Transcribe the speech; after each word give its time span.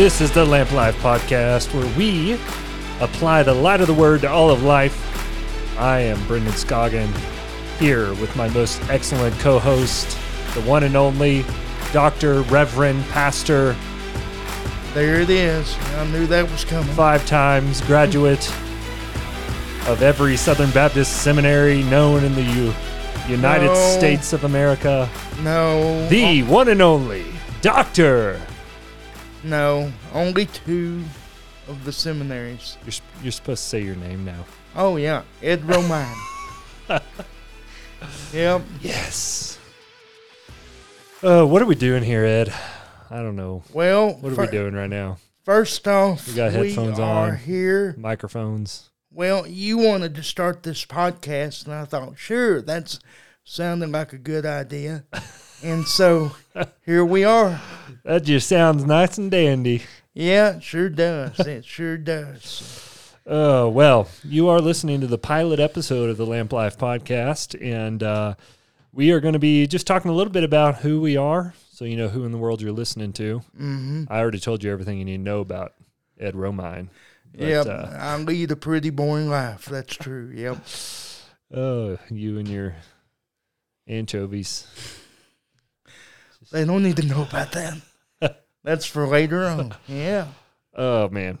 This 0.00 0.22
is 0.22 0.32
the 0.32 0.46
Lamp 0.46 0.72
Life 0.72 0.96
podcast 1.02 1.74
where 1.74 1.98
we 1.98 2.38
apply 3.02 3.42
the 3.42 3.52
light 3.52 3.82
of 3.82 3.86
the 3.86 3.92
word 3.92 4.22
to 4.22 4.30
all 4.30 4.48
of 4.48 4.62
life. 4.62 4.96
I 5.78 5.98
am 6.00 6.26
Brendon 6.26 6.54
Scoggin 6.54 7.14
here 7.78 8.08
with 8.14 8.34
my 8.34 8.48
most 8.48 8.80
excellent 8.88 9.38
co 9.40 9.58
host, 9.58 10.16
the 10.54 10.62
one 10.62 10.84
and 10.84 10.96
only 10.96 11.44
Dr. 11.92 12.40
Reverend 12.44 13.04
Pastor, 13.08 13.76
There 14.94 15.20
it 15.20 15.28
is. 15.28 15.76
I 15.98 16.06
knew 16.06 16.26
that 16.28 16.50
was 16.50 16.64
coming. 16.64 16.94
five 16.94 17.26
times 17.26 17.82
graduate 17.82 18.48
of 19.86 20.00
every 20.00 20.38
Southern 20.38 20.70
Baptist 20.70 21.20
seminary 21.20 21.82
known 21.82 22.24
in 22.24 22.34
the 22.34 22.42
U- 22.42 22.74
United 23.28 23.66
No. 23.66 23.98
States 23.98 24.32
of 24.32 24.44
America. 24.44 25.10
No. 25.42 26.08
The 26.08 26.40
oh. 26.40 26.46
one 26.46 26.68
and 26.70 26.80
only 26.80 27.26
Doctor. 27.60 28.40
No. 29.44 29.92
Only 30.12 30.46
two 30.46 31.02
of 31.68 31.84
the 31.84 31.92
seminaries. 31.92 32.76
You're, 32.84 32.92
you're 33.22 33.32
supposed 33.32 33.62
to 33.62 33.68
say 33.68 33.82
your 33.82 33.96
name 33.96 34.24
now. 34.24 34.44
Oh, 34.76 34.96
yeah. 34.96 35.22
Ed 35.42 35.62
Romine. 35.62 36.14
yep. 38.32 38.62
Yes. 38.80 39.58
Uh, 41.22 41.44
what 41.44 41.60
are 41.62 41.66
we 41.66 41.74
doing 41.74 42.02
here, 42.02 42.24
Ed? 42.24 42.52
I 43.10 43.16
don't 43.16 43.36
know. 43.36 43.62
Well, 43.72 44.12
What 44.14 44.32
are 44.32 44.36
fir- 44.36 44.42
we 44.46 44.50
doing 44.50 44.74
right 44.74 44.88
now? 44.90 45.18
first 45.44 45.86
off, 45.88 46.28
We 46.28 46.34
got 46.34 46.52
headphones 46.52 46.98
are 46.98 47.30
on. 47.30 47.36
here. 47.38 47.94
Microphones. 47.98 48.90
Well, 49.12 49.46
you 49.46 49.76
wanted 49.78 50.14
to 50.14 50.22
start 50.22 50.62
this 50.62 50.84
podcast, 50.86 51.64
and 51.64 51.74
I 51.74 51.84
thought, 51.84 52.16
sure, 52.16 52.62
that's 52.62 53.00
sounding 53.42 53.90
like 53.90 54.12
a 54.12 54.18
good 54.18 54.46
idea. 54.46 55.04
and 55.62 55.86
so 55.86 56.32
here 56.84 57.04
we 57.04 57.24
are. 57.24 57.60
That 58.02 58.24
just 58.24 58.48
sounds 58.48 58.84
nice 58.86 59.18
and 59.18 59.30
dandy. 59.30 59.82
Yeah, 60.14 60.56
it 60.56 60.62
sure 60.62 60.88
does. 60.88 61.38
It 61.40 61.66
sure 61.66 61.98
does. 61.98 63.14
Oh, 63.26 63.68
well, 63.80 64.08
you 64.24 64.48
are 64.48 64.58
listening 64.60 65.02
to 65.02 65.06
the 65.06 65.18
pilot 65.18 65.60
episode 65.60 66.08
of 66.08 66.16
the 66.16 66.24
Lamp 66.24 66.50
Life 66.52 66.78
podcast, 66.78 67.60
and 67.60 68.02
uh, 68.02 68.34
we 68.92 69.10
are 69.10 69.20
going 69.20 69.34
to 69.34 69.38
be 69.38 69.66
just 69.66 69.86
talking 69.86 70.10
a 70.10 70.14
little 70.14 70.32
bit 70.32 70.44
about 70.44 70.76
who 70.76 71.00
we 71.02 71.16
are 71.18 71.52
so 71.70 71.84
you 71.84 71.96
know 71.96 72.08
who 72.08 72.24
in 72.24 72.32
the 72.32 72.38
world 72.38 72.62
you're 72.62 72.72
listening 72.72 73.12
to. 73.14 73.40
hmm 73.56 74.04
I 74.08 74.20
already 74.20 74.40
told 74.40 74.64
you 74.64 74.72
everything 74.72 74.98
you 74.98 75.04
need 75.04 75.18
to 75.18 75.22
know 75.22 75.40
about 75.40 75.74
Ed 76.18 76.34
Romine. 76.34 76.88
But, 77.36 77.48
Yep. 77.48 77.66
uh, 77.66 77.86
I 77.98 78.16
lead 78.16 78.50
a 78.50 78.56
pretty 78.56 78.90
boring 78.90 79.28
life. 79.28 79.66
That's 79.66 79.94
true. 79.94 80.32
Yep. 80.34 80.58
oh, 81.54 81.98
you 82.10 82.38
and 82.38 82.48
your 82.48 82.76
anchovies. 83.86 84.66
They 86.52 86.64
don't 86.64 86.82
need 86.82 86.96
to 86.96 87.06
know 87.06 87.22
about 87.22 87.52
that. 87.52 87.74
That's 88.64 88.84
for 88.86 89.06
later 89.06 89.44
on. 89.44 89.74
Yeah. 89.86 90.26
Oh 90.74 91.08
man. 91.08 91.38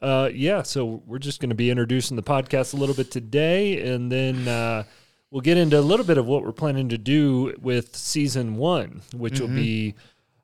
Uh 0.00 0.30
yeah, 0.32 0.62
so 0.62 1.02
we're 1.06 1.18
just 1.18 1.40
going 1.40 1.50
to 1.50 1.54
be 1.56 1.70
introducing 1.70 2.16
the 2.16 2.22
podcast 2.22 2.74
a 2.74 2.76
little 2.76 2.94
bit 2.94 3.10
today 3.10 3.92
and 3.92 4.10
then 4.10 4.48
uh 4.48 4.84
we'll 5.30 5.40
get 5.40 5.56
into 5.56 5.78
a 5.78 5.80
little 5.80 6.04
bit 6.06 6.18
of 6.18 6.26
what 6.26 6.44
we're 6.44 6.52
planning 6.52 6.88
to 6.90 6.98
do 6.98 7.54
with 7.60 7.94
season 7.96 8.56
1, 8.56 9.02
which 9.14 9.40
will 9.40 9.48
be 9.48 9.94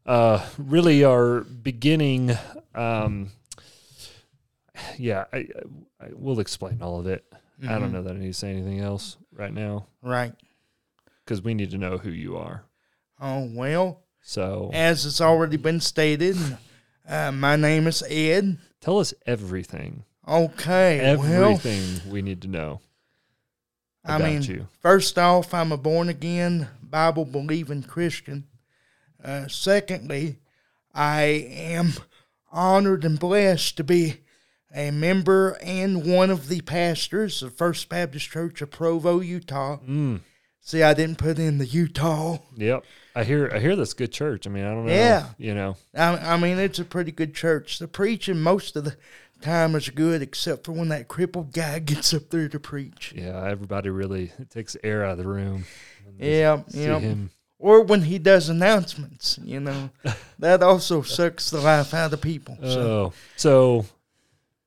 uh 0.06 0.44
really 0.58 1.05
our 1.05 1.41
beginning 1.41 2.32
um 2.75 3.30
yeah, 4.97 5.25
I, 5.32 5.38
I, 5.38 5.47
I 6.00 6.08
we'll 6.12 6.41
explain 6.41 6.80
all 6.82 7.00
of 7.00 7.06
it. 7.06 7.25
I 7.69 7.78
don't 7.78 7.91
know 7.92 8.03
that 8.03 8.14
I 8.14 8.19
need 8.19 8.28
to 8.28 8.32
say 8.34 8.50
anything 8.50 8.78
else 8.80 9.16
right 9.32 9.53
now 9.53 9.86
Right. 10.03 10.32
cuz 11.26 11.42
we 11.42 11.54
need 11.54 11.71
to 11.72 11.78
know 11.78 11.98
who 11.98 12.10
you 12.10 12.37
are. 12.37 12.62
Oh, 13.21 13.50
well, 13.53 14.04
So, 14.28 14.69
as 14.75 15.06
it's 15.06 15.22
already 15.22 15.56
been 15.56 15.81
stated, 15.81 16.37
uh, 17.09 17.33
my 17.33 17.56
name 17.56 17.87
is 17.87 18.03
Ed. 18.11 18.59
tell 18.78 18.99
us 18.99 19.15
everything. 19.25 20.05
Okay. 20.28 21.16
Well, 21.16 21.44
Everything 21.44 22.12
we 22.12 22.21
need 22.21 22.43
to 22.43 22.49
know 22.49 22.83
I 24.05 24.19
mean, 24.19 24.43
you. 24.43 24.69
first 24.81 25.19
off, 25.19 25.55
I'm 25.55 25.72
a 25.72 25.78
born 25.78 26.11
again, 26.11 26.69
Bible 26.83 27.25
believing 27.25 27.83
Christian. 27.83 28.47
Uh, 29.25 29.49
secondly, 29.49 30.37
I 30.95 31.22
am 31.22 31.95
honored 32.53 33.06
and 33.06 33.19
blessed 33.19 33.78
to 33.78 33.84
be 33.84 34.19
a 34.75 34.91
member 34.91 35.56
and 35.62 36.05
one 36.05 36.28
of 36.28 36.49
the 36.49 36.60
pastors 36.60 37.43
of 37.43 37.56
First 37.56 37.89
Baptist 37.89 38.28
Church 38.28 38.60
of 38.60 38.71
Provo, 38.71 39.21
Utah. 39.21 39.78
Mm. 39.78 40.21
See, 40.60 40.83
I 40.83 40.93
didn't 40.93 41.16
put 41.16 41.39
in 41.39 41.56
the 41.56 41.65
Utah. 41.65 42.41
Yep. 42.56 42.84
I 43.18 43.24
hear 43.24 43.50
I 43.52 43.58
hear 43.58 43.74
that's 43.74 43.94
good 43.94 44.12
church. 44.12 44.46
I 44.46 44.50
mean, 44.50 44.64
I 44.64 44.70
don't 44.70 44.86
know. 44.86 44.92
Yeah. 44.92 45.26
You 45.38 45.52
know. 45.52 45.76
I, 45.92 46.34
I 46.34 46.36
mean, 46.36 46.56
it's 46.58 46.78
a 46.78 46.84
pretty 46.84 47.10
good 47.10 47.34
church. 47.34 47.80
The 47.80 47.88
preaching 47.88 48.40
most 48.40 48.76
of 48.76 48.84
the 48.84 48.96
time 49.40 49.74
is 49.74 49.88
good, 49.88 50.22
except 50.22 50.64
for 50.64 50.70
when 50.70 50.88
that 50.90 51.08
crippled 51.08 51.52
guy 51.52 51.78
gets 51.80 52.14
up 52.14 52.30
there 52.30 52.48
to 52.48 52.60
preach. 52.60 53.12
Yeah, 53.16 53.44
everybody 53.44 53.90
really 53.90 54.30
it 54.38 54.50
takes 54.50 54.76
air 54.84 55.04
out 55.04 55.12
of 55.12 55.18
the 55.18 55.26
room. 55.26 55.64
Yeah, 56.16 56.62
yeah. 56.68 57.00
him. 57.00 57.30
Or 57.58 57.82
when 57.82 58.02
he 58.02 58.20
does 58.20 58.48
announcements, 58.48 59.36
you 59.42 59.58
know, 59.58 59.90
that 60.38 60.62
also 60.62 61.02
sucks 61.02 61.50
the 61.50 61.60
life 61.60 61.92
out 61.92 62.12
of 62.12 62.20
people. 62.20 62.56
So, 62.62 62.80
Oh. 62.80 63.12
So 63.34 63.86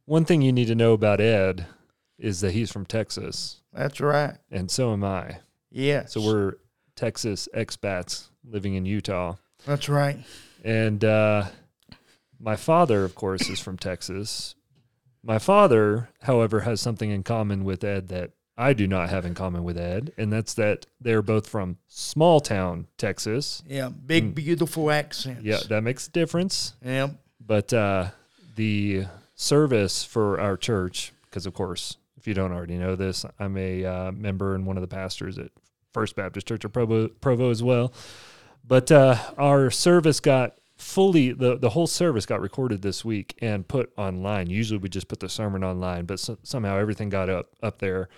one 0.04 0.26
thing 0.26 0.42
you 0.42 0.52
need 0.52 0.68
to 0.68 0.76
know 0.76 0.92
about 0.92 1.22
Ed 1.22 1.68
is 2.20 2.42
that 2.42 2.52
he's 2.52 2.70
from 2.70 2.86
Texas 2.86 3.62
that's 3.72 4.02
right. 4.02 4.36
and 4.52 4.70
so 4.70 4.92
am 4.92 5.06
I. 5.06 5.38
Yeah. 5.70 6.04
So 6.04 6.22
we're 6.22 6.56
Texas 6.98 7.48
expats 7.56 8.28
living 8.44 8.76
in 8.76 8.86
Utah. 8.86 9.36
That's 9.66 9.90
right. 9.90 10.18
And 10.64 11.04
uh 11.04 11.46
my 12.40 12.56
father, 12.56 13.04
of 13.06 13.14
course, 13.14 13.50
is 13.50 13.60
from 13.60 13.78
Texas. 13.78 14.56
My 15.24 15.38
father, 15.38 16.10
however, 16.24 16.62
has 16.62 16.82
something 16.82 17.12
in 17.12 17.22
common 17.22 17.64
with 17.64 17.84
Ed 17.84 18.08
that 18.08 18.32
I 18.58 18.74
do 18.74 18.88
not 18.88 19.10
have 19.10 19.26
in 19.26 19.34
common 19.34 19.64
with 19.64 19.78
Ed, 19.78 20.12
and 20.18 20.32
that's 20.34 20.54
that 20.56 20.86
they're 21.00 21.22
both 21.22 21.48
from 21.48 21.78
small 21.88 22.40
town 22.40 22.88
Texas. 22.98 23.64
Yeah. 23.68 23.90
Big, 23.90 24.36
beautiful 24.36 24.92
accents. 24.92 25.44
Yeah, 25.44 25.60
that 25.70 25.82
makes 25.82 26.08
a 26.08 26.12
difference. 26.12 26.74
Yeah. 26.84 27.10
But 27.40 27.72
uh, 27.74 28.10
the 28.56 29.06
service 29.36 30.04
for 30.04 30.40
our 30.40 30.58
church, 30.58 31.14
because 31.24 31.46
of 31.46 31.54
course, 31.54 31.98
if 32.18 32.28
you 32.28 32.34
don't 32.34 32.52
already 32.52 32.78
know 32.78 32.96
this, 32.96 33.26
I'm 33.40 33.58
a 33.58 33.86
uh, 33.86 34.12
member 34.12 34.54
and 34.56 34.66
one 34.66 34.78
of 34.78 34.82
the 34.82 34.88
pastors 34.88 35.38
at 35.40 35.52
First 35.94 36.16
Baptist 36.16 36.48
Church 36.48 36.64
of 36.66 36.74
Provo, 36.74 37.08
Provo 37.08 37.50
as 37.50 37.64
well. 37.64 37.94
But 38.66 38.92
uh, 38.92 39.18
our 39.38 39.70
service 39.72 40.20
got 40.20 40.56
fully 40.78 41.32
the 41.32 41.58
the 41.58 41.70
whole 41.70 41.88
service 41.88 42.26
got 42.26 42.42
recorded 42.42 42.82
this 42.82 43.06
week 43.06 43.38
and 43.42 43.68
put 43.68 43.92
online. 43.98 44.50
Usually 44.50 44.78
we 44.80 44.90
just 44.90 45.08
put 45.08 45.20
the 45.20 45.30
sermon 45.30 45.64
online, 45.64 46.06
but 46.06 46.20
so, 46.20 46.38
somehow 46.44 46.78
everything 46.78 47.10
got 47.10 47.30
up 47.30 47.50
up 47.62 47.80
there. 47.80 48.10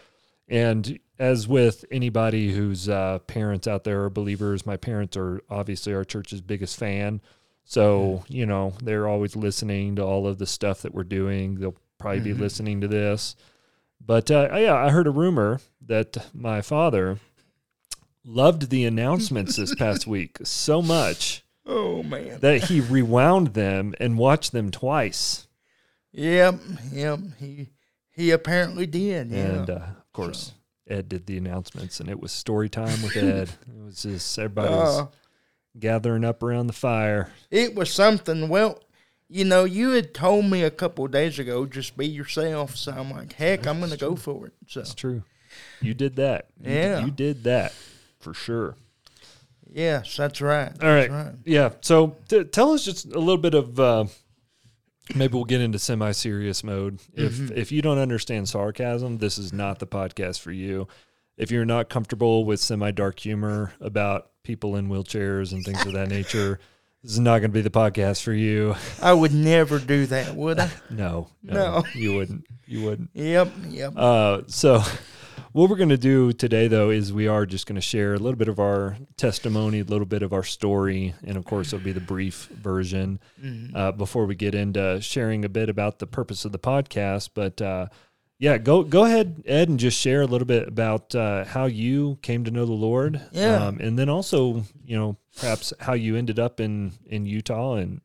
And 0.47 0.99
as 1.19 1.47
with 1.47 1.85
anybody 1.89 2.51
whose 2.53 2.89
uh, 2.89 3.19
parents 3.27 3.67
out 3.67 3.83
there 3.85 4.03
are 4.03 4.09
believers, 4.09 4.65
my 4.65 4.77
parents 4.77 5.15
are 5.17 5.41
obviously 5.49 5.93
our 5.93 6.03
church's 6.03 6.41
biggest 6.41 6.77
fan. 6.77 7.21
So, 7.65 8.23
you 8.27 8.45
know, 8.45 8.73
they're 8.83 9.07
always 9.07 9.37
listening 9.37 9.95
to 9.95 10.03
all 10.03 10.27
of 10.27 10.37
the 10.37 10.45
stuff 10.45 10.81
that 10.81 10.93
we're 10.93 11.05
doing. 11.05 11.55
They'll 11.55 11.77
probably 11.97 12.19
be 12.19 12.33
Mhm. 12.33 12.39
listening 12.39 12.81
to 12.81 12.89
this. 12.89 13.37
But 14.05 14.29
uh, 14.29 14.49
yeah, 14.53 14.75
I 14.75 14.89
heard 14.89 15.07
a 15.07 15.11
rumor 15.11 15.61
that 15.85 16.27
my 16.33 16.61
father 16.61 17.19
loved 18.25 18.69
the 18.69 18.85
announcements 18.85 19.55
this 19.55 19.75
past 19.75 20.07
week 20.07 20.37
so 20.43 20.81
much 20.81 21.43
Oh, 21.65 22.03
man. 22.03 22.39
that 22.41 22.65
he 22.65 22.81
rewound 22.81 23.53
them 23.53 23.93
and 23.99 24.17
watched 24.17 24.51
them 24.51 24.69
twice. 24.71 25.47
Yep. 26.11 26.59
Yep. 26.91 27.19
He, 27.39 27.69
he 28.11 28.31
apparently 28.31 28.85
did. 28.85 29.31
Yeah. 29.31 29.37
And 29.39 29.69
uh, 29.69 29.73
of 29.75 30.13
course, 30.13 30.53
Ed 30.87 31.09
did 31.09 31.25
the 31.25 31.37
announcements, 31.37 31.99
and 31.99 32.09
it 32.09 32.19
was 32.19 32.31
story 32.31 32.69
time 32.69 33.01
with 33.01 33.15
Ed. 33.17 33.49
it 33.49 33.83
was 33.85 34.03
just 34.03 34.37
everybody 34.37 34.69
was 34.73 34.99
Uh, 35.01 35.05
gathering 35.79 36.23
up 36.25 36.43
around 36.43 36.67
the 36.67 36.73
fire. 36.73 37.31
it 37.49 37.73
was 37.75 37.91
something. 37.91 38.49
Well, 38.49 38.79
you 39.29 39.45
know, 39.45 39.63
you 39.63 39.91
had 39.91 40.13
told 40.13 40.45
me 40.45 40.61
a 40.63 40.69
couple 40.69 41.05
of 41.05 41.11
days 41.11 41.39
ago, 41.39 41.65
just 41.65 41.97
be 41.97 42.07
yourself. 42.07 42.75
So 42.75 42.91
I'm 42.91 43.09
like, 43.09 43.33
heck, 43.33 43.65
I'm 43.65 43.79
going 43.79 43.91
to 43.91 43.97
go 43.97 44.15
for 44.15 44.47
it. 44.47 44.53
So, 44.67 44.81
It's 44.81 44.93
true. 44.93 45.23
You 45.81 45.93
did 45.93 46.17
that. 46.17 46.49
You- 46.61 46.71
Yeah. 46.71 47.05
you 47.05 47.09
did 47.11 47.43
that 47.45 47.73
for 48.23 48.33
sure. 48.33 48.75
yes, 49.71 50.15
that's 50.17 50.41
right. 50.41 50.71
All 50.81 50.89
right. 50.89 51.09
That's 51.09 51.27
right. 51.29 51.35
Yeah. 51.45 51.69
So 51.81 52.15
t- 52.27 52.43
tell 52.45 52.71
us 52.73 52.83
just 52.83 53.05
a 53.05 53.19
little 53.19 53.37
bit 53.37 53.53
of. 53.53 53.79
Uh, 53.79 54.05
maybe 55.15 55.33
we'll 55.33 55.43
get 55.45 55.61
into 55.61 55.79
semi-serious 55.79 56.63
mode. 56.63 56.99
If 57.13 57.33
Mm-hmm. 57.33 57.57
if 57.57 57.71
you 57.71 57.81
don't 57.81 57.99
understand 57.99 58.49
sarcasm, 58.49 59.17
this 59.17 59.37
is 59.37 59.51
not 59.53 59.79
the 59.79 59.87
podcast 59.87 60.39
for 60.39 60.51
you. 60.51 60.87
If 61.37 61.51
you're 61.51 61.65
not 61.65 61.89
comfortable 61.89 62.45
with 62.45 62.59
semi-dark 62.59 63.19
humor 63.19 63.73
about 63.81 64.29
people 64.43 64.75
in 64.75 64.87
wheelchairs 64.87 65.51
and 65.51 65.65
things 65.65 65.83
of 65.85 65.93
that 65.93 66.07
nature, 66.09 66.59
this 67.01 67.13
is 67.13 67.19
not 67.19 67.39
going 67.39 67.49
to 67.49 67.53
be 67.53 67.61
the 67.61 67.69
podcast 67.71 68.21
for 68.21 68.33
you. 68.33 68.75
I 69.01 69.13
would 69.13 69.33
never 69.33 69.79
do 69.79 70.05
that, 70.07 70.35
would 70.35 70.59
I? 70.59 70.69
No, 70.91 71.29
no, 71.41 71.53
No. 71.53 71.83
you 71.95 72.15
wouldn't. 72.15 72.45
You 72.67 72.85
wouldn't. 72.85 73.09
Yep. 73.13 73.51
Yep. 73.69 73.93
Uh, 73.97 74.41
so 74.47 74.83
what 75.53 75.69
we're 75.69 75.75
going 75.77 75.89
to 75.89 75.97
do 75.97 76.33
today, 76.33 76.67
though, 76.67 76.89
is 76.89 77.13
we 77.13 77.27
are 77.27 77.45
just 77.45 77.65
going 77.67 77.75
to 77.75 77.81
share 77.81 78.13
a 78.13 78.17
little 78.17 78.35
bit 78.37 78.47
of 78.49 78.59
our 78.59 78.97
testimony, 79.17 79.79
a 79.79 79.83
little 79.83 80.05
bit 80.05 80.21
of 80.23 80.33
our 80.33 80.43
story, 80.43 81.13
and 81.25 81.37
of 81.37 81.45
course, 81.45 81.71
it'll 81.73 81.83
be 81.83 81.91
the 81.93 81.99
brief 82.01 82.47
version 82.51 83.19
Mm-hmm. 83.41 83.75
uh, 83.75 83.91
before 83.91 84.25
we 84.25 84.35
get 84.35 84.55
into 84.55 84.99
sharing 85.01 85.45
a 85.45 85.49
bit 85.49 85.69
about 85.69 85.99
the 85.99 86.07
purpose 86.07 86.43
of 86.45 86.51
the 86.51 86.59
podcast. 86.59 87.29
But 87.33 87.61
uh, 87.61 87.87
yeah, 88.39 88.57
go 88.57 88.83
go 88.83 89.05
ahead, 89.05 89.43
Ed, 89.45 89.69
and 89.69 89.79
just 89.79 89.99
share 89.99 90.21
a 90.21 90.25
little 90.27 90.47
bit 90.47 90.67
about 90.67 91.13
uh, 91.15 91.45
how 91.45 91.65
you 91.65 92.17
came 92.21 92.43
to 92.45 92.51
know 92.51 92.65
the 92.65 92.73
Lord, 92.73 93.21
Yeah. 93.31 93.67
um, 93.67 93.79
and 93.79 93.97
then 93.97 94.09
also, 94.09 94.63
you 94.85 94.97
know, 94.97 95.17
perhaps 95.39 95.71
how 95.79 95.93
you 95.93 96.15
ended 96.15 96.39
up 96.39 96.59
in 96.59 96.93
in 97.05 97.25
Utah 97.25 97.75
and 97.75 98.01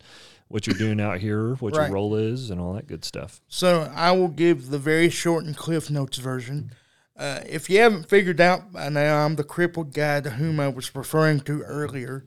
what 0.49 0.65
you're 0.65 0.77
doing 0.77 0.99
out 1.01 1.19
here, 1.19 1.53
what 1.55 1.75
Right. 1.75 1.85
your 1.85 1.93
role 1.93 2.15
is, 2.15 2.49
and 2.49 2.59
all 2.61 2.73
that 2.73 2.87
good 2.87 3.03
stuff. 3.05 3.41
So 3.47 3.91
I 3.95 4.11
will 4.11 4.29
give 4.29 4.69
the 4.69 4.79
very 4.79 5.09
short 5.09 5.45
and 5.45 5.55
Cliff 5.57 5.89
Notes 5.89 6.17
version. 6.19 6.71
Uh, 7.19 7.41
if 7.45 7.69
you 7.69 7.79
haven't 7.81 8.07
figured 8.07 8.39
out 8.39 8.71
by 8.71 8.87
now, 8.87 9.25
I'm 9.25 9.35
the 9.35 9.43
crippled 9.43 9.93
guy 9.93 10.21
to 10.21 10.29
whom 10.29 10.57
I 10.59 10.69
was 10.69 10.95
referring 10.95 11.41
to 11.41 11.61
earlier. 11.63 12.23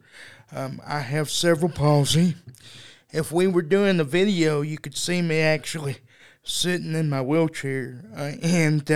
Um, 0.54 0.82
I 0.86 0.98
have 1.00 1.30
cerebral 1.30 1.70
palsy. 1.70 2.34
If 3.10 3.32
we 3.32 3.46
were 3.46 3.62
doing 3.62 3.96
the 3.96 4.04
video, 4.04 4.60
you 4.60 4.76
could 4.76 4.94
see 4.96 5.22
me 5.22 5.40
actually 5.40 5.96
sitting 6.42 6.94
in 6.94 7.08
my 7.08 7.22
wheelchair, 7.22 8.04
uh, 8.14 8.32
and 8.42 8.90
uh, 8.90 8.94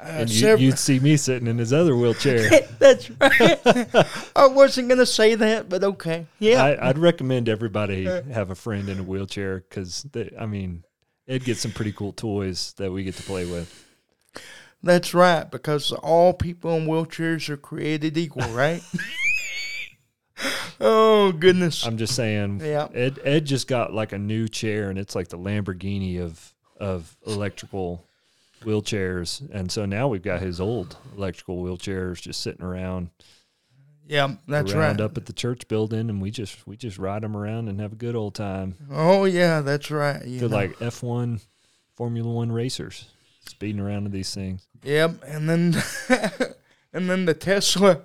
uh, 0.00 0.02
And 0.02 0.30
you, 0.30 0.36
several- 0.40 0.60
you'd 0.62 0.78
see 0.78 0.98
me 0.98 1.16
sitting 1.16 1.46
in 1.46 1.58
his 1.58 1.72
other 1.72 1.94
wheelchair. 1.94 2.48
That's 2.80 3.10
right. 3.10 3.60
I 4.36 4.46
wasn't 4.48 4.88
gonna 4.88 5.06
say 5.06 5.36
that, 5.36 5.68
but 5.68 5.84
okay. 5.84 6.26
Yeah. 6.40 6.64
I, 6.64 6.88
I'd 6.88 6.98
recommend 6.98 7.48
everybody 7.48 8.06
have 8.06 8.50
a 8.50 8.54
friend 8.56 8.88
in 8.88 8.98
a 8.98 9.02
wheelchair 9.04 9.58
because, 9.68 10.04
I 10.38 10.46
mean, 10.46 10.82
Ed 11.28 11.44
gets 11.44 11.60
some 11.60 11.70
pretty 11.72 11.92
cool 11.92 12.12
toys 12.12 12.72
that 12.78 12.90
we 12.90 13.04
get 13.04 13.14
to 13.16 13.22
play 13.22 13.44
with. 13.44 13.86
That's 14.82 15.12
right, 15.12 15.50
because 15.50 15.92
all 15.92 16.32
people 16.32 16.74
in 16.76 16.86
wheelchairs 16.86 17.48
are 17.50 17.56
created 17.56 18.16
equal, 18.16 18.48
right? 18.50 18.82
oh 20.80 21.32
goodness. 21.32 21.84
I'm 21.84 21.98
just 21.98 22.14
saying, 22.14 22.60
Yeah. 22.64 22.88
Ed 22.94 23.18
Ed 23.22 23.44
just 23.44 23.68
got 23.68 23.92
like 23.92 24.12
a 24.12 24.18
new 24.18 24.48
chair, 24.48 24.88
and 24.88 24.98
it's 24.98 25.14
like 25.14 25.28
the 25.28 25.38
Lamborghini 25.38 26.20
of 26.20 26.54
of 26.78 27.14
electrical 27.26 28.06
wheelchairs, 28.64 29.48
and 29.52 29.70
so 29.70 29.84
now 29.84 30.08
we've 30.08 30.22
got 30.22 30.40
his 30.40 30.60
old 30.60 30.96
electrical 31.16 31.62
wheelchairs 31.62 32.20
just 32.22 32.40
sitting 32.40 32.64
around 32.64 33.10
yeah, 34.10 34.34
that's 34.48 34.72
around 34.72 34.98
right. 34.98 35.04
up 35.04 35.16
at 35.16 35.26
the 35.26 35.32
church 35.32 35.68
building, 35.68 36.10
and 36.10 36.20
we 36.20 36.32
just 36.32 36.66
we 36.66 36.76
just 36.76 36.98
ride 36.98 37.22
them 37.22 37.36
around 37.36 37.68
and 37.68 37.80
have 37.80 37.92
a 37.92 37.96
good 37.96 38.16
old 38.16 38.34
time. 38.34 38.74
Oh 38.90 39.24
yeah, 39.24 39.60
that's 39.60 39.90
right. 39.90 40.24
You 40.26 40.40
Feel 40.40 40.48
know. 40.48 40.56
like 40.56 40.78
F1 40.78 41.40
Formula 41.94 42.28
One 42.28 42.50
racers 42.50 43.06
speeding 43.50 43.80
around 43.80 44.06
in 44.06 44.12
these 44.12 44.34
things. 44.34 44.66
Yep, 44.82 45.22
and 45.26 45.48
then 45.48 45.82
and 46.92 47.10
then 47.10 47.26
the 47.26 47.34
Tesla 47.34 48.02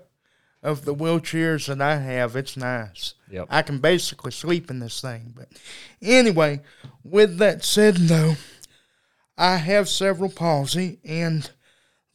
of 0.62 0.84
the 0.84 0.96
wheelchairs 0.96 1.68
that 1.68 1.80
I 1.80 1.98
have, 1.98 2.36
it's 2.36 2.58
nice. 2.58 3.14
Yep. 3.30 3.48
I 3.50 3.62
can 3.62 3.78
basically 3.78 4.32
sleep 4.32 4.72
in 4.72 4.80
this 4.80 5.00
thing. 5.00 5.34
But 5.36 5.48
anyway, 6.02 6.62
with 7.04 7.38
that 7.38 7.64
said, 7.64 7.96
though, 7.96 8.34
I 9.38 9.58
have 9.58 9.88
cerebral 9.88 10.32
palsy, 10.32 11.00
and 11.06 11.50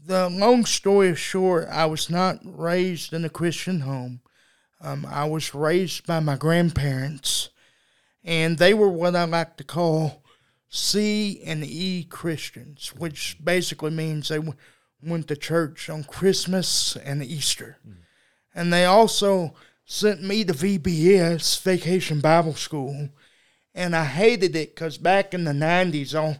the 0.04 0.28
long 0.28 0.64
story 0.64 1.14
short, 1.14 1.68
I 1.70 1.86
was 1.86 2.10
not 2.10 2.40
raised 2.42 3.12
in 3.12 3.24
a 3.24 3.30
Christian 3.30 3.80
home. 3.80 4.20
Um, 4.80 5.06
I 5.08 5.26
was 5.26 5.54
raised 5.54 6.06
by 6.06 6.20
my 6.20 6.36
grandparents, 6.36 7.50
and 8.24 8.58
they 8.58 8.74
were 8.74 8.88
what 8.88 9.14
I 9.14 9.24
like 9.24 9.58
to 9.58 9.64
call 9.64 10.24
C 10.70 11.42
and 11.44 11.64
E 11.64 12.06
Christians, 12.08 12.94
which 12.96 13.36
basically 13.42 13.90
means 13.90 14.28
they 14.28 14.36
w- 14.36 14.54
went 15.02 15.28
to 15.28 15.36
church 15.36 15.90
on 15.90 16.04
Christmas 16.04 16.96
and 16.96 17.22
Easter. 17.22 17.76
Hmm. 17.84 17.92
And 18.54 18.72
they 18.72 18.84
also 18.84 19.54
sent 19.84 20.22
me 20.22 20.44
to 20.44 20.52
VBS, 20.52 21.60
Vacation 21.62 22.20
Bible 22.20 22.54
School, 22.54 23.10
and 23.74 23.94
I 23.94 24.04
hated 24.04 24.54
it 24.54 24.74
because 24.74 24.96
back 24.96 25.34
in 25.34 25.44
the 25.44 25.52
90s, 25.52 26.18
all 26.18 26.36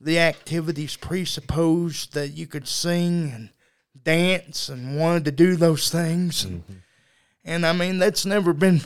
the 0.00 0.18
activities 0.18 0.96
presupposed 0.96 2.14
that 2.14 2.28
you 2.28 2.46
could 2.46 2.66
sing 2.66 3.30
and 3.32 3.50
dance 4.02 4.68
and 4.68 4.98
wanted 4.98 5.26
to 5.26 5.32
do 5.32 5.56
those 5.56 5.90
things. 5.90 6.44
And, 6.44 6.62
and 7.44 7.66
I 7.66 7.72
mean, 7.72 7.98
that's 7.98 8.26
never 8.26 8.52
been 8.52 8.80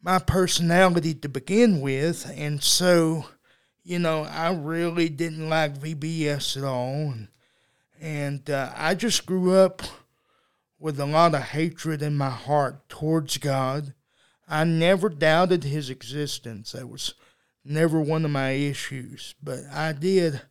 my 0.00 0.18
personality 0.18 1.14
to 1.14 1.28
begin 1.28 1.80
with. 1.80 2.30
And 2.36 2.62
so, 2.62 3.26
you 3.86 4.00
know, 4.00 4.24
I 4.24 4.52
really 4.52 5.08
didn't 5.08 5.48
like 5.48 5.78
VBS 5.78 6.56
at 6.56 6.64
all. 6.64 7.12
And, 7.12 7.28
and 8.00 8.50
uh, 8.50 8.72
I 8.74 8.96
just 8.96 9.26
grew 9.26 9.54
up 9.54 9.80
with 10.80 10.98
a 10.98 11.06
lot 11.06 11.36
of 11.36 11.42
hatred 11.42 12.02
in 12.02 12.16
my 12.16 12.30
heart 12.30 12.88
towards 12.88 13.38
God. 13.38 13.94
I 14.48 14.64
never 14.64 15.08
doubted 15.08 15.62
his 15.62 15.88
existence. 15.88 16.72
That 16.72 16.88
was 16.88 17.14
never 17.64 18.00
one 18.00 18.24
of 18.24 18.32
my 18.32 18.50
issues. 18.50 19.36
But 19.40 19.60
I 19.72 19.92
did 19.92 20.42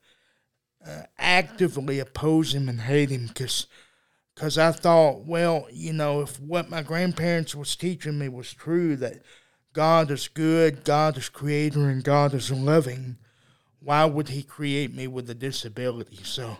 uh, 0.87 1.03
actively 1.17 1.99
oppose 1.99 2.55
him 2.55 2.69
and 2.69 2.79
hate 2.79 3.09
him 3.09 3.27
because 3.27 3.67
because 4.33 4.57
I 4.57 4.71
thought, 4.71 5.25
well, 5.25 5.67
you 5.71 5.93
know, 5.93 6.21
if 6.21 6.39
what 6.41 6.69
my 6.69 6.81
grandparents 6.81 7.55
was 7.55 7.75
teaching 7.75 8.19
me 8.19 8.27
was 8.27 8.53
true, 8.53 8.97
that 8.97 9.21
God 9.71 10.11
is 10.11 10.27
good, 10.27 10.83
God 10.83 11.17
is 11.17 11.29
creator, 11.29 11.89
and 11.89 12.03
God 12.03 12.33
is 12.33 12.51
loving, 12.51 13.17
why 13.85 14.03
would 14.05 14.29
He 14.29 14.41
create 14.43 14.93
me 14.93 15.07
with 15.07 15.29
a 15.29 15.35
disability? 15.35 16.19
So 16.23 16.57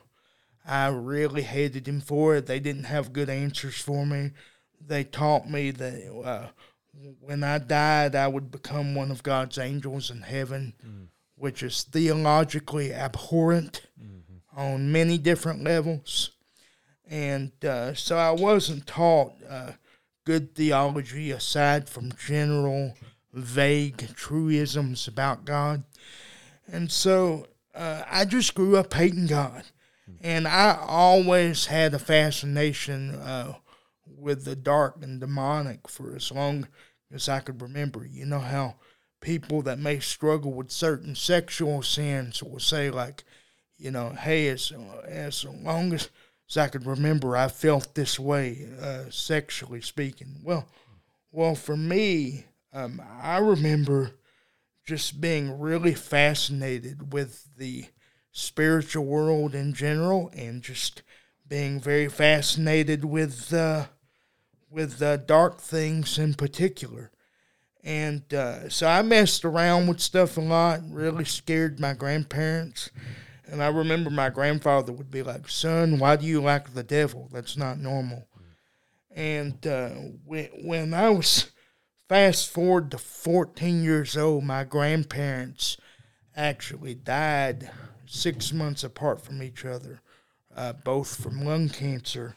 I 0.66 0.88
really 0.88 1.42
hated 1.42 1.88
Him 1.88 2.00
for 2.00 2.36
it. 2.36 2.46
They 2.46 2.60
didn't 2.60 2.86
have 2.86 3.14
good 3.14 3.30
answers 3.30 3.82
for 3.82 4.06
me. 4.06 4.32
They 4.80 5.04
taught 5.04 5.50
me 5.50 5.72
that 5.72 6.22
uh, 6.24 6.48
when 7.20 7.44
I 7.44 7.58
died, 7.58 8.16
I 8.16 8.28
would 8.28 8.52
become 8.52 8.94
one 8.94 9.10
of 9.10 9.24
God's 9.24 9.58
angels 9.58 10.12
in 10.12 10.22
heaven, 10.22 10.74
which 11.36 11.64
is 11.64 11.84
theologically 11.84 12.94
abhorrent 12.94 13.82
on 14.56 14.92
many 14.92 15.18
different 15.18 15.64
levels. 15.64 16.32
And 17.10 17.52
uh, 17.66 17.94
so 17.96 18.18
I 18.18 18.32
wasn't 18.32 18.88
taught 18.88 19.34
uh, 19.50 19.72
good 20.26 20.56
theology 20.56 21.32
aside 21.32 21.90
from 21.90 22.14
general, 22.14 22.96
vague 23.34 24.16
truisms 24.16 25.08
about 25.08 25.46
God. 25.46 25.84
And 26.72 26.92
so 26.92 27.48
uh, 27.74 28.04
I 28.10 28.26
just 28.26 28.56
grew 28.56 28.78
up 28.78 28.94
hating 28.94 29.28
God. 29.28 29.64
And 30.22 30.48
I 30.48 30.78
always 30.82 31.66
had 31.66 31.94
a 31.94 32.00
fascination 32.00 33.16
uh, 33.16 33.56
with 34.06 34.46
the 34.46 34.56
dark 34.56 34.98
and 35.02 35.20
demonic 35.20 35.88
for 35.88 36.16
as 36.16 36.32
long 36.32 36.68
as 37.12 37.28
I 37.28 37.40
could 37.40 37.62
remember. 37.62 38.06
You 38.06 38.26
know 38.26 38.40
how 38.40 38.76
people 39.20 39.64
that 39.64 39.80
may 39.80 40.00
struggle 40.00 40.54
with 40.54 40.70
certain 40.70 41.16
sexual 41.16 41.82
sins 41.82 42.44
will 42.44 42.60
say, 42.60 42.92
like, 42.92 43.24
you 43.78 43.92
know, 43.92 44.10
hey, 44.10 44.48
as, 44.50 44.72
as 45.08 45.44
long 45.44 45.94
as, 45.94 46.10
as 46.50 46.58
I 46.58 46.68
could 46.68 46.86
remember, 46.86 47.36
I 47.36 47.48
felt 47.48 47.96
this 47.96 48.20
way, 48.20 48.68
uh, 48.80 49.06
sexually 49.10 49.82
speaking. 49.82 50.40
Well, 50.44 50.68
well, 51.32 51.56
for 51.56 51.76
me, 51.76 52.46
um, 52.74 53.02
I 53.22 53.40
remember 53.40 54.12
just 54.86 55.20
being 55.20 55.60
really 55.60 55.94
fascinated 55.94 57.12
with 57.14 57.48
the 57.58 57.86
spiritual 58.32 59.06
world 59.06 59.56
in 59.56 59.74
general, 59.74 60.30
and 60.36 60.62
just 60.62 61.02
being 61.48 61.80
very 61.80 62.08
fascinated 62.08 63.06
with 63.06 63.54
uh, 63.54 63.86
with 64.70 65.02
uh, 65.02 65.18
dark 65.18 65.60
things 65.60 66.18
in 66.18 66.34
particular. 66.34 67.12
And 67.84 68.34
uh, 68.34 68.68
so 68.68 68.88
I 68.88 69.04
messed 69.04 69.46
around 69.46 69.88
with 69.88 70.02
stuff 70.02 70.38
a 70.38 70.42
lot, 70.42 70.82
really 70.90 71.24
scared 71.24 71.80
my 71.80 71.94
grandparents. 71.94 72.90
And 73.46 73.62
I 73.62 73.68
remember 73.68 74.10
my 74.10 74.30
grandfather 74.30 74.92
would 74.92 75.12
be 75.12 75.22
like, 75.22 75.48
Son, 75.48 76.00
why 76.00 76.16
do 76.16 76.26
you 76.26 76.42
like 76.42 76.74
the 76.74 76.82
devil? 76.82 77.30
That's 77.32 77.56
not 77.56 77.78
normal. 77.78 78.28
And 79.12 79.66
uh, 79.68 79.90
when, 80.26 80.46
when 80.64 80.94
I 80.96 81.12
was 81.12 81.52
fast 82.08 82.50
forward 82.50 82.92
to 82.92 82.98
14 82.98 83.84
years 83.84 84.18
old, 84.18 84.44
my 84.44 84.64
grandparents 84.64 85.78
actually 86.36 86.96
died 86.96 87.70
six 88.06 88.52
months 88.52 88.84
apart 88.84 89.22
from 89.22 89.42
each 89.42 89.66
other, 89.66 90.02
uh, 90.56 90.74
both 90.74 91.22
from 91.22 91.44
lung 91.44 91.70
cancer. 91.70 92.36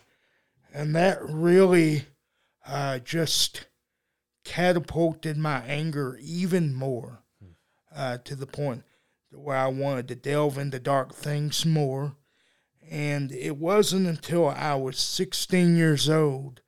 And 0.72 0.94
that 0.94 1.18
really 1.22 2.06
uh, 2.66 2.98
just 2.98 3.66
catapulted 4.44 5.36
my 5.36 5.60
anger 5.64 6.18
even 6.22 6.74
more 6.74 7.22
uh, 7.94 8.18
to 8.24 8.34
the 8.34 8.46
point 8.46 8.84
where 9.30 9.56
I 9.56 9.66
wanted 9.66 10.08
to 10.08 10.14
delve 10.14 10.56
into 10.58 10.78
dark 10.78 11.14
things 11.14 11.66
more. 11.66 12.16
And 12.90 13.30
it 13.32 13.58
wasn't 13.58 14.06
until 14.06 14.48
I 14.48 14.74
was 14.74 14.98
16 14.98 15.76
years 15.76 16.08
old, 16.08 16.62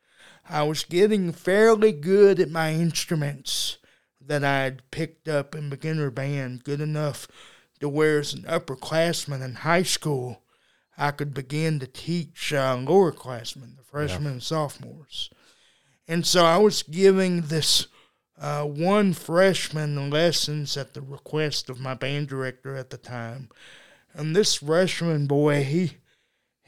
I 0.50 0.64
was 0.64 0.84
getting 0.84 1.32
fairly 1.32 1.92
good 1.92 2.40
at 2.40 2.50
my 2.50 2.72
instruments 2.72 3.78
that 4.20 4.42
I 4.42 4.62
had 4.64 4.90
picked 4.90 5.28
up 5.28 5.54
in 5.54 5.70
beginner 5.70 6.10
band, 6.10 6.64
good 6.64 6.80
enough 6.80 7.28
to 7.78 7.88
where 7.88 8.18
as 8.18 8.34
an 8.34 8.42
upperclassman 8.42 9.42
in 9.42 9.54
high 9.54 9.84
school, 9.84 10.42
I 10.98 11.12
could 11.12 11.32
begin 11.32 11.78
to 11.78 11.86
teach 11.86 12.52
uh, 12.52 12.76
lower 12.76 13.12
classmen, 13.12 13.76
the 13.76 13.84
freshmen 13.84 14.26
and 14.26 14.42
sophomores. 14.42 15.30
And 16.08 16.26
so 16.26 16.44
I 16.44 16.58
was 16.58 16.82
giving 16.82 17.42
this 17.42 17.86
uh, 18.36 18.64
one 18.64 19.12
freshman 19.12 20.10
lessons 20.10 20.76
at 20.76 20.94
the 20.94 21.00
request 21.00 21.70
of 21.70 21.78
my 21.78 21.94
band 21.94 22.28
director 22.28 22.76
at 22.76 22.90
the 22.90 22.98
time. 22.98 23.50
And 24.12 24.34
this 24.34 24.56
freshman 24.56 25.26
boy, 25.26 25.62
he 25.62 25.92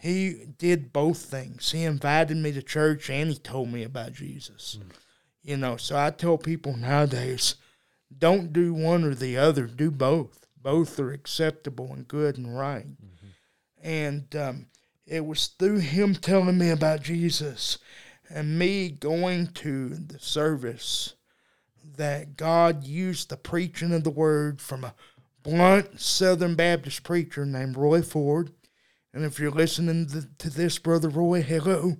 he 0.02 0.46
did 0.58 0.92
both 0.92 1.18
things. 1.18 1.70
He 1.70 1.84
invited 1.84 2.36
me 2.36 2.50
to 2.50 2.62
church 2.62 3.08
and 3.08 3.30
he 3.30 3.36
told 3.36 3.70
me 3.72 3.84
about 3.84 4.14
Jesus. 4.14 4.76
Mm. 4.80 4.90
You 5.44 5.56
know, 5.58 5.76
so 5.76 5.96
I 5.96 6.10
tell 6.10 6.38
people 6.38 6.76
nowadays, 6.76 7.54
don't 8.18 8.52
do 8.52 8.74
one 8.74 9.04
or 9.04 9.14
the 9.14 9.36
other, 9.36 9.68
do 9.68 9.92
both. 9.92 10.48
Both 10.60 10.98
are 10.98 11.12
acceptable 11.12 11.92
and 11.92 12.08
good 12.08 12.36
and 12.36 12.58
right. 12.58 12.88
Mm-hmm. 12.88 13.26
And 13.80 14.36
um, 14.36 14.66
it 15.06 15.24
was 15.24 15.46
through 15.46 15.78
him 15.78 16.16
telling 16.16 16.58
me 16.58 16.70
about 16.70 17.02
Jesus 17.02 17.78
and 18.28 18.58
me 18.58 18.88
going 18.88 19.48
to 19.48 19.90
the 19.90 20.18
service 20.18 21.14
that 21.96 22.36
God 22.36 22.82
used 22.82 23.28
the 23.28 23.36
preaching 23.36 23.92
of 23.92 24.02
the 24.02 24.10
word 24.10 24.60
from 24.60 24.82
a 24.82 24.94
blunt 25.44 26.00
Southern 26.00 26.56
Baptist 26.56 27.04
preacher 27.04 27.46
named 27.46 27.76
Roy 27.76 28.02
Ford. 28.02 28.50
And 29.14 29.24
if 29.24 29.38
you're 29.38 29.50
listening 29.50 30.08
to, 30.38 30.50
this, 30.50 30.78
Brother 30.78 31.08
Roy, 31.08 31.42
hello. 31.42 31.96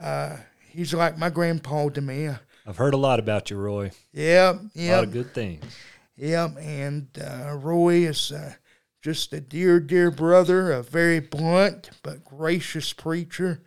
Uh, 0.00 0.36
he's 0.70 0.94
like 0.94 1.18
my 1.18 1.30
grandpa 1.30 1.88
to 1.88 2.00
me. 2.00 2.28
I've 2.66 2.76
heard 2.76 2.94
a 2.94 2.98
lot 2.98 3.18
about 3.18 3.50
you, 3.50 3.56
Roy. 3.56 3.90
Yeah, 4.12 4.58
yeah. 4.74 4.94
A 4.94 4.96
lot 4.96 5.04
of 5.04 5.12
good 5.12 5.34
things. 5.34 5.64
Yeah, 6.16 6.48
and 6.58 7.08
uh, 7.20 7.56
Roy 7.60 8.06
is 8.06 8.32
uh, 8.32 8.54
just 9.02 9.32
a 9.32 9.40
dear, 9.40 9.80
dear 9.80 10.10
brother, 10.10 10.72
a 10.72 10.82
very 10.82 11.20
blunt 11.20 11.90
but 12.02 12.24
gracious 12.24 12.92
preacher. 12.92 13.62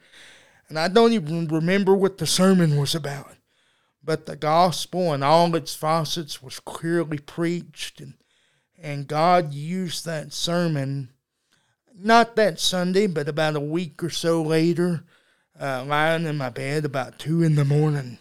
And 0.68 0.78
I 0.78 0.88
don't 0.88 1.14
even 1.14 1.48
remember 1.48 1.96
what 1.96 2.18
the 2.18 2.28
sermon 2.28 2.78
was 2.78 2.96
about, 2.96 3.36
but 4.04 4.26
the 4.26 4.36
gospel 4.36 5.14
and 5.14 5.24
all 5.24 5.56
its 5.56 5.76
facets 5.76 6.42
was 6.42 6.60
clearly 6.60 7.18
preached, 7.18 8.00
and 8.00 8.14
and 8.82 9.08
God 9.08 9.54
used 9.54 10.06
that 10.06 10.32
sermon, 10.32 11.10
not 12.02 12.36
that 12.36 12.60
Sunday, 12.60 13.08
but 13.08 13.28
about 13.28 13.56
a 13.56 13.62
week 13.62 14.04
or 14.04 14.10
so 14.10 14.42
later, 14.42 15.04
uh, 15.60 15.84
lying 15.86 16.26
in 16.26 16.38
my 16.38 16.50
bed 16.50 16.86
about 16.86 17.20
two 17.20 17.44
in 17.44 17.56
the 17.56 17.66
morning 17.66 18.20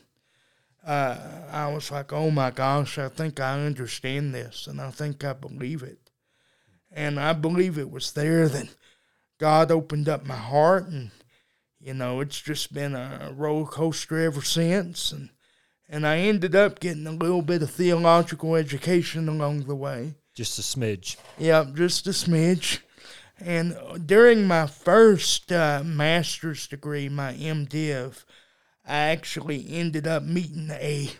uh, 0.88 1.16
I 1.52 1.70
was 1.70 1.90
like, 1.90 2.14
oh 2.14 2.30
my 2.30 2.50
gosh, 2.50 2.96
I 2.96 3.08
think 3.08 3.38
I 3.40 3.60
understand 3.60 4.34
this 4.34 4.66
and 4.66 4.80
I 4.80 4.90
think 4.90 5.22
I 5.22 5.34
believe 5.34 5.82
it. 5.82 5.98
And 6.90 7.20
I 7.20 7.34
believe 7.34 7.76
it 7.76 7.90
was 7.90 8.12
there 8.12 8.48
that 8.48 8.74
God 9.36 9.70
opened 9.70 10.08
up 10.08 10.24
my 10.24 10.34
heart 10.36 10.86
and 10.86 11.10
you 11.78 11.94
know, 11.94 12.20
it's 12.20 12.40
just 12.40 12.72
been 12.72 12.94
a 12.94 13.32
roller 13.36 13.66
coaster 13.66 14.18
ever 14.18 14.42
since 14.42 15.12
and 15.12 15.28
and 15.90 16.06
I 16.06 16.18
ended 16.18 16.54
up 16.54 16.80
getting 16.80 17.06
a 17.06 17.12
little 17.12 17.40
bit 17.40 17.62
of 17.62 17.70
theological 17.70 18.56
education 18.56 19.28
along 19.28 19.64
the 19.64 19.74
way. 19.74 20.14
Just 20.34 20.58
a 20.58 20.62
smidge. 20.62 21.16
Yeah, 21.38 21.64
just 21.74 22.06
a 22.06 22.10
smidge. 22.10 22.80
And 23.40 23.76
during 24.06 24.46
my 24.46 24.66
first 24.66 25.52
uh, 25.52 25.82
master's 25.84 26.66
degree, 26.66 27.08
my 27.08 27.34
MDiv, 27.34 28.24
I 28.84 28.96
actually 28.96 29.66
ended 29.70 30.06
up 30.06 30.22
meeting 30.22 30.70
a 30.70 31.10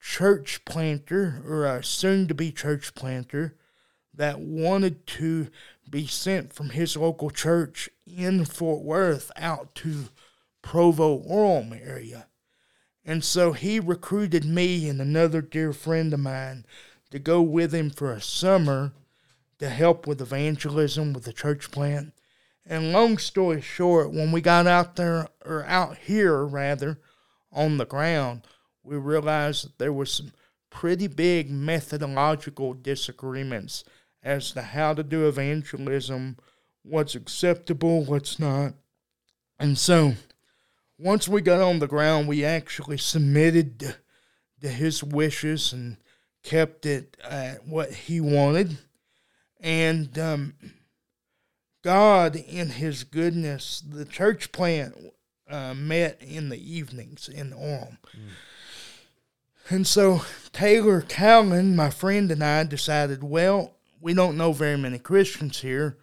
church 0.00 0.64
planter 0.64 1.42
or 1.46 1.64
a 1.64 1.82
soon 1.82 2.28
to 2.28 2.34
be 2.34 2.52
church 2.52 2.94
planter 2.94 3.56
that 4.12 4.40
wanted 4.40 5.06
to 5.06 5.48
be 5.88 6.06
sent 6.06 6.52
from 6.52 6.70
his 6.70 6.96
local 6.96 7.30
church 7.30 7.88
in 8.06 8.44
Fort 8.44 8.82
Worth 8.82 9.32
out 9.36 9.74
to 9.76 10.08
Provo 10.62 11.18
Orem 11.18 11.72
area. 11.86 12.26
And 13.04 13.24
so 13.24 13.52
he 13.52 13.80
recruited 13.80 14.44
me 14.44 14.88
and 14.88 15.00
another 15.00 15.42
dear 15.42 15.72
friend 15.72 16.12
of 16.12 16.20
mine 16.20 16.64
to 17.10 17.18
go 17.18 17.42
with 17.42 17.74
him 17.74 17.90
for 17.90 18.12
a 18.12 18.20
summer 18.20 18.92
to 19.64 19.70
help 19.70 20.06
with 20.06 20.20
evangelism 20.20 21.14
with 21.14 21.24
the 21.24 21.32
church 21.32 21.70
plant. 21.70 22.12
And 22.66 22.92
long 22.92 23.16
story 23.16 23.62
short, 23.62 24.12
when 24.12 24.30
we 24.30 24.42
got 24.42 24.66
out 24.66 24.96
there, 24.96 25.28
or 25.42 25.64
out 25.64 25.96
here 25.96 26.44
rather, 26.44 27.00
on 27.50 27.78
the 27.78 27.86
ground, 27.86 28.42
we 28.82 28.96
realized 28.96 29.64
that 29.64 29.78
there 29.78 29.92
was 29.92 30.12
some 30.12 30.32
pretty 30.68 31.06
big 31.06 31.50
methodological 31.50 32.74
disagreements 32.74 33.84
as 34.22 34.52
to 34.52 34.60
how 34.60 34.92
to 34.92 35.02
do 35.02 35.26
evangelism, 35.26 36.36
what's 36.82 37.14
acceptable, 37.14 38.04
what's 38.04 38.38
not. 38.38 38.74
And 39.58 39.78
so, 39.78 40.12
once 40.98 41.26
we 41.26 41.40
got 41.40 41.62
on 41.62 41.78
the 41.78 41.88
ground, 41.88 42.28
we 42.28 42.44
actually 42.44 42.98
submitted 42.98 43.80
to, 43.80 43.96
to 44.60 44.68
his 44.68 45.02
wishes 45.02 45.72
and 45.72 45.96
kept 46.42 46.84
it 46.84 47.16
at 47.24 47.66
what 47.66 47.94
he 47.94 48.20
wanted. 48.20 48.76
And 49.64 50.18
um, 50.18 50.54
God, 51.82 52.36
in 52.36 52.68
his 52.68 53.02
goodness, 53.02 53.80
the 53.80 54.04
church 54.04 54.52
plant 54.52 54.94
uh, 55.48 55.72
met 55.72 56.20
in 56.22 56.50
the 56.50 56.58
evenings 56.58 57.30
in 57.30 57.52
Orem. 57.52 57.96
Mm. 58.14 58.28
And 59.70 59.86
so 59.86 60.20
Taylor 60.52 61.00
Cowan, 61.00 61.74
my 61.74 61.88
friend, 61.88 62.30
and 62.30 62.44
I 62.44 62.64
decided, 62.64 63.24
well, 63.24 63.78
we 64.02 64.12
don't 64.12 64.36
know 64.36 64.52
very 64.52 64.76
many 64.76 64.98
Christians 64.98 65.62
here. 65.62 65.96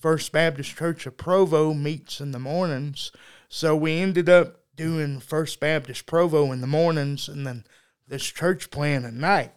First 0.00 0.32
Baptist 0.32 0.74
Church 0.74 1.04
of 1.04 1.18
Provo 1.18 1.74
meets 1.74 2.18
in 2.18 2.32
the 2.32 2.38
mornings. 2.38 3.12
So 3.50 3.76
we 3.76 3.98
ended 3.98 4.30
up 4.30 4.60
doing 4.74 5.20
First 5.20 5.60
Baptist 5.60 6.06
Provo 6.06 6.50
in 6.50 6.62
the 6.62 6.66
mornings 6.66 7.28
and 7.28 7.46
then 7.46 7.64
this 8.08 8.24
church 8.24 8.70
plan 8.70 9.04
at 9.04 9.12
night. 9.12 9.52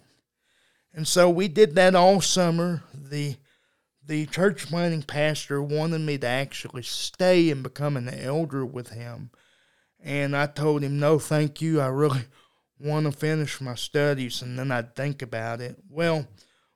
And 0.94 1.08
so 1.08 1.30
we 1.30 1.48
did 1.48 1.76
that 1.76 1.96
all 1.96 2.20
summer. 2.20 2.84
The 2.94 3.38
the 4.08 4.26
church 4.28 4.68
planting 4.68 5.04
pastor 5.04 5.62
wanted 5.62 6.02
me 6.02 6.18
to 6.18 6.28
actually 6.28 6.84
stay 6.84 7.50
and 7.50 7.64
become 7.64 7.98
an 7.98 8.10
elder 8.10 8.66
with 8.66 8.90
him. 8.90 9.32
And 10.00 10.36
I 10.36 10.46
told 10.46 10.84
him, 10.84 11.00
no, 11.00 11.18
thank 11.18 11.62
you. 11.62 11.82
I 11.82 11.88
really 11.88 12.26
want 12.80 13.06
to 13.06 13.12
finish 13.12 13.62
my 13.62 13.76
studies 13.76 14.42
and 14.42 14.60
then 14.60 14.72
I'd 14.72 14.96
think 14.96 15.22
about 15.22 15.62
it. 15.62 15.78
Well, 15.90 16.28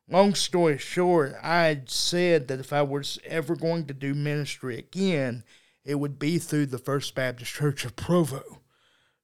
long 0.10 0.34
story 0.34 0.78
short, 0.78 1.36
I 1.42 1.66
had 1.66 1.90
said 1.90 2.48
that 2.48 2.60
if 2.60 2.74
I 2.74 2.82
was 2.82 3.20
ever 3.26 3.56
going 3.56 3.86
to 3.88 3.94
do 3.94 4.16
ministry 4.16 4.78
again, 4.78 5.44
it 5.86 5.96
would 5.96 6.18
be 6.18 6.40
through 6.40 6.68
the 6.68 6.78
First 6.78 7.14
Baptist 7.16 7.54
Church 7.54 7.86
of 7.86 7.96
Provo. 7.96 8.62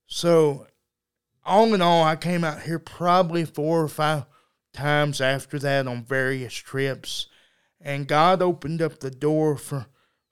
So, 0.06 0.68
all 1.44 1.74
in 1.74 1.82
all, 1.82 2.04
I 2.04 2.16
came 2.16 2.44
out 2.44 2.64
here 2.64 2.80
probably 2.80 3.46
four 3.46 3.82
or 3.82 3.88
five 3.88 4.26
times 4.74 5.22
after 5.22 5.58
that 5.60 5.88
on 5.88 6.04
various 6.04 6.54
trips 6.54 7.28
and 7.86 8.08
God 8.08 8.42
opened 8.42 8.82
up 8.82 9.00
the 9.00 9.12
door 9.12 9.56
for 9.56 9.86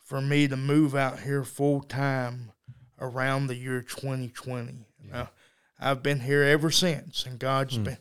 for 0.03 0.19
me 0.19 0.47
to 0.47 0.57
move 0.57 0.95
out 0.95 1.21
here 1.21 1.43
full 1.43 1.81
time 1.81 2.51
around 2.99 3.47
the 3.47 3.55
year 3.55 3.81
2020. 3.81 4.85
Yeah. 5.07 5.27
I've 5.79 6.03
been 6.03 6.21
here 6.21 6.43
ever 6.43 6.71
since, 6.71 7.25
and 7.25 7.39
God's 7.39 7.77
mm. 7.77 7.85
been 7.85 7.97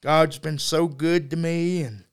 God's 0.00 0.38
been 0.38 0.58
so 0.58 0.88
good 0.88 1.30
to 1.30 1.36
me, 1.36 1.82
and 1.82 2.04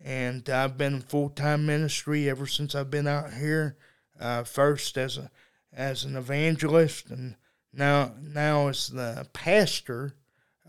and 0.00 0.48
I've 0.48 0.78
been 0.78 0.94
in 0.94 1.00
full 1.00 1.28
time 1.28 1.66
ministry 1.66 2.30
ever 2.30 2.46
since 2.46 2.74
I've 2.74 2.90
been 2.90 3.08
out 3.08 3.34
here. 3.34 3.76
Uh, 4.18 4.44
first 4.44 4.96
as 4.96 5.18
a 5.18 5.30
as 5.72 6.04
an 6.04 6.16
evangelist, 6.16 7.10
and 7.10 7.36
now 7.72 8.14
now 8.20 8.68
as 8.68 8.88
the 8.88 9.26
pastor 9.32 10.14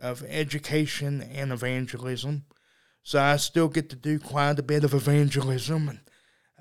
of 0.01 0.23
education 0.27 1.21
and 1.21 1.51
evangelism. 1.51 2.45
So 3.03 3.19
I 3.19 3.37
still 3.37 3.67
get 3.67 3.89
to 3.89 3.95
do 3.95 4.19
quite 4.19 4.59
a 4.59 4.63
bit 4.63 4.83
of 4.83 4.93
evangelism, 4.93 5.89
and 5.89 5.99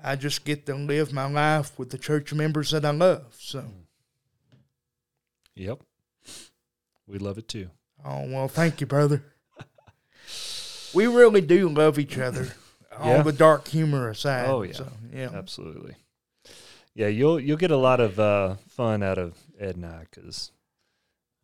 I 0.03 0.15
just 0.15 0.45
get 0.45 0.65
to 0.65 0.75
live 0.75 1.13
my 1.13 1.29
life 1.29 1.77
with 1.77 1.89
the 1.89 1.97
church 1.97 2.33
members 2.33 2.71
that 2.71 2.85
I 2.85 2.91
love. 2.91 3.35
So, 3.37 3.65
yep, 5.55 5.79
we 7.07 7.19
love 7.19 7.37
it 7.37 7.47
too. 7.47 7.69
Oh 8.03 8.25
well, 8.27 8.47
thank 8.47 8.81
you, 8.81 8.87
brother. 8.87 9.23
we 10.93 11.07
really 11.07 11.41
do 11.41 11.69
love 11.69 11.99
each 11.99 12.17
other. 12.17 12.47
All 12.97 13.17
yeah. 13.17 13.21
the 13.21 13.31
dark 13.31 13.67
humor 13.67 14.09
aside. 14.09 14.49
Oh 14.49 14.63
yeah, 14.63 14.73
so, 14.73 14.87
yeah, 15.13 15.29
absolutely. 15.33 15.95
Yeah, 16.95 17.07
you'll 17.07 17.39
you'll 17.39 17.57
get 17.57 17.71
a 17.71 17.77
lot 17.77 17.99
of 17.99 18.19
uh, 18.19 18.55
fun 18.67 19.03
out 19.03 19.17
of 19.17 19.37
Ed 19.59 19.75
and 19.75 19.85
I 19.85 20.05
because, 20.09 20.51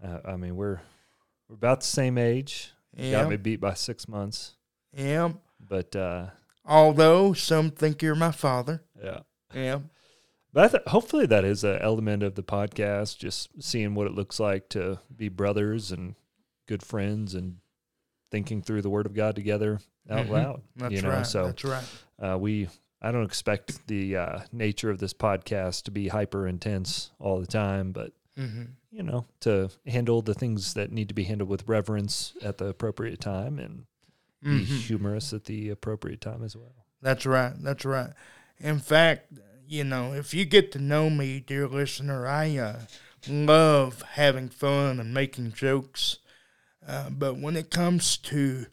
uh, 0.03 0.19
I 0.25 0.35
mean, 0.35 0.55
we're 0.55 0.79
we're 1.47 1.55
about 1.55 1.81
the 1.81 1.87
same 1.87 2.17
age. 2.17 2.71
Yeah. 2.95 3.11
Got 3.11 3.29
me 3.29 3.37
beat 3.37 3.61
by 3.61 3.73
six 3.73 4.07
months. 4.07 4.54
Yeah. 4.95 5.33
But 5.59 5.95
uh, 5.95 6.27
although 6.65 7.33
some 7.33 7.71
think 7.71 8.01
you're 8.01 8.15
my 8.15 8.31
father. 8.31 8.83
Yeah. 9.01 9.19
Yeah. 9.53 9.79
But 10.53 10.71
th- 10.71 10.83
hopefully 10.87 11.25
that 11.25 11.43
is 11.43 11.63
an 11.63 11.79
element 11.81 12.23
of 12.23 12.35
the 12.35 12.43
podcast, 12.43 13.17
just 13.17 13.49
seeing 13.61 13.93
what 13.93 14.07
it 14.07 14.13
looks 14.13 14.39
like 14.39 14.69
to 14.69 14.99
be 15.15 15.27
brothers 15.27 15.91
and 15.91 16.15
good 16.65 16.81
friends 16.81 17.35
and 17.35 17.57
thinking 18.31 18.61
through 18.61 18.81
the 18.81 18.89
Word 18.89 19.05
of 19.05 19.13
God 19.13 19.35
together 19.35 19.79
out 20.09 20.23
mm-hmm. 20.25 20.33
loud. 20.33 20.61
That's 20.77 20.93
you 20.93 21.01
know? 21.01 21.09
right. 21.09 21.27
So 21.27 21.47
that's 21.47 21.63
right. 21.63 21.83
Uh, 22.21 22.37
we 22.37 22.69
I 23.01 23.11
don't 23.11 23.25
expect 23.25 23.85
the 23.87 24.15
uh, 24.15 24.39
nature 24.51 24.89
of 24.89 24.99
this 24.99 25.13
podcast 25.13 25.83
to 25.83 25.91
be 25.91 26.07
hyper 26.07 26.47
intense 26.47 27.11
all 27.19 27.39
the 27.39 27.47
time, 27.47 27.91
but 27.91 28.13
Mm-hmm. 28.37 28.63
you 28.91 29.01
know, 29.01 29.25
to 29.39 29.69
handle 29.87 30.21
the 30.21 30.33
things 30.33 30.73
that 30.73 30.91
need 30.91 31.07
to 31.07 31.13
be 31.13 31.23
handled 31.23 31.49
with 31.49 31.69
reverence 31.69 32.33
at 32.41 32.57
the 32.57 32.65
appropriate 32.65 33.21
time 33.21 33.59
and 33.59 33.85
be 34.41 34.49
Mm-hmm. 34.49 34.75
humorous 34.77 35.33
at 35.33 35.45
the 35.45 35.69
appropriate 35.69 36.21
time 36.21 36.43
as 36.43 36.55
well. 36.55 36.85
That's 37.01 37.25
right. 37.25 37.53
That's 37.59 37.85
right. 37.85 38.11
In 38.59 38.79
fact, 38.79 39.33
you 39.67 39.83
know, 39.83 40.13
if 40.13 40.33
you 40.33 40.45
get 40.45 40.71
to 40.73 40.79
know 40.79 41.09
me, 41.09 41.39
dear 41.39 41.67
listener, 41.67 42.27
I 42.27 42.55
uh, 42.57 42.79
love 43.27 44.01
having 44.13 44.49
fun 44.49 44.99
and 44.99 45.13
making 45.13 45.53
jokes. 45.53 46.19
Uh, 46.87 47.09
but 47.09 47.37
when 47.37 47.55
it 47.55 47.71
comes 47.71 48.17
to 48.17 48.67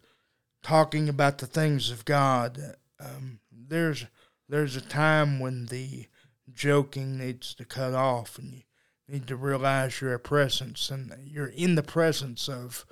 talking 0.63 1.09
about 1.09 1.39
the 1.39 1.47
things 1.47 1.91
of 1.91 2.05
God, 2.05 2.77
um, 3.01 3.41
there's 3.51 4.07
there's 4.49 4.77
a 4.77 4.83
time 4.83 5.41
when 5.41 5.67
the 5.67 6.07
joking 6.53 7.17
needs 7.17 7.55
to 7.55 7.65
cut 7.65 7.95
off, 7.95 8.39
and 8.39 8.53
you 8.53 8.63
need 9.09 9.27
to 9.29 9.37
realize 9.37 10.01
your 10.03 10.19
presence, 10.19 10.91
and 10.91 11.15
you're 11.25 11.47
in 11.47 11.75
the 11.75 11.83
presence 11.83 12.49
of 12.49 12.85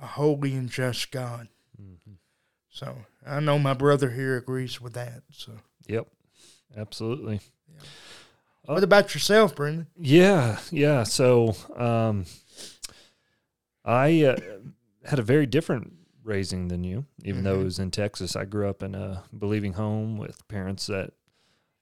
a 0.00 0.06
holy 0.06 0.54
and 0.54 0.70
just 0.70 1.10
God. 1.10 1.48
So 2.70 2.96
I 3.26 3.40
know 3.40 3.58
my 3.58 3.74
brother 3.74 4.10
here 4.10 4.36
agrees 4.36 4.80
with 4.80 4.94
that. 4.94 5.22
So, 5.30 5.52
Yep, 5.88 6.06
absolutely. 6.76 7.40
Oh. 8.68 8.74
what 8.74 8.84
about 8.84 9.12
yourself, 9.14 9.56
Brendon? 9.56 9.88
Yeah, 9.96 10.58
yeah. 10.70 11.02
So 11.02 11.56
um, 11.76 12.26
I 13.84 14.24
uh, 14.24 14.36
had 15.04 15.18
a 15.18 15.22
very 15.22 15.46
different 15.46 15.92
raising 16.22 16.68
than 16.68 16.84
you, 16.84 17.06
even 17.24 17.42
though 17.42 17.60
it 17.60 17.64
was 17.64 17.78
in 17.78 17.90
Texas. 17.90 18.36
I 18.36 18.44
grew 18.44 18.68
up 18.68 18.82
in 18.82 18.94
a 18.94 19.24
believing 19.36 19.72
home 19.72 20.16
with 20.16 20.46
parents 20.48 20.86
that 20.86 21.12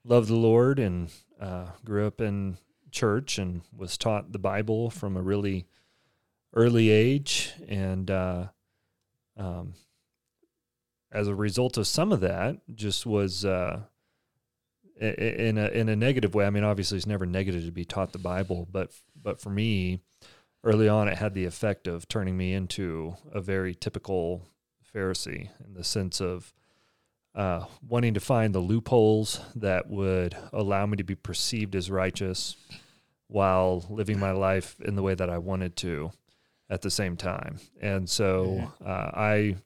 loved 0.04 0.28
the 0.28 0.36
Lord 0.36 0.78
and 0.78 1.10
uh, 1.40 1.66
grew 1.84 2.06
up 2.06 2.20
in 2.20 2.56
church 2.90 3.38
and 3.38 3.62
was 3.76 3.98
taught 3.98 4.32
the 4.32 4.38
Bible 4.38 4.88
from 4.90 5.16
a 5.16 5.22
really 5.22 5.66
early 6.54 6.88
age. 6.88 7.52
And 7.68 8.10
uh, 8.10 8.46
um, 9.36 9.74
as 11.12 11.28
a 11.28 11.34
result 11.34 11.76
of 11.76 11.86
some 11.86 12.12
of 12.12 12.20
that, 12.20 12.56
just 12.74 13.06
was. 13.06 13.44
Uh, 13.44 13.82
in 15.00 15.58
a 15.58 15.68
in 15.68 15.88
a 15.88 15.94
negative 15.94 16.34
way. 16.34 16.44
I 16.44 16.50
mean, 16.50 16.64
obviously, 16.64 16.96
it's 16.96 17.06
never 17.06 17.24
negative 17.24 17.64
to 17.64 17.70
be 17.70 17.84
taught 17.84 18.10
the 18.10 18.18
Bible, 18.18 18.66
but 18.68 18.90
but 19.22 19.40
for 19.40 19.48
me, 19.48 20.00
early 20.64 20.88
on, 20.88 21.08
it 21.08 21.18
had 21.18 21.34
the 21.34 21.44
effect 21.44 21.86
of 21.86 22.08
turning 22.08 22.36
me 22.36 22.52
into 22.52 23.14
a 23.32 23.40
very 23.40 23.74
typical 23.74 24.48
Pharisee 24.92 25.50
in 25.64 25.74
the 25.74 25.84
sense 25.84 26.20
of 26.20 26.52
uh, 27.34 27.64
wanting 27.86 28.14
to 28.14 28.20
find 28.20 28.54
the 28.54 28.60
loopholes 28.60 29.40
that 29.54 29.88
would 29.88 30.36
allow 30.52 30.86
me 30.86 30.96
to 30.96 31.04
be 31.04 31.14
perceived 31.14 31.76
as 31.76 31.90
righteous 31.90 32.56
while 33.28 33.84
living 33.90 34.18
my 34.18 34.32
life 34.32 34.76
in 34.80 34.96
the 34.96 35.02
way 35.02 35.14
that 35.14 35.30
I 35.30 35.38
wanted 35.38 35.76
to 35.76 36.10
at 36.70 36.82
the 36.82 36.90
same 36.90 37.16
time. 37.16 37.60
And 37.80 38.08
so 38.08 38.72
uh, 38.84 39.10
I 39.14 39.56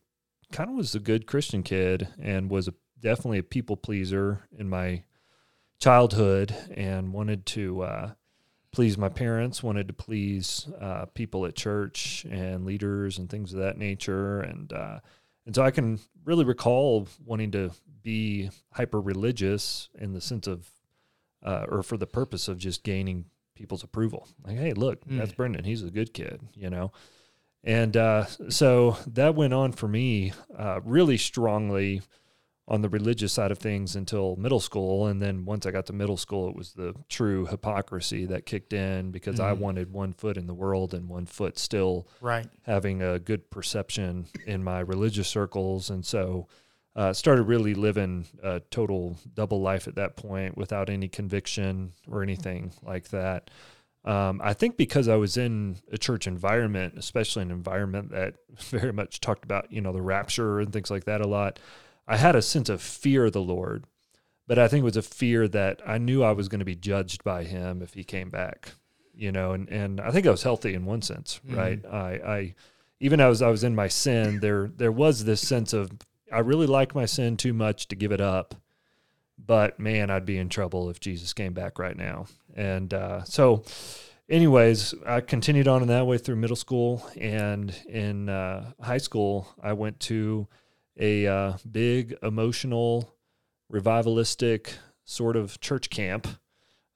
kind 0.53 0.71
of 0.71 0.77
was 0.77 0.95
a 0.95 1.01
good 1.01 1.27
Christian 1.27 1.63
kid 1.63 2.09
and 2.21 2.51
was 2.51 2.69
a, 2.69 2.75
definitely 3.01 3.39
a 3.39 3.43
people 3.43 3.77
pleaser 3.77 4.49
in 4.57 4.69
my 4.69 5.03
childhood 5.81 6.55
and 6.75 7.13
wanted 7.13 7.45
to 7.47 7.83
uh, 7.83 8.11
please 8.73 8.97
my 8.97 9.09
parents, 9.09 9.63
wanted 9.63 9.89
to 9.89 9.95
please 9.95 10.69
uh, 10.81 11.07
people 11.15 11.45
at 11.47 11.55
church 11.57 12.25
and 12.31 12.65
leaders 12.65 13.19
and 13.19 13.29
things 13.29 13.53
of 13.53 13.61
that 13.61 13.77
nature, 13.79 14.41
and 14.41 14.73
uh, 14.73 15.01
and 15.45 15.55
so 15.55 15.63
I 15.63 15.71
can 15.73 15.99
really 16.25 16.45
recall 16.45 17.09
wanting 17.25 17.51
to 17.53 17.73
be 18.03 18.51
hyper 18.73 19.01
religious 19.01 19.89
in 19.99 20.13
the 20.13 20.21
sense 20.21 20.47
of, 20.47 20.69
uh, 21.45 21.67
or 21.69 21.83
for 21.83 21.97
the 21.97 22.07
purpose 22.07 22.47
of 22.49 22.59
just 22.59 22.85
gaining 22.85 23.25
people's 23.57 23.83
approval. 23.83 24.29
Like, 24.47 24.57
hey, 24.57 24.73
look, 24.73 25.05
Mm. 25.05 25.19
that's 25.19 25.33
Brendon. 25.33 25.65
He's 25.65 25.83
a 25.83 25.91
good 25.91 26.15
kid, 26.15 26.41
you 26.55 26.71
know. 26.71 26.93
And 27.65 27.97
uh, 27.97 28.27
so 28.49 28.97
that 29.07 29.35
went 29.35 29.55
on 29.55 29.73
for 29.73 29.87
me 29.89 30.33
uh, 30.59 30.81
really 30.85 31.17
strongly 31.17 32.03
on 32.69 32.81
the 32.81 32.89
religious 32.89 33.33
side 33.33 33.51
of 33.51 33.59
things 33.59 33.95
until 33.97 34.37
middle 34.37 34.61
school. 34.61 35.07
And 35.07 35.21
then 35.21 35.45
once 35.45 35.67
I 35.67 35.71
got 35.71 35.87
to 35.87 35.93
middle 35.93 36.17
school, 36.17 36.49
it 36.49 36.57
was 36.57 36.73
the 36.73 36.95
true 37.09 37.47
hypocrisy 37.47 38.25
that 38.27 38.47
kicked 38.47 38.73
in 38.73 39.11
because 39.11 39.39
I 39.41 39.53
Mhm. 39.53 39.59
wanted 39.59 39.93
one 39.93 40.13
foot 40.13 40.37
in 40.37 40.47
the 40.47 40.55
world 40.55 40.95
and 40.95 41.09
one 41.09 41.27
foot 41.27 41.59
still 41.59 42.07
Right. 42.21 42.47
having 42.63 43.03
a 43.03 43.19
good 43.19 43.51
perception 43.51 44.27
in 44.47 44.63
my 44.65 44.81
religious 44.81 45.29
circles. 45.29 45.91
And 45.91 46.05
so 46.05 46.49
uh, 46.95 47.13
started 47.13 47.45
really 47.45 47.75
living 47.75 48.27
a 48.43 48.61
total 48.71 49.17
double 49.35 49.61
life 49.63 49.89
at 49.89 49.95
that 49.95 50.15
point 50.15 50.57
without 50.59 50.91
any 50.91 51.09
conviction 51.09 51.93
or 52.07 52.23
anything 52.23 52.71
like 52.83 53.09
that. 53.09 53.51
Um, 54.05 54.41
I 54.43 54.53
think 54.53 54.77
because 54.77 55.07
I 55.09 55.15
was 55.15 55.37
in 55.37 55.77
a 55.93 55.99
church 55.99 56.27
environment, 56.27 56.95
especially 56.97 57.43
an 57.43 57.51
environment 57.53 58.11
that 58.11 58.35
very 58.59 58.93
much 58.93 59.21
talked 59.21 59.45
about, 59.45 59.71
you 59.73 59.81
know, 59.81 59.93
the 59.93 60.03
rapture 60.03 60.59
and 60.61 60.73
things 60.73 60.91
like 60.91 61.05
that 61.05 61.21
a 61.21 61.29
lot, 61.29 61.59
I 62.09 62.17
had 62.17 62.35
a 62.35 62.43
sense 62.43 62.69
of 62.69 62.83
fear 62.83 63.27
of 63.27 63.33
the 63.33 63.41
Lord. 63.43 63.85
But 64.49 64.59
I 64.59 64.67
think 64.67 64.83
it 64.83 64.85
was 64.85 64.97
a 64.97 65.03
fear 65.03 65.47
that 65.49 65.81
I 65.87 65.99
knew 65.99 66.23
I 66.25 66.33
was 66.33 66.49
going 66.49 66.59
to 66.59 66.65
be 66.65 66.75
judged 66.75 67.23
by 67.23 67.45
him 67.45 67.81
if 67.81 67.95
he 67.95 68.03
came 68.03 68.29
back, 68.29 68.73
you 69.15 69.31
know, 69.31 69.53
and, 69.53 69.69
and 69.69 70.01
I 70.01 70.11
think 70.11 70.27
I 70.27 70.31
was 70.31 70.43
healthy 70.43 70.75
in 70.75 70.85
one 70.85 71.01
sense, 71.01 71.41
Mhm. 71.49 71.57
right? 71.57 71.87
I, 71.87 72.11
I, 72.33 72.55
even 72.99 73.21
as 73.21 73.41
I 73.41 73.49
was 73.49 73.63
in 73.63 73.77
my 73.77 73.87
sin, 73.87 74.41
there, 74.41 74.69
there 74.77 74.91
was 74.93 75.25
this 75.25 75.47
sense 75.47 75.73
of, 75.73 75.93
I 76.33 76.41
really 76.41 76.67
like 76.67 76.93
my 76.95 77.07
sin 77.07 77.37
too 77.37 77.53
much 77.53 77.87
to 77.89 77.97
give 77.97 78.11
it 78.11 78.21
up 78.21 78.57
but 79.39 79.79
man, 79.79 80.11
I'd 80.11 80.27
be 80.27 80.39
in 80.39 80.49
trouble 80.49 80.91
if 80.91 81.01
Jesus 81.01 81.33
came 81.33 81.53
back 81.53 81.79
right 81.79 81.97
now. 81.97 82.27
And 82.55 82.93
uh, 82.95 83.25
so, 83.25 83.65
anyways, 84.29 84.95
I 85.07 85.21
continued 85.21 85.69
on 85.69 85.83
in 85.83 85.89
that 85.89 86.07
way 86.07 86.19
through 86.19 86.37
middle 86.37 86.57
school, 86.57 87.07
and 87.19 87.75
in 87.89 88.29
uh, 88.29 88.73
high 88.81 88.99
school, 88.99 89.49
I 89.63 89.73
went 89.73 90.01
to 90.01 90.47
a 90.99 91.27
uh, 91.27 91.53
big 91.71 92.15
emotional, 92.23 93.15
revivalistic 93.73 94.75
sort 95.05 95.37
of 95.37 95.61
church 95.61 95.91
camp. 95.91 96.29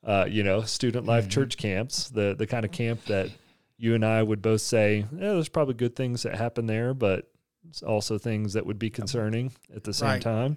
Uh, 0.05 0.25
you 0.29 0.45
know, 0.45 0.63
student 0.63 1.05
life 1.05 1.27
Mhm. 1.27 1.31
church 1.31 1.57
camps, 1.57 2.11
the 2.11 2.35
the 2.39 2.47
kind 2.47 2.65
of 2.65 2.71
camp 2.71 3.05
that 3.07 3.29
you 3.77 3.95
and 3.95 4.05
I 4.05 4.23
would 4.23 4.41
both 4.41 4.61
say, 4.61 4.99
yeah, 5.13 5.33
there's 5.33 5.49
probably 5.49 5.75
good 5.75 5.97
things 5.97 6.23
that 6.23 6.37
happen 6.37 6.67
there, 6.67 6.95
but 6.95 7.29
it's 7.69 7.83
also 7.83 8.17
things 8.17 8.53
that 8.53 8.65
would 8.67 8.79
be 8.79 8.89
concerning 8.89 9.53
at 9.75 9.83
the 9.85 9.93
same 9.93 10.09
Right. 10.11 10.23
time 10.23 10.57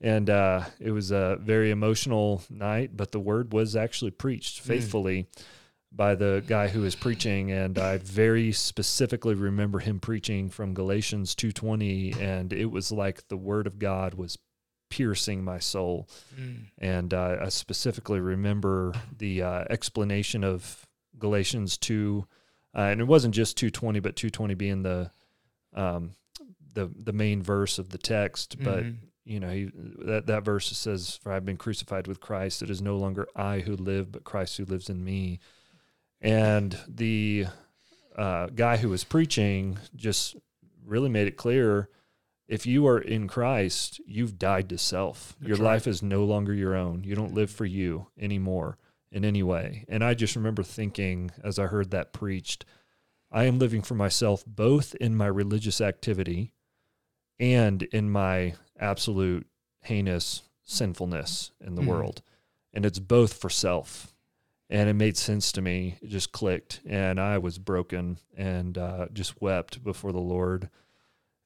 and 0.00 0.30
uh, 0.30 0.64
it 0.78 0.90
was 0.92 1.10
a 1.10 1.38
very 1.40 1.70
emotional 1.70 2.42
night. 2.48 2.96
But 2.96 3.12
the 3.12 3.20
word 3.20 3.52
was 3.52 3.76
actually 3.76 4.12
preached 4.12 4.60
faithfully 4.60 5.26
by 5.92 6.14
the 6.14 6.42
guy 6.46 6.68
who 6.68 6.82
was 6.82 6.94
preaching, 6.94 7.50
and 7.50 7.78
I 7.78 7.98
very 7.98 8.52
specifically 8.52 9.34
remember 9.34 9.80
him 9.80 9.98
preaching 9.98 10.48
from 10.48 10.72
Galatians 10.74 11.34
two 11.34 11.52
twenty, 11.52 12.12
and 12.20 12.52
it 12.52 12.70
was 12.70 12.92
like 12.92 13.26
the 13.28 13.36
word 13.36 13.66
of 13.66 13.78
God 13.78 14.14
was 14.14 14.38
piercing 14.88 15.44
my 15.44 15.58
soul. 15.58 16.08
Mm. 16.38 16.64
And 16.78 17.14
uh, 17.14 17.36
I 17.42 17.48
specifically 17.48 18.20
remember 18.20 18.92
the 19.18 19.42
uh, 19.42 19.64
explanation 19.70 20.44
of 20.44 20.86
Galatians 21.18 21.76
two, 21.76 22.26
uh, 22.74 22.82
and 22.82 23.00
it 23.00 23.06
wasn't 23.06 23.34
just 23.34 23.56
two 23.56 23.70
twenty, 23.70 24.00
but 24.00 24.16
two 24.16 24.30
twenty 24.30 24.54
being 24.54 24.82
the 24.82 25.10
um, 25.74 26.12
the 26.74 26.88
the 26.96 27.12
main 27.12 27.42
verse 27.42 27.78
of 27.78 27.90
the 27.90 27.98
text, 27.98 28.56
but 28.62 28.84
Mhm. 28.84 28.96
You 29.30 29.38
know, 29.38 29.50
he, 29.50 29.70
that 30.06 30.26
that 30.26 30.44
verse 30.44 30.76
says, 30.76 31.18
"For 31.22 31.30
I've 31.30 31.44
been 31.44 31.56
crucified 31.56 32.08
with 32.08 32.18
Christ. 32.18 32.62
It 32.62 32.70
is 32.70 32.82
no 32.82 32.96
longer 32.96 33.28
I 33.36 33.60
who 33.60 33.76
live, 33.76 34.10
but 34.10 34.24
Christ 34.24 34.56
who 34.56 34.64
lives 34.64 34.90
in 34.90 35.04
me." 35.04 35.38
And 36.20 36.76
the 36.88 37.46
uh, 38.16 38.46
guy 38.48 38.78
who 38.78 38.88
was 38.88 39.04
preaching 39.04 39.78
just 39.94 40.34
really 40.84 41.08
made 41.08 41.28
it 41.28 41.36
clear: 41.36 41.88
if 42.48 42.66
you 42.66 42.88
are 42.88 42.98
in 42.98 43.28
Christ, 43.28 44.00
you've 44.04 44.36
died 44.36 44.68
to 44.70 44.78
self. 44.78 45.36
your 45.40 45.56
right. 45.58 45.64
life 45.64 45.86
is 45.86 46.02
no 46.02 46.24
longer 46.24 46.52
your 46.52 46.74
own. 46.74 47.04
You 47.04 47.14
don't 47.14 47.34
live 47.34 47.52
for 47.52 47.66
you 47.66 48.08
anymore 48.18 48.78
in 49.12 49.24
any 49.24 49.44
way. 49.44 49.84
And 49.88 50.02
I 50.02 50.14
just 50.14 50.34
remember 50.34 50.64
thinking, 50.64 51.30
as 51.44 51.56
I 51.56 51.66
heard 51.66 51.92
that 51.92 52.12
preached, 52.12 52.64
I 53.30 53.44
am 53.44 53.60
living 53.60 53.82
for 53.82 53.94
myself 53.94 54.42
both 54.44 54.96
in 54.96 55.14
my 55.14 55.26
religious 55.26 55.80
activity 55.80 56.52
and 57.40 57.82
in 57.84 58.08
my 58.10 58.54
absolute 58.78 59.46
heinous 59.82 60.42
sinfulness 60.62 61.50
in 61.60 61.74
the 61.74 61.82
Mhm. 61.82 61.86
world. 61.86 62.22
And 62.72 62.86
it's 62.86 63.00
both 63.00 63.32
for 63.34 63.50
self. 63.50 64.14
And 64.68 64.88
it 64.88 64.94
made 64.94 65.16
sense 65.16 65.50
to 65.52 65.60
me. 65.62 65.98
It 66.00 66.08
just 66.10 66.30
clicked. 66.30 66.80
And 66.86 67.18
I 67.18 67.38
was 67.38 67.58
broken 67.58 68.18
and 68.36 68.78
uh, 68.78 69.08
just 69.12 69.40
wept 69.42 69.82
before 69.82 70.12
the 70.12 70.20
Lord. 70.20 70.70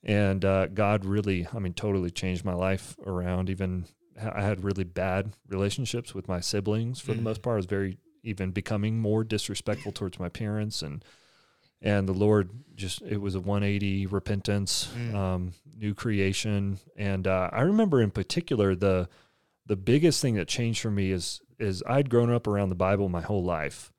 And 0.03 0.45
uh, 0.45 0.67
God 0.67 1.07
really, 1.07 1.47
I 1.55 1.59
mean, 1.59 1.73
totally 1.73 2.11
changed 2.11 2.45
my 2.45 2.53
life 2.53 2.97
around. 3.07 3.49
Even 3.49 3.87
I 4.21 4.43
had 4.43 4.63
really 4.63 4.85
bad 4.85 5.33
relationships 5.49 6.15
with 6.15 6.29
my 6.29 6.41
siblings 6.41 7.01
for 7.01 7.15
the 7.15 7.21
Mhm. 7.21 7.25
most 7.25 7.41
part. 7.43 7.55
I 7.55 7.57
was 7.57 7.67
very, 7.67 7.97
even 8.23 8.51
becoming 8.51 8.99
more 8.99 9.25
disrespectful 9.25 9.93
towards 9.93 10.19
my 10.19 10.29
parents 10.29 10.83
and 10.83 11.03
and 11.83 12.09
the 12.09 12.13
Lord 12.13 12.51
just 12.75 13.03
it 13.03 13.21
was 13.21 13.35
a 13.35 13.41
180 13.41 14.07
repentance, 14.07 14.89
Mm. 14.97 15.15
um, 15.15 15.53
new 15.77 15.95
creation, 15.95 16.79
and 16.97 17.27
uh, 17.27 17.51
I 17.53 17.63
remember 17.63 18.01
in 18.03 18.11
particular 18.11 18.75
the 18.75 19.09
the 19.67 19.77
biggest 19.77 20.21
thing 20.21 20.35
that 20.35 20.47
changed 20.49 20.81
for 20.81 20.91
me 20.91 21.11
is 21.11 21.41
is 21.59 21.83
I'd 21.87 22.11
grown 22.11 22.31
up 22.33 22.47
around 22.47 22.69
the 22.71 22.75
Bible 22.75 23.09
my 23.09 23.21
whole 23.23 23.45
life, 23.45 23.93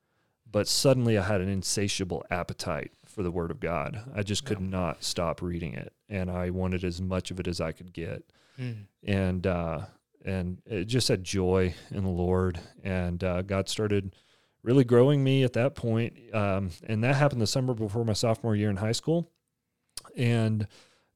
but 0.49 0.67
suddenly 0.67 1.17
I 1.17 1.23
had 1.23 1.41
an 1.41 1.47
insatiable 1.49 2.23
appetite 2.29 2.91
for 3.05 3.23
the 3.23 3.31
Word 3.31 3.49
of 3.49 3.59
God. 3.61 4.01
I 4.13 4.23
just 4.23 4.43
could 4.45 4.59
Yeah. 4.59 4.67
not 4.67 5.03
stop 5.03 5.41
reading 5.41 5.73
it, 5.73 5.93
and 6.09 6.29
I 6.29 6.49
wanted 6.49 6.83
as 6.83 7.01
much 7.01 7.31
of 7.31 7.39
it 7.39 7.47
as 7.47 7.61
I 7.61 7.71
could 7.71 7.93
get 7.93 8.23
Mm. 8.59 8.85
and 9.03 9.47
uh, 9.47 9.85
and 10.23 10.61
it 10.65 10.85
just 10.85 11.07
had 11.07 11.23
joy 11.23 11.73
in 11.91 12.03
the 12.03 12.09
Lord, 12.09 12.59
and 12.83 13.23
uh, 13.23 13.41
God 13.43 13.69
started 13.69 14.15
really 14.65 14.83
growing 14.83 15.23
me 15.23 15.43
at 15.43 15.53
that 15.53 15.75
point. 15.75 16.13
Um, 16.33 16.71
and 16.87 17.03
that 17.03 17.15
happened 17.15 17.41
the 17.41 17.47
summer 17.47 17.73
before 17.73 18.03
my 18.03 18.13
sophomore 18.13 18.55
year 18.55 18.69
in 18.69 18.77
high 18.77 18.91
school, 18.91 19.31
and 20.17 20.67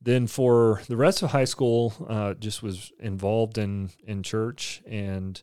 then 0.02 0.28
for 0.28 0.82
the 0.88 0.96
rest 0.96 1.22
of 1.24 1.32
high 1.32 1.46
school, 1.46 1.94
uh, 2.08 2.36
just 2.36 2.64
was 2.64 2.92
involved 3.00 3.58
in 3.58 3.90
in 4.06 4.24
church, 4.24 4.82
and 4.88 5.42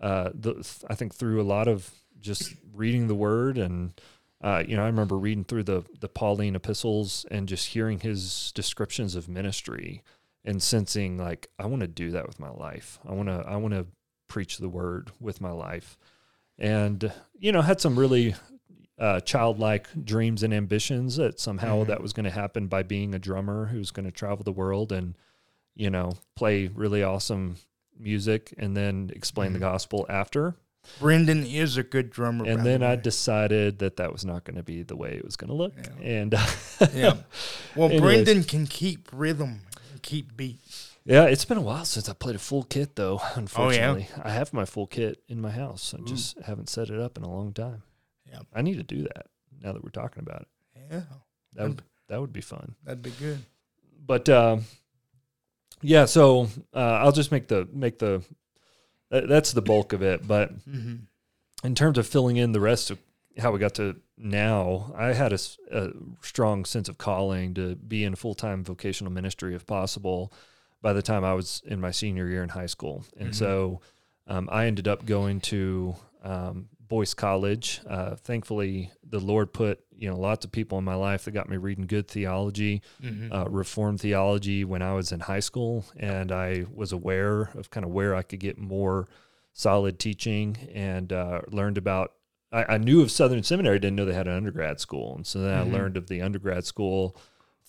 uh, 0.00 0.30
the, 0.34 0.84
I 0.88 0.94
think 0.94 1.14
through 1.14 1.40
a 1.40 1.42
lot 1.42 1.66
of 1.66 1.90
just 2.20 2.54
reading 2.72 3.08
the 3.08 3.14
Word 3.16 3.58
and. 3.58 3.98
Uh, 4.42 4.64
you 4.66 4.74
know, 4.74 4.82
I 4.82 4.86
remember 4.86 5.18
reading 5.18 5.44
through 5.44 5.64
the 5.64 5.84
the 6.00 6.08
Pauline 6.08 6.56
epistles 6.56 7.26
and 7.30 7.46
just 7.46 7.66
hearing 7.66 8.00
his 8.00 8.52
descriptions 8.52 9.14
of 9.14 9.28
ministry, 9.28 10.02
and 10.46 10.62
sensing 10.62 11.18
like 11.18 11.48
I 11.58 11.66
want 11.66 11.80
to 11.80 11.86
do 11.86 12.10
that 12.12 12.26
with 12.26 12.40
my 12.40 12.48
life. 12.48 12.98
I 13.06 13.12
want 13.12 13.28
to 13.28 13.44
I 13.46 13.56
want 13.56 13.74
to 13.74 13.86
preach 14.28 14.56
the 14.56 14.70
word 14.70 15.10
with 15.20 15.42
my 15.42 15.50
life, 15.50 15.98
and 16.60 17.12
you 17.38 17.50
know 17.52 17.62
had 17.62 17.80
some 17.80 17.98
really 17.98 18.34
uh, 18.98 19.18
childlike 19.20 19.88
dreams 20.04 20.42
and 20.42 20.52
ambitions 20.52 21.16
that 21.16 21.40
somehow 21.40 21.82
Mhm. 21.82 21.86
that 21.86 22.02
was 22.02 22.12
going 22.12 22.24
to 22.24 22.30
happen 22.30 22.66
by 22.68 22.82
being 22.82 23.14
a 23.14 23.18
drummer 23.18 23.66
who's 23.66 23.90
going 23.90 24.04
to 24.04 24.12
travel 24.12 24.44
the 24.44 24.52
world 24.52 24.92
and 24.92 25.16
you 25.74 25.88
know 25.88 26.12
play 26.36 26.66
really 26.68 27.02
awesome 27.02 27.56
music 27.98 28.52
and 28.58 28.76
then 28.76 29.10
explain 29.14 29.52
the 29.54 29.58
Mhm. 29.58 29.62
gospel 29.62 30.04
after. 30.08 30.54
Brendon 30.98 31.44
is 31.44 31.76
a 31.76 31.82
good 31.82 32.08
drummer. 32.10 32.46
And 32.46 32.60
the 32.60 32.64
then 32.64 32.82
I 32.82 32.96
decided 32.96 33.78
that 33.80 33.96
that 33.96 34.12
was 34.12 34.24
not 34.24 34.44
going 34.44 34.56
to 34.56 34.62
be 34.62 34.82
the 34.82 34.96
way 34.96 35.10
it 35.14 35.24
was 35.24 35.36
going 35.36 35.48
to 35.48 35.54
look. 35.54 35.74
Yeah. 35.76 36.06
And 36.06 36.32
yeah. 36.94 37.16
Well, 37.76 37.90
Anyways. 37.90 38.00
Brendon 38.00 38.44
can 38.44 38.66
keep 38.66 39.08
rhythm, 39.12 39.60
and 39.92 40.02
keep 40.02 40.36
beat. 40.38 40.58
Yeah, 41.10 41.24
it's 41.24 41.44
been 41.44 41.58
a 41.58 41.62
while 41.62 41.84
since 41.84 42.08
I 42.08 42.12
played 42.12 42.36
a 42.36 42.38
full 42.38 42.62
kit, 42.62 42.94
though. 42.94 43.20
Unfortunately, 43.34 44.06
I 44.22 44.30
have 44.30 44.52
my 44.52 44.64
full 44.64 44.86
kit 44.86 45.20
in 45.28 45.40
my 45.40 45.50
house. 45.50 45.92
I 45.92 46.00
Ooh. 46.00 46.04
just 46.04 46.38
haven't 46.40 46.68
set 46.68 46.88
it 46.88 47.00
up 47.00 47.18
in 47.18 47.24
a 47.24 47.28
long 47.28 47.52
time. 47.52 47.82
Yep. 48.30 48.46
I 48.54 48.62
need 48.62 48.76
to 48.76 48.84
do 48.84 49.02
that 49.02 49.26
now 49.60 49.72
that 49.72 49.82
we're 49.82 49.90
talking 49.90 50.22
about 50.22 50.42
it. 50.42 50.48
Yeah, 50.90 51.00
That 51.54 51.68
would 51.68 51.82
that 52.08 52.20
would 52.20 52.32
be 52.32 52.40
fun. 52.40 52.76
that'd 52.84 53.02
be 53.02 53.10
good. 53.10 53.40
But 54.06 54.28
um, 54.28 54.64
yeah, 55.82 56.04
so 56.04 56.48
uh, 56.72 56.78
I'll 57.02 57.10
just 57.12 57.32
make 57.32 57.48
the 57.48 57.68
make 57.72 57.98
the 57.98 58.22
that, 59.10 59.28
that's 59.28 59.52
the 59.52 59.62
bulk 59.62 59.92
of 59.92 60.02
it. 60.02 60.26
But 60.26 60.50
hmm 60.64 60.94
in 61.62 61.74
terms 61.74 61.98
of 61.98 62.06
filling 62.06 62.36
in 62.38 62.52
the 62.52 62.60
rest 62.60 62.90
of 62.90 62.98
how 63.36 63.50
we 63.52 63.58
got 63.58 63.74
to 63.74 63.96
now, 64.16 64.94
I 64.96 65.12
had 65.12 65.32
a 65.34 65.92
strong 66.22 66.64
sense 66.64 66.88
of 66.88 66.96
calling 66.96 67.52
to 67.54 67.74
be 67.74 68.04
in 68.04 68.14
full 68.14 68.34
time 68.34 68.64
vocational 68.64 69.12
ministry 69.12 69.54
if 69.56 69.66
possible 69.66 70.32
by 70.82 70.92
the 70.92 71.02
time 71.02 71.24
I 71.24 71.34
was 71.34 71.62
in 71.66 71.80
my 71.80 71.90
senior 71.90 72.26
year 72.28 72.42
in 72.42 72.48
high 72.50 72.66
school. 72.66 73.04
And 73.18 73.30
Mhm. 73.30 73.34
so 73.34 73.80
um, 74.26 74.48
I 74.52 74.66
ended 74.66 74.86
up 74.88 75.04
going 75.06 75.40
to 75.42 75.94
um, 76.22 76.68
Boyce 76.86 77.14
College. 77.14 77.80
Uh, 77.86 78.14
thankfully, 78.16 78.90
the 79.02 79.20
Lord 79.20 79.52
put 79.52 79.80
you 79.94 80.08
know 80.10 80.18
lots 80.18 80.44
of 80.44 80.52
people 80.52 80.78
in 80.78 80.84
my 80.84 80.94
life 80.94 81.24
that 81.24 81.32
got 81.32 81.48
me 81.48 81.56
reading 81.56 81.86
good 81.86 82.08
theology 82.08 82.82
hmm 83.00 83.32
uh, 83.32 83.44
Reformed 83.48 84.00
theology 84.00 84.64
when 84.64 84.82
I 84.82 84.92
was 84.94 85.12
in 85.12 85.20
high 85.20 85.40
school, 85.40 85.84
and 85.96 86.32
I 86.32 86.64
was 86.74 86.92
aware 86.92 87.50
of 87.54 87.70
kind 87.70 87.84
of 87.86 87.92
where 87.92 88.14
I 88.14 88.22
could 88.22 88.40
get 88.40 88.58
more 88.58 89.06
solid 89.52 89.98
teaching 89.98 90.56
and 90.74 91.12
uh, 91.12 91.40
learned 91.48 91.78
about. 91.78 92.12
I, 92.52 92.74
I 92.74 92.78
knew 92.78 93.00
of 93.02 93.10
Southern 93.12 93.42
Seminary, 93.44 93.78
didn't 93.78 93.94
know 93.96 94.04
they 94.04 94.12
had 94.14 94.26
an 94.26 94.36
undergrad 94.36 94.80
school, 94.80 95.14
and 95.14 95.26
so 95.26 95.40
then 95.40 95.54
Mhm. 95.54 95.68
I 95.68 95.72
learned 95.72 95.96
of 95.96 96.08
the 96.08 96.20
undergrad 96.22 96.64
school 96.64 97.16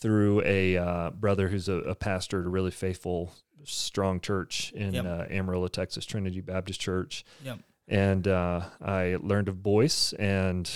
through 0.01 0.41
a 0.43 0.77
uh, 0.77 1.09
brother 1.11 1.47
who's 1.47 1.69
a, 1.69 1.73
a 1.75 1.95
pastor 1.95 2.39
at 2.41 2.45
a 2.45 2.49
really 2.49 2.71
faithful, 2.71 3.31
strong 3.63 4.19
church 4.19 4.71
in 4.73 4.93
Yep. 4.95 5.05
uh, 5.05 5.25
Amarillo, 5.29 5.67
Texas, 5.67 6.05
Trinity 6.05 6.41
Baptist 6.41 6.79
Church. 6.81 7.23
Yep. 7.45 7.59
And 7.87 8.27
uh, 8.27 8.61
I 8.83 9.17
learned 9.21 9.47
of 9.47 9.61
Boyce, 9.63 10.13
and 10.13 10.69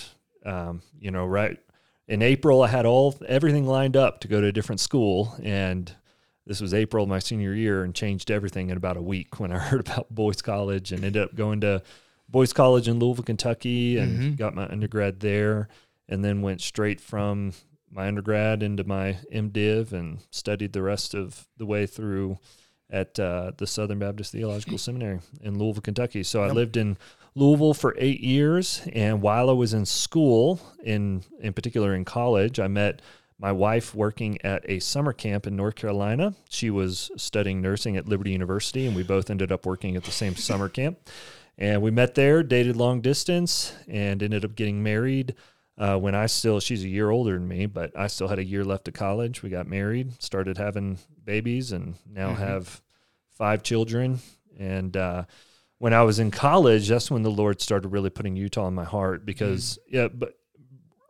um, 0.46 0.82
you 1.00 1.12
know, 1.12 1.26
right 1.26 1.60
in 2.08 2.22
April, 2.22 2.62
I 2.62 2.68
had 2.68 2.86
all 2.86 3.16
everything 3.28 3.66
lined 3.66 3.98
up 3.98 4.20
to 4.22 4.28
go 4.28 4.40
to 4.42 4.48
a 4.48 4.52
different 4.52 4.80
school, 4.82 5.36
and 5.42 5.92
this 6.46 6.62
was 6.62 6.74
April 6.74 7.08
my 7.08 7.18
senior 7.20 7.54
year, 7.54 7.84
and 7.84 7.96
changed 7.96 8.30
everything 8.30 8.70
in 8.70 8.78
about 8.78 8.98
a 8.98 9.02
week 9.02 9.40
when 9.40 9.52
I 9.52 9.58
heard 9.70 9.80
about 9.82 10.14
Boyce 10.14 10.42
College, 10.42 10.92
and 10.92 11.04
ended 11.04 11.22
up 11.24 11.36
going 11.36 11.62
to 11.62 11.82
Boyce 12.30 12.54
College 12.54 12.88
in 12.88 13.00
Louisville, 13.00 13.24
Kentucky, 13.24 13.98
and 13.98 14.20
Mhm. 14.20 14.38
got 14.38 14.54
my 14.54 14.68
undergrad 14.68 15.22
there, 15.22 15.70
and 16.10 16.24
then 16.24 16.42
went 16.42 16.60
straight 16.62 17.00
from 17.00 17.54
my 17.96 18.08
undergrad 18.08 18.62
into 18.62 18.84
my 18.84 19.18
MDiv 19.32 19.94
and 19.94 20.20
studied 20.30 20.74
the 20.74 20.82
rest 20.82 21.14
of 21.16 21.48
the 21.58 21.66
way 21.66 21.86
through 21.86 22.38
at 22.90 23.18
uh, 23.20 23.54
the 23.58 23.66
Southern 23.66 24.00
Baptist 24.00 24.34
Theological 24.34 24.78
Seminary 24.78 25.20
in 25.42 25.58
Louisville, 25.58 25.82
Kentucky. 25.82 26.22
So 26.22 26.44
I 26.44 26.52
lived 26.52 26.78
in 26.78 26.98
Louisville 27.34 27.74
for 27.74 27.96
eight 27.98 28.20
years, 28.20 28.82
and 28.94 29.22
while 29.22 29.50
I 29.50 29.54
was 29.54 29.74
in 29.74 29.86
school, 29.86 30.60
in 30.84 31.24
in 31.40 31.54
particular 31.54 31.96
in 31.96 32.06
college, 32.06 32.60
I 32.60 32.68
met 32.68 33.02
my 33.40 33.52
wife 33.52 33.94
working 33.94 34.40
at 34.44 34.70
a 34.70 34.80
summer 34.80 35.12
camp 35.12 35.48
in 35.48 35.56
North 35.56 35.76
Carolina. 35.76 36.34
She 36.50 36.70
was 36.70 37.12
studying 37.18 37.62
nursing 37.62 37.98
at 37.98 38.08
Liberty 38.08 38.32
University, 38.32 38.86
and 38.86 38.96
we 38.96 39.04
both 39.04 39.30
ended 39.30 39.52
up 39.52 39.66
working 39.66 39.96
at 39.96 40.04
the 40.04 40.12
same 40.12 40.36
summer 40.36 40.70
camp. 40.80 40.98
And 41.58 41.82
we 41.82 41.92
met 41.92 42.16
there, 42.16 42.44
dated 42.44 42.76
long 42.76 43.02
distance, 43.02 43.74
and 43.88 44.22
ended 44.22 44.44
up 44.44 44.56
getting 44.56 44.84
married. 44.84 45.36
Uh, 45.78 45.98
when 45.98 46.16
I 46.16 46.28
still, 46.28 46.60
she's 46.62 46.84
a 46.86 46.88
year 46.88 47.10
older 47.10 47.34
than 47.34 47.48
me, 47.48 47.66
but 47.66 47.92
I 47.98 48.08
still 48.08 48.30
had 48.30 48.40
a 48.40 48.46
year 48.46 48.64
left 48.64 48.88
of 48.88 48.94
college. 48.94 49.44
We 49.44 49.50
got 49.50 49.68
married, 49.68 50.22
started 50.24 50.58
having 50.58 51.00
babies, 51.24 51.72
and 51.74 51.96
now 52.10 52.34
Mhm. 52.34 52.38
have 52.38 52.82
five 53.34 53.62
children. 53.62 54.20
And 54.58 54.96
uh, 54.96 55.26
when 55.80 55.94
I 55.94 56.04
was 56.04 56.18
in 56.20 56.32
college, 56.32 56.88
that's 56.88 57.12
when 57.12 57.24
the 57.24 57.32
Lord 57.32 57.60
started 57.62 57.90
really 57.90 58.10
putting 58.10 58.38
Utah 58.38 58.68
in 58.70 58.74
my 58.74 58.86
heart 58.86 59.26
because, 59.26 59.78
yeah, 59.90 60.08
but 60.08 60.36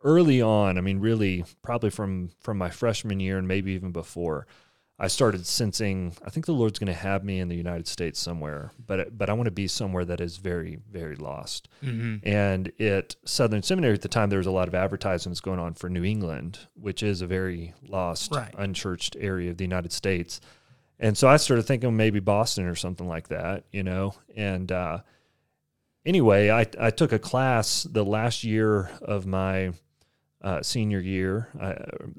early 0.04 0.42
on, 0.42 0.80
I 0.80 0.82
mean, 0.82 1.00
really, 1.00 1.46
probably 1.62 1.92
from 1.92 2.30
from 2.40 2.58
my 2.58 2.72
freshman 2.72 3.20
year 3.20 3.38
and 3.38 3.48
maybe 3.48 3.74
even 3.74 3.92
before, 3.92 4.48
I 4.98 5.08
started 5.08 5.46
sensing 5.46 6.14
I 6.26 6.30
think 6.30 6.46
the 6.46 6.54
Lord's 6.54 6.80
going 6.80 6.88
to 6.88 6.94
have 6.94 7.24
me 7.24 7.40
in 7.42 7.50
the 7.50 7.56
United 7.56 7.86
States 7.88 8.18
somewhere, 8.20 8.72
but 8.86 9.18
but 9.18 9.30
I 9.30 9.34
want 9.34 9.46
to 9.46 9.52
be 9.52 9.68
somewhere 9.68 10.06
that 10.06 10.22
is 10.22 10.38
very 10.38 10.80
very 10.90 11.16
lost. 11.18 11.68
hmm 11.82 12.18
And 12.24 12.72
at 12.80 13.16
Southern 13.26 13.62
Seminary 13.62 13.94
at 13.96 14.02
the 14.02 14.08
time, 14.08 14.30
there 14.30 14.40
was 14.40 14.48
a 14.48 14.52
lot 14.52 14.68
of 14.70 14.76
advertisements 14.76 15.42
going 15.42 15.60
on 15.60 15.74
for 15.74 15.90
New 15.90 16.04
England, 16.06 16.60
which 16.76 17.04
is 17.04 17.22
a 17.22 17.28
very 17.28 17.74
lost, 17.86 18.34
Right. 18.34 18.54
unchurched 18.58 19.18
area 19.20 19.52
of 19.52 19.58
the 19.58 19.66
United 19.66 19.92
States. 19.92 20.40
And 20.98 21.18
so 21.18 21.28
I 21.28 21.36
started 21.38 21.64
thinking 21.64 21.98
maybe 21.98 22.22
Boston 22.22 22.66
or 22.66 22.76
something 22.76 23.06
like 23.08 23.28
that, 23.28 23.66
you 23.74 23.84
know. 23.84 24.14
And 24.34 24.72
uh, 24.72 25.00
anyway, 26.06 26.50
I, 26.50 26.66
I 26.80 26.90
took 26.90 27.12
a 27.12 27.20
class 27.20 27.84
the 27.84 28.06
last 28.06 28.46
year 28.46 28.90
of 29.02 29.26
my 29.26 29.74
uh, 30.46 30.62
senior 30.62 31.00
year, 31.00 31.50
I, 31.60 31.72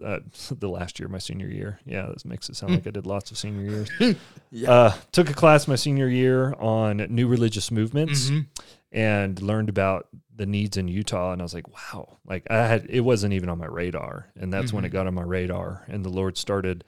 uh, 0.05 0.19
the 0.59 0.69
last 0.69 0.99
year 0.99 1.07
of 1.07 1.13
my 1.13 1.19
senior 1.19 1.47
year. 1.49 1.79
Yeah, 1.87 2.09
this 2.13 2.25
makes 2.27 2.49
it 2.51 2.57
sound 2.57 2.75
like 2.75 2.87
I 2.87 2.91
did 2.91 3.07
lots 3.07 3.31
of 3.31 3.39
senior 3.39 3.63
years. 3.71 3.89
Yeah. 4.51 4.71
Uh, 4.71 4.95
took 5.13 5.29
a 5.29 5.35
class 5.35 5.67
my 5.69 5.75
senior 5.77 6.09
year 6.09 6.55
on 6.55 6.99
new 7.11 7.27
religious 7.27 7.71
movements 7.71 8.31
Mhm. 8.31 8.47
and 8.93 9.43
learned 9.43 9.69
about 9.69 10.07
the 10.35 10.47
needs 10.47 10.77
in 10.77 10.87
Utah. 10.89 11.33
And 11.33 11.43
I 11.43 11.45
was 11.45 11.53
like, 11.53 11.67
wow, 11.69 12.19
like 12.25 12.47
I 12.49 12.67
had, 12.67 12.87
it 12.89 13.01
wasn't 13.01 13.33
even 13.35 13.49
on 13.49 13.59
my 13.59 13.67
radar. 13.67 14.29
And 14.37 14.53
that's 14.53 14.73
when 14.73 14.85
it 14.85 14.89
Mhm. 14.91 14.93
got 14.93 15.07
on 15.09 15.15
my 15.15 15.23
radar. 15.25 15.85
And 15.89 16.05
the 16.05 16.11
Lord 16.11 16.37
started 16.39 16.85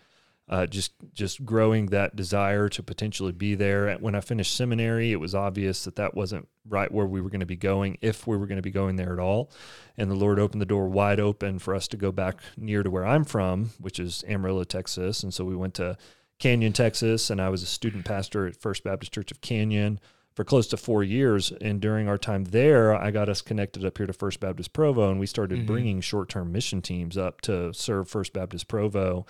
uh, 0.48 0.66
just, 0.66 0.92
just 1.12 1.44
growing 1.44 1.86
that 1.86 2.16
desire 2.16 2.68
to 2.70 2.82
potentially 2.82 3.32
be 3.32 3.54
there. 3.54 3.94
When 3.98 4.14
I 4.14 4.20
finished 4.20 4.56
seminary, 4.56 5.12
it 5.12 5.20
was 5.20 5.34
obvious 5.34 5.84
that 5.84 5.96
that 5.96 6.14
wasn't 6.14 6.48
right 6.66 6.90
where 6.90 7.06
we 7.06 7.20
were 7.20 7.30
going 7.30 7.40
to 7.40 7.46
be 7.46 7.56
going, 7.56 7.98
if 8.00 8.26
we 8.26 8.36
were 8.36 8.46
going 8.46 8.56
to 8.56 8.62
be 8.62 8.70
going 8.70 8.96
there 8.96 9.12
at 9.12 9.18
all. 9.18 9.50
And 9.96 10.10
the 10.10 10.14
Lord 10.14 10.38
opened 10.38 10.62
the 10.62 10.66
door 10.66 10.88
wide 10.88 11.20
open 11.20 11.58
for 11.58 11.74
us 11.74 11.86
to 11.88 11.96
go 11.96 12.12
back 12.12 12.40
near 12.56 12.82
to 12.82 12.90
where 12.90 13.04
I'm 13.06 13.24
from, 13.24 13.70
which 13.78 14.00
is 14.00 14.24
Amarillo, 14.26 14.64
Texas. 14.64 15.22
And 15.22 15.34
so 15.34 15.44
we 15.44 15.56
went 15.56 15.74
to 15.74 15.96
Canyon, 16.38 16.72
Texas, 16.72 17.30
and 17.30 17.40
I 17.40 17.48
was 17.48 17.62
a 17.62 17.66
student 17.66 18.04
pastor 18.04 18.46
at 18.46 18.56
First 18.56 18.84
Baptist 18.84 19.12
Church 19.12 19.30
of 19.30 19.40
Canyon 19.40 19.98
for 20.34 20.44
close 20.44 20.68
to 20.68 20.76
four 20.76 21.02
years. 21.02 21.50
And 21.60 21.80
during 21.80 22.06
our 22.08 22.16
time 22.16 22.44
there, 22.44 22.94
I 22.94 23.10
got 23.10 23.28
us 23.28 23.42
connected 23.42 23.84
up 23.84 23.98
here 23.98 24.06
to 24.06 24.12
First 24.12 24.38
Baptist 24.38 24.72
Provo, 24.72 25.10
and 25.10 25.18
we 25.18 25.26
started 25.26 25.60
Mhm. 25.60 25.66
bringing 25.66 26.00
short 26.00 26.28
term 26.28 26.52
mission 26.52 26.80
teams 26.80 27.18
up 27.18 27.40
to 27.42 27.74
serve 27.74 28.08
First 28.08 28.32
Baptist 28.32 28.68
Provo. 28.68 29.26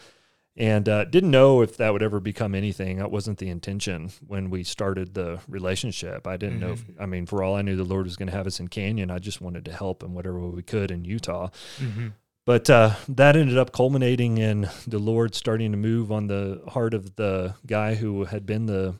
And 0.57 0.89
uh, 0.89 1.05
didn't 1.05 1.31
know 1.31 1.63
if 1.63 1.77
that 1.77 1.93
would 1.93 2.03
ever 2.03 2.19
become 2.19 2.53
anything. 2.55 2.97
That 2.99 3.13
wasn't 3.13 3.39
the 3.39 3.49
intention 3.49 4.11
when 4.27 4.51
we 4.51 4.65
started 4.65 5.15
the 5.15 5.39
relationship. 5.47 6.27
I 6.27 6.37
didn't 6.37 6.59
know. 6.59 6.73
If, 6.73 6.85
I 6.99 7.07
mean, 7.07 7.27
for 7.27 7.45
all 7.45 7.55
I 7.55 7.63
knew, 7.63 7.77
the 7.77 7.85
Lord 7.85 8.07
was 8.07 8.17
going 8.17 8.29
to 8.29 8.37
have 8.37 8.47
us 8.49 8.59
in 8.59 8.67
Canyon. 8.67 9.11
I 9.11 9.19
just 9.21 9.41
wanted 9.41 9.65
to 9.67 9.73
help 9.73 10.03
in 10.03 10.15
whatever 10.15 10.41
way 10.41 10.49
we 10.49 10.63
could 10.65 10.91
in 10.91 11.05
Utah. 11.05 11.51
Mhm. 11.79 12.13
But 12.45 12.69
uh, 12.71 12.95
that 13.09 13.37
ended 13.37 13.57
up 13.59 13.73
culminating 13.73 14.39
in 14.39 14.69
the 14.87 14.99
Lord 14.99 15.35
starting 15.35 15.71
to 15.73 15.77
move 15.79 16.11
on 16.11 16.27
the 16.27 16.63
heart 16.69 16.95
of 16.95 17.15
the 17.17 17.55
guy 17.67 17.95
who 17.95 18.25
had 18.25 18.45
been 18.47 18.67
the 18.67 18.95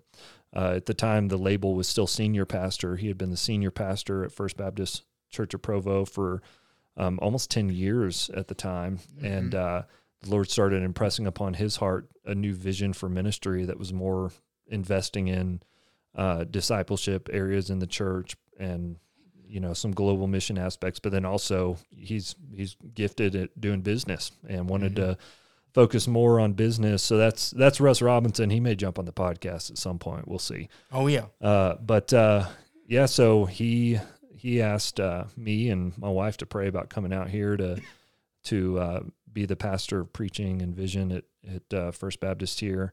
Uh, 0.55 0.73
at 0.77 0.87
the 0.87 0.95
time, 0.95 1.29
the 1.29 1.37
label 1.37 1.75
was 1.75 1.87
still 1.87 2.07
senior 2.07 2.47
pastor. 2.47 2.97
He 2.97 3.09
had 3.09 3.19
been 3.19 3.31
the 3.31 3.37
senior 3.37 3.71
pastor 3.71 4.25
at 4.25 4.33
First 4.33 4.57
Baptist 4.57 5.03
Church 5.29 5.53
of 5.53 5.61
Provo 5.61 6.07
for 6.07 6.41
um, 6.97 7.19
almost 7.21 7.51
10 7.51 7.69
years 7.69 8.31
at 8.31 8.49
the 8.49 8.55
time. 8.55 8.99
And 9.23 9.55
uh, 9.55 9.83
the 10.23 10.31
Lord 10.31 10.51
started 10.51 10.83
impressing 10.83 11.27
upon 11.27 11.55
his 11.55 11.77
heart 11.77 12.09
a 12.25 12.35
new 12.35 12.55
vision 12.55 12.93
for 12.93 13.09
ministry 13.09 13.65
that 13.65 13.79
was 13.79 13.93
more 13.93 14.33
investing 14.67 15.29
in 15.29 15.61
uh, 16.15 16.45
discipleship 16.45 17.29
areas 17.33 17.71
in 17.71 17.79
the 17.79 17.87
church 17.87 18.37
and 18.59 18.97
you 19.47 19.61
know 19.61 19.73
some 19.73 19.93
global 19.93 20.27
mission 20.27 20.59
aspects 20.59 20.99
but 21.01 21.13
then 21.13 21.25
also 21.25 21.77
he's 21.91 22.35
he's 22.55 22.77
gifted 22.95 23.35
at 23.35 23.59
doing 23.61 23.81
business 23.81 24.33
and 24.49 24.69
wanted 24.69 24.95
Mm-hmm. 24.95 25.13
to 25.13 25.19
focus 25.75 26.09
more 26.09 26.41
on 26.41 26.55
business 26.55 27.03
so 27.03 27.17
that's 27.19 27.51
that's 27.53 27.81
russ 27.81 28.03
robinson 28.03 28.51
he 28.51 28.59
may 28.59 28.75
jump 28.75 28.99
on 28.99 29.05
the 29.05 29.13
podcast 29.13 29.71
at 29.71 29.79
some 29.79 29.99
point 29.99 30.27
we'll 30.27 30.39
see 30.39 30.69
Oh 30.91 31.07
yeah. 31.07 31.27
uh, 31.41 31.75
but 31.77 32.13
uh, 32.13 32.47
yeah, 32.87 33.07
so 33.07 33.45
he 33.45 33.99
he 34.35 34.61
asked 34.63 34.99
uh, 34.99 35.25
me 35.37 35.69
and 35.69 35.97
my 35.99 36.09
wife 36.09 36.39
to 36.39 36.47
pray 36.47 36.69
about 36.69 36.89
coming 36.89 37.13
out 37.13 37.29
here 37.29 37.57
to 37.57 37.81
to 38.45 38.79
uh, 38.79 39.01
be 39.33 39.47
the 39.47 39.57
pastor 39.57 40.01
of 40.01 40.13
preaching 40.13 40.63
and 40.63 40.75
vision 40.75 41.13
at 41.13 41.25
at 41.47 41.75
uh, 41.79 41.91
First 41.93 42.21
Baptist 42.21 42.61
here, 42.61 42.93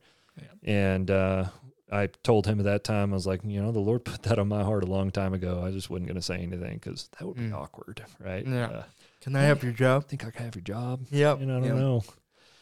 and 0.64 1.10
uh, 1.12 1.46
I 1.92 2.08
told 2.24 2.48
him 2.48 2.60
at 2.60 2.66
that 2.66 2.84
time 2.84 3.12
I 3.12 3.16
was 3.16 3.28
like, 3.28 3.42
you 3.44 3.62
know, 3.62 3.72
the 3.72 3.80
Lord 3.80 4.06
put 4.06 4.24
that 4.24 4.40
on 4.40 4.48
my 4.48 4.64
heart 4.64 4.84
a 4.84 4.88
long 4.88 5.12
time 5.12 5.34
ago. 5.34 5.62
I 5.66 5.72
just 5.72 5.90
wasn't 5.90 6.08
going 6.08 6.16
to 6.16 6.22
say 6.22 6.38
anything 6.38 6.76
because 6.76 7.10
that 7.18 7.26
would 7.28 7.36
be 7.38 7.44
Mm. 7.44 7.54
awkward, 7.56 8.04
right? 8.20 8.46
Yeah. 8.46 8.66
Uh, 8.68 8.84
Can 9.22 9.36
I 9.36 9.44
have 9.44 9.64
your 9.64 9.74
job? 9.74 10.06
think 10.08 10.26
I 10.26 10.32
can 10.32 10.46
have 10.46 10.56
your 10.56 10.64
job. 10.64 11.06
Yep. 11.12 11.40
You 11.42 11.46
know, 11.48 11.58
I 11.58 11.60
don't 11.60 11.68
yep. 11.70 11.78
know. 11.78 12.04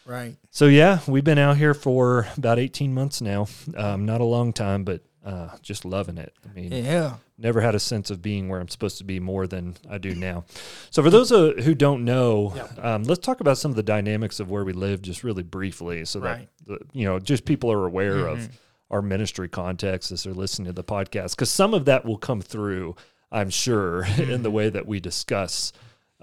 Right. 0.06 0.36
So 0.52 0.66
yeah, 0.66 1.00
we've 1.08 1.24
been 1.24 1.38
out 1.38 1.56
here 1.58 1.74
for 1.74 2.28
about 2.38 2.60
18 2.60 2.94
months 2.94 3.22
now. 3.22 3.48
Um, 3.78 4.06
not 4.06 4.20
a 4.20 4.26
long 4.26 4.52
time, 4.52 4.84
but 4.84 5.02
uh, 5.24 5.50
just 5.62 5.86
loving 5.86 6.18
it. 6.18 6.34
I 6.50 6.54
mean, 6.54 6.72
Yeah. 6.72 7.16
never 7.38 7.62
had 7.62 7.76
a 7.76 7.80
sense 7.80 8.10
of 8.12 8.22
being 8.22 8.50
where 8.50 8.60
I'm 8.60 8.68
supposed 8.68 8.98
to 8.98 9.04
be 9.04 9.20
more 9.20 9.48
than 9.48 9.76
I 9.90 9.98
do 9.98 10.14
now. 10.16 10.44
So, 10.90 11.02
for 11.02 11.10
those 11.10 11.32
uh, 11.32 11.54
who 11.64 11.74
don't 11.74 12.04
know, 12.04 12.54
um, 12.82 13.04
let's 13.04 13.26
talk 13.26 13.40
about 13.40 13.58
some 13.58 13.72
of 13.72 13.76
the 13.78 13.84
dynamics 13.84 14.40
of 14.40 14.50
where 14.52 14.66
we 14.66 14.74
live, 14.74 15.02
just 15.02 15.24
really 15.24 15.44
briefly, 15.44 16.04
so 16.06 16.20
Right. 16.20 16.50
that 16.68 16.82
you 16.92 17.06
know, 17.06 17.20
just 17.20 17.46
people 17.46 17.72
are 17.72 17.86
aware 17.86 18.16
Mhm. 18.26 18.32
of 18.34 18.50
our 18.92 19.02
ministry 19.02 19.48
context 19.50 20.12
as 20.12 20.24
they're 20.24 20.34
listening 20.34 20.66
to 20.68 20.74
the 20.74 20.84
podcast, 20.84 21.32
because 21.32 21.50
some 21.50 21.74
of 21.74 21.86
that 21.86 22.06
will 22.06 22.18
come 22.18 22.42
through, 22.42 22.96
I'm 23.32 23.50
sure, 23.50 24.04
in 24.20 24.44
the 24.44 24.52
way 24.52 24.70
that 24.70 24.86
we 24.88 25.00
discuss 25.00 25.72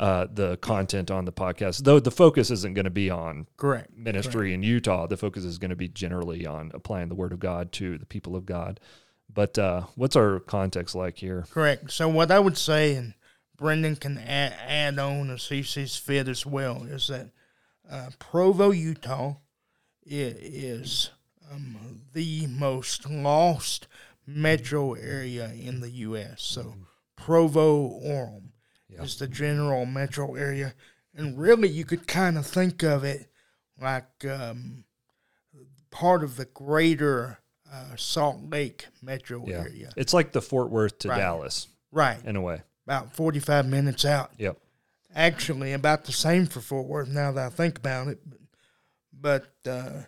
uh, 0.00 0.26
the 0.32 0.56
content 0.56 1.10
on 1.10 1.26
the 1.26 1.32
podcast. 1.32 1.84
Though 1.84 2.00
the 2.00 2.10
focus 2.10 2.50
isn't 2.50 2.72
going 2.72 2.86
to 2.86 2.90
be 2.90 3.10
on 3.10 3.46
Correct. 3.58 3.94
ministry 3.94 4.54
in 4.54 4.62
Utah. 4.62 5.06
The 5.06 5.18
focus 5.18 5.44
is 5.44 5.58
going 5.58 5.70
to 5.70 5.76
be 5.76 5.88
generally 5.88 6.46
on 6.46 6.70
applying 6.72 7.10
the 7.10 7.14
Word 7.14 7.34
of 7.34 7.38
God 7.38 7.70
to 7.72 7.98
the 7.98 8.06
people 8.06 8.34
of 8.34 8.46
God. 8.46 8.80
But 9.32 9.58
uh, 9.58 9.82
what's 9.96 10.16
our 10.16 10.40
context 10.40 10.94
like 10.94 11.18
here? 11.18 11.44
Correct. 11.50 11.92
So 11.92 12.08
what 12.08 12.30
I 12.30 12.40
would 12.40 12.56
say, 12.56 12.94
and 12.94 13.12
Brendon 13.58 13.94
can 13.94 14.16
add, 14.16 14.54
add 14.66 14.98
on 14.98 15.28
as 15.28 15.46
he 15.46 15.62
sees 15.62 15.96
fit 15.96 16.28
as 16.28 16.46
well, 16.46 16.84
is 16.84 17.08
that 17.08 17.28
uh, 17.88 18.08
Provo, 18.18 18.70
Utah, 18.70 19.34
is 20.02 21.10
um, 21.52 22.00
the 22.14 22.46
most 22.46 23.08
lost 23.10 23.86
metro 24.26 24.94
area 24.94 25.52
in 25.52 25.80
the 25.80 25.90
U.S. 25.90 26.42
So 26.42 26.74
Provo, 27.16 28.00
Orem 28.00 28.49
Is 29.02 29.18
the 29.18 29.26
general 29.28 29.86
metro 29.86 30.34
area, 30.34 30.74
and 31.14 31.38
really 31.38 31.68
you 31.68 31.84
could 31.84 32.06
kind 32.06 32.36
of 32.38 32.46
think 32.46 32.82
of 32.82 33.04
it 33.04 33.30
like 33.80 34.24
um, 34.24 34.84
part 35.90 36.22
of 36.22 36.36
the 36.36 36.44
greater 36.46 37.38
uh, 37.72 37.96
Salt 37.96 38.38
Lake 38.48 38.86
metro 39.02 39.44
Yeah. 39.46 39.60
area. 39.60 39.90
It's 39.96 40.12
like 40.12 40.32
the 40.32 40.42
Fort 40.42 40.70
Worth 40.70 40.98
to 41.00 41.08
Right. 41.08 41.18
Dallas 41.18 41.68
Right. 41.92 42.22
in 42.24 42.36
a 42.36 42.40
way. 42.40 42.62
about 42.86 43.14
45 43.14 43.66
minutes 43.66 44.04
out. 44.04 44.32
Yep. 44.38 44.58
Actually, 45.14 45.72
about 45.72 46.04
the 46.04 46.12
same 46.12 46.46
for 46.46 46.60
Fort 46.60 46.86
Worth 46.86 47.08
now 47.08 47.30
that 47.32 47.46
I 47.46 47.48
think 47.50 47.78
about 47.78 48.08
it. 48.08 48.18
But, 49.12 49.52
uh, 49.66 50.02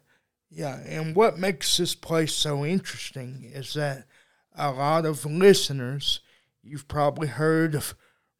yeah, 0.50 0.78
and 0.86 1.14
what 1.14 1.38
makes 1.38 1.76
this 1.76 1.94
place 1.94 2.34
so 2.34 2.64
interesting 2.64 3.44
is 3.52 3.74
that 3.74 4.06
a 4.56 4.70
lot 4.72 5.06
of 5.06 5.24
listeners, 5.24 6.20
you've 6.62 6.88
probably 6.88 7.28
heard 7.28 7.74
of 7.76 7.94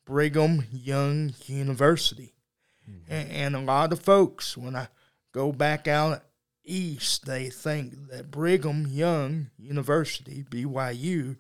Brigham 0.05 0.67
Young 0.73 1.35
University. 1.47 2.35
And, 3.09 3.31
and 3.31 3.57
a 3.57 3.61
lot 3.61 3.93
of 3.93 4.01
folks, 4.01 4.57
when 4.57 4.77
I 4.77 4.89
go 5.33 5.53
back 5.53 5.87
out 5.87 6.23
east, 6.65 7.27
they 7.27 7.49
think 7.49 8.09
that 8.11 8.31
Brigham 8.31 8.87
Young 8.87 9.51
University, 9.59 10.45
BYU, 10.49 11.37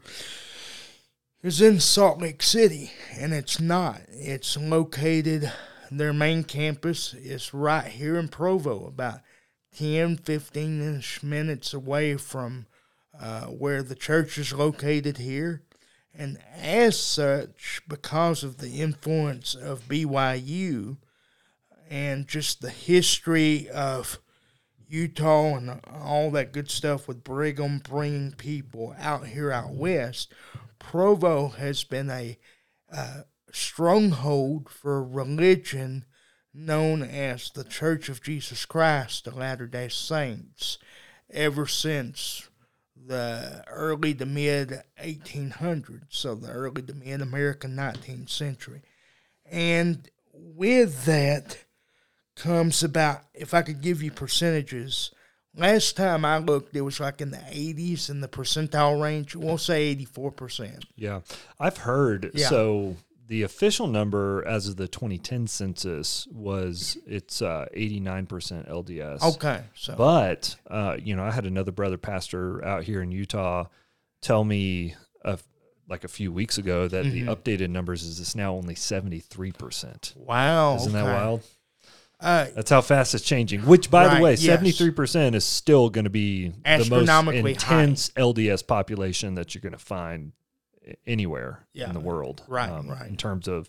is 1.42 1.60
in 1.60 1.80
Salt 1.80 2.20
Lake 2.20 2.42
City, 2.42 2.92
and 3.18 3.32
it's 3.34 3.60
not. 3.60 4.02
It's 4.08 4.56
located, 4.56 5.50
their 5.90 6.12
main 6.12 6.44
campus 6.44 7.14
is 7.14 7.52
right 7.52 7.86
here 7.86 8.16
in 8.16 8.28
Provo, 8.28 8.86
about 8.86 9.20
10, 9.76 10.18
15 10.18 10.98
ish 10.98 11.22
minutes 11.22 11.74
away 11.74 12.16
from 12.16 12.66
uh, 13.18 13.46
where 13.46 13.82
the 13.82 13.94
church 13.94 14.38
is 14.38 14.52
located 14.52 15.18
here. 15.18 15.62
And 16.14 16.38
as 16.54 17.00
such, 17.00 17.80
because 17.88 18.44
of 18.44 18.58
the 18.58 18.80
influence 18.80 19.54
of 19.54 19.88
BYU 19.88 20.98
and 21.88 22.28
just 22.28 22.60
the 22.60 22.70
history 22.70 23.68
of 23.70 24.20
Utah 24.88 25.56
and 25.56 25.80
all 25.90 26.30
that 26.32 26.52
good 26.52 26.70
stuff 26.70 27.08
with 27.08 27.24
Brigham 27.24 27.78
bringing 27.78 28.32
people 28.32 28.94
out 28.98 29.28
here 29.28 29.50
out 29.50 29.70
west, 29.70 30.32
Provo 30.78 31.48
has 31.48 31.82
been 31.84 32.10
a 32.10 32.38
uh, 32.92 33.22
stronghold 33.52 34.68
for 34.68 35.02
religion 35.02 36.04
known 36.52 37.02
as 37.02 37.50
the 37.50 37.64
Church 37.64 38.08
of 38.10 38.22
Jesus 38.22 38.66
Christ 38.66 39.26
of 39.26 39.36
Latter 39.36 39.66
day 39.66 39.88
Saints 39.88 40.76
ever 41.30 41.66
since 41.66 42.48
the 43.06 43.64
early 43.68 44.14
to 44.14 44.26
mid 44.26 44.82
1800s, 45.02 46.02
so 46.08 46.34
the 46.34 46.50
early 46.50 46.82
to 46.82 46.94
mid 46.94 47.20
American 47.20 47.76
19th 47.76 48.30
century. 48.30 48.82
And 49.50 50.08
with 50.32 51.04
that 51.04 51.58
comes 52.36 52.82
about, 52.82 53.22
if 53.34 53.54
I 53.54 53.62
could 53.62 53.80
give 53.80 54.02
you 54.02 54.10
percentages, 54.10 55.10
last 55.56 55.96
time 55.96 56.24
I 56.24 56.38
looked, 56.38 56.74
it 56.74 56.80
was 56.80 57.00
like 57.00 57.20
in 57.20 57.30
the 57.30 57.38
80s 57.38 58.08
in 58.08 58.20
the 58.20 58.28
percentile 58.28 59.00
range. 59.00 59.36
We'll 59.36 59.58
say 59.58 59.94
84%. 59.94 60.84
Yeah. 60.96 61.20
I've 61.60 61.78
heard. 61.78 62.30
Yeah. 62.34 62.48
So 62.48 62.96
the 63.32 63.42
official 63.44 63.86
number 63.86 64.44
as 64.46 64.68
of 64.68 64.76
the 64.76 64.86
2010 64.86 65.46
census 65.46 66.26
was 66.30 66.98
it's 67.06 67.40
uh, 67.40 67.64
89% 67.74 68.68
LDS. 68.68 69.22
Okay, 69.36 69.62
so 69.74 69.94
But 69.96 70.54
uh, 70.70 70.98
you 71.02 71.16
know, 71.16 71.24
I 71.24 71.30
had 71.30 71.46
another 71.46 71.72
brother 71.72 71.96
pastor 71.96 72.62
out 72.62 72.84
here 72.84 73.00
in 73.00 73.10
Utah 73.10 73.64
tell 74.20 74.44
me 74.44 74.96
a, 75.24 75.38
like 75.88 76.04
a 76.04 76.08
few 76.08 76.30
weeks 76.30 76.58
ago 76.58 76.88
that 76.88 77.06
Mm-hmm. 77.06 77.26
the 77.26 77.34
updated 77.34 77.70
numbers 77.70 78.02
is 78.02 78.20
it's 78.20 78.36
now 78.36 78.52
only 78.54 78.74
73%. 78.74 80.14
wow, 80.16 80.76
Isn't 80.76 80.92
that 80.92 81.04
wild? 81.04 81.42
Uh, 82.20 82.46
That's 82.54 82.70
how 82.70 82.82
fast 82.82 83.14
it's 83.14 83.24
changing. 83.24 83.62
Which, 83.62 83.90
by 83.90 84.06
Right, 84.06 84.16
the 84.18 84.22
way, 84.22 84.36
seventy 84.36 84.70
three 84.70 84.92
percent 84.92 85.34
is 85.34 85.44
still 85.44 85.90
going 85.90 86.04
to 86.04 86.10
be 86.10 86.48
the 86.50 86.54
most 86.88 86.92
Astronomically 86.92 87.54
high. 87.54 87.82
intense 87.82 88.10
LDS 88.10 88.64
population 88.64 89.34
that 89.34 89.54
you're 89.54 89.62
going 89.62 89.72
to 89.72 89.78
find 89.78 90.30
anywhere 91.06 91.66
Yeah. 91.72 91.88
in 91.88 91.94
the 91.94 92.00
world. 92.00 92.42
um, 92.48 92.52
Right, 92.52 92.84
right. 92.84 93.08
In 93.08 93.16
terms 93.16 93.48
of 93.48 93.68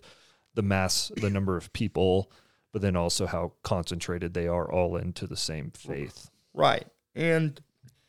the 0.53 0.61
mass, 0.63 1.11
the 1.15 1.29
number 1.29 1.57
of 1.57 1.71
people, 1.73 2.31
but 2.71 2.81
then 2.81 2.95
also 2.95 3.25
how 3.27 3.53
concentrated 3.63 4.33
they 4.33 4.47
are 4.47 4.71
all 4.71 4.95
into 4.97 5.27
the 5.27 5.37
same 5.37 5.71
faith. 5.71 6.29
Right. 6.53 6.87
And 7.15 7.61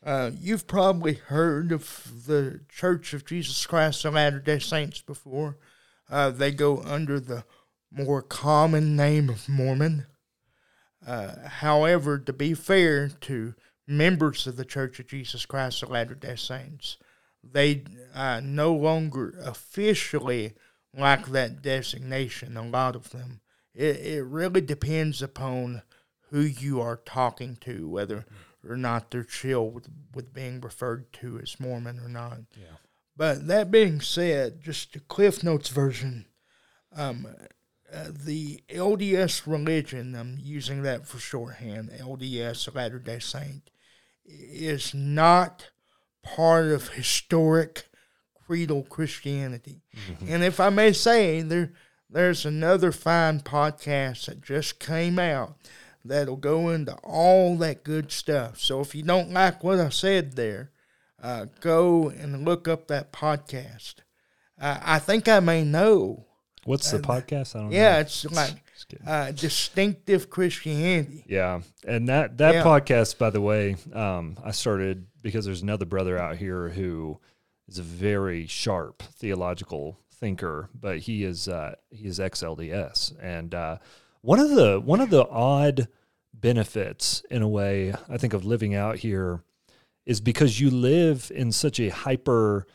uh, 0.03 0.31
you've 0.39 0.67
probably 0.67 1.13
heard 1.15 1.71
of 1.71 2.25
the 2.27 2.61
Church 2.69 3.13
of 3.13 3.25
Jesus 3.25 3.65
Christ 3.65 4.05
of 4.05 4.13
Latter 4.13 4.39
day 4.39 4.59
Saints 4.59 5.01
before. 5.01 5.57
Uh, 6.09 6.29
they 6.29 6.51
go 6.51 6.81
under 6.83 7.19
the 7.19 7.43
more 7.91 8.21
common 8.21 8.95
name 8.95 9.29
of 9.29 9.47
Mormon. 9.49 10.05
Uh, 11.05 11.47
however, 11.47 12.17
to 12.19 12.33
be 12.33 12.53
fair 12.53 13.09
to 13.09 13.53
members 13.87 14.47
of 14.47 14.57
the 14.57 14.65
Church 14.65 14.99
of 14.99 15.07
Jesus 15.07 15.45
Christ 15.45 15.83
of 15.83 15.89
Latter 15.89 16.15
day 16.15 16.35
Saints, 16.35 16.97
they 17.51 17.83
uh, 18.13 18.41
no 18.43 18.73
longer 18.73 19.33
officially 19.43 20.53
like 20.97 21.27
that 21.27 21.61
designation, 21.61 22.57
a 22.57 22.63
lot 22.63 22.95
of 22.95 23.09
them. 23.11 23.41
It, 23.73 23.97
it 23.97 24.23
really 24.23 24.61
depends 24.61 25.21
upon 25.21 25.81
who 26.29 26.41
you 26.41 26.81
are 26.81 26.97
talking 27.05 27.57
to, 27.61 27.87
whether 27.87 28.25
or 28.67 28.77
not 28.77 29.11
they're 29.11 29.23
chill 29.23 29.69
with, 29.69 29.87
with 30.13 30.33
being 30.33 30.61
referred 30.61 31.11
to 31.13 31.39
as 31.39 31.59
Mormon 31.59 31.99
or 31.99 32.09
not. 32.09 32.39
Yeah. 32.55 32.77
But 33.17 33.47
that 33.47 33.71
being 33.71 34.01
said, 34.01 34.61
just 34.61 34.95
a 34.95 34.99
Cliff 34.99 35.43
Notes 35.43 35.69
version, 35.69 36.25
um, 36.95 37.27
uh, 37.93 38.07
the 38.11 38.61
LDS 38.69 39.45
religion, 39.45 40.15
I'm 40.15 40.37
using 40.41 40.81
that 40.83 41.07
for 41.07 41.19
shorthand, 41.19 41.91
LDS, 41.91 42.73
Latter 42.73 42.99
day 42.99 43.19
Saint, 43.19 43.69
is 44.25 44.93
not 44.93 45.69
part 46.25 46.65
of 46.65 46.89
historic 46.89 47.85
creedal 48.45 48.83
Christianity. 48.83 49.81
And 50.27 50.43
if 50.43 50.59
I 50.59 50.69
may 50.69 50.91
say, 50.91 51.41
there 51.41 51.71
there's 52.09 52.45
another 52.45 52.91
fine 52.91 53.41
podcast 53.41 54.25
that 54.27 54.41
just 54.41 54.79
came 54.79 55.19
out 55.19 55.55
that'll 56.03 56.35
go 56.35 56.69
into 56.69 56.93
all 57.03 57.57
that 57.57 57.83
good 57.83 58.11
stuff. 58.11 58.59
So 58.59 58.79
if 58.79 58.93
you 58.93 59.03
don't 59.03 59.31
like 59.31 59.63
what 59.63 59.79
I 59.79 59.89
said 59.89 60.33
there, 60.33 60.71
uh, 61.21 61.47
go 61.61 62.09
and 62.09 62.45
look 62.45 62.67
up 62.67 62.87
that 62.87 63.11
podcast. 63.11 63.95
Uh, 64.59 64.79
I 64.83 64.99
think 64.99 65.27
I 65.27 65.39
may 65.39 65.63
know. 65.63 66.25
What's 66.65 66.89
the 66.89 66.97
podcast? 66.97 67.55
I 67.55 67.59
don't 67.59 67.69
know. 67.69 67.75
Yeah, 67.77 67.93
know. 67.93 67.99
it's 67.99 68.25
like 68.25 68.55
uh, 69.05 69.31
distinctive 69.31 70.29
Christianity. 70.31 71.23
Yeah, 71.27 71.61
and 71.87 72.09
that 72.09 72.37
that 72.39 72.55
Yeah. 72.55 72.63
podcast, 72.63 73.17
by 73.19 73.29
the 73.29 73.39
way, 73.41 73.77
um, 73.93 74.37
I 74.43 74.51
started 74.51 75.05
because 75.21 75.45
there's 75.45 75.61
another 75.61 75.85
brother 75.85 76.17
out 76.17 76.37
here 76.37 76.69
who 76.69 77.19
is 77.67 77.77
a 77.77 77.83
very 77.83 78.47
sharp 78.47 79.03
theological 79.03 79.99
thinker, 80.11 80.69
but 80.73 80.99
he 80.99 81.23
is 81.23 81.47
uh, 81.47 81.75
he 81.91 82.07
is 82.07 82.19
ex 82.19 82.41
LDS, 82.41 83.13
and 83.21 83.53
uh, 83.53 83.77
one 84.21 84.39
of 84.39 84.49
the 84.49 84.81
one 84.83 85.01
of 85.01 85.11
the 85.11 85.27
odd 85.29 85.87
benefits, 86.33 87.23
in 87.29 87.43
a 87.43 87.47
way, 87.47 87.93
I 88.09 88.17
think 88.17 88.33
of 88.33 88.43
living 88.43 88.73
out 88.73 88.97
here, 88.97 89.43
is 90.05 90.19
because 90.19 90.59
you 90.59 90.71
live 90.71 91.31
in 91.33 91.51
such 91.51 91.79
a 91.79 91.89
hyper 91.89 92.65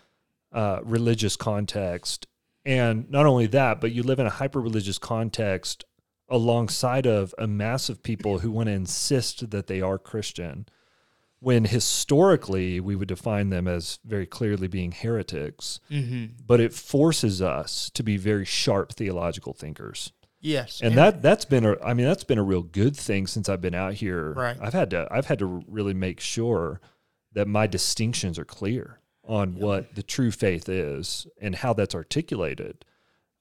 uh, 0.53 0.81
religious 0.85 1.37
context, 1.37 2.27
and 2.65 3.11
not 3.11 3.27
only 3.27 3.47
that, 3.49 3.81
but 3.81 3.93
you 3.93 4.03
live 4.03 4.19
in 4.19 4.27
a 4.27 4.31
hyper 4.31 4.61
religious 4.61 4.99
context 4.99 5.85
alongside 6.29 7.07
of 7.07 7.35
a 7.39 7.47
mass 7.47 7.89
of 7.89 8.03
people 8.03 8.39
who 8.39 8.51
want 8.51 8.69
to 8.69 8.73
insist 8.73 9.51
that 9.51 9.67
they 9.67 9.81
are 9.81 9.99
Christian, 9.99 10.67
when 11.41 11.65
historically 11.65 12.79
we 12.79 12.95
would 12.95 13.09
define 13.09 13.49
them 13.51 13.67
as 13.67 13.99
very 14.05 14.27
clearly 14.27 14.69
being 14.69 14.93
heretics. 14.93 15.81
Mm-hmm. 15.91 16.43
But 16.47 16.61
it 16.61 16.73
forces 16.73 17.43
us 17.43 17.91
to 17.91 18.03
be 18.03 18.17
very 18.17 18.45
sharp 18.45 18.93
theological 18.93 19.55
thinkers, 19.55 20.13
Yes, 20.41 20.81
and 20.83 20.97
that 20.97 21.21
that's 21.21 21.45
been 21.45 21.67
a 21.67 21.79
I 21.85 21.93
mean 21.93 22.07
that's 22.07 22.25
been 22.25 22.39
a 22.39 22.43
real 22.43 22.63
good 22.63 22.97
thing 22.97 23.27
since 23.27 23.49
I've 23.49 23.61
been 23.61 23.75
out 23.75 23.95
here. 23.95 24.33
Right. 24.33 24.57
I've 24.61 24.73
had 24.73 24.91
to 24.91 25.07
I've 25.11 25.27
had 25.27 25.39
to 25.41 25.63
really 25.69 25.93
make 25.93 26.19
sure 26.19 26.81
that 27.33 27.47
my 27.47 27.67
distinctions 27.67 28.39
are 28.39 28.45
clear 28.45 29.00
on 29.25 29.55
what 29.55 29.95
the 29.95 30.03
true 30.03 30.31
faith 30.31 30.69
is 30.69 31.27
and 31.41 31.55
how 31.57 31.73
that's 31.73 31.95
articulated 31.95 32.85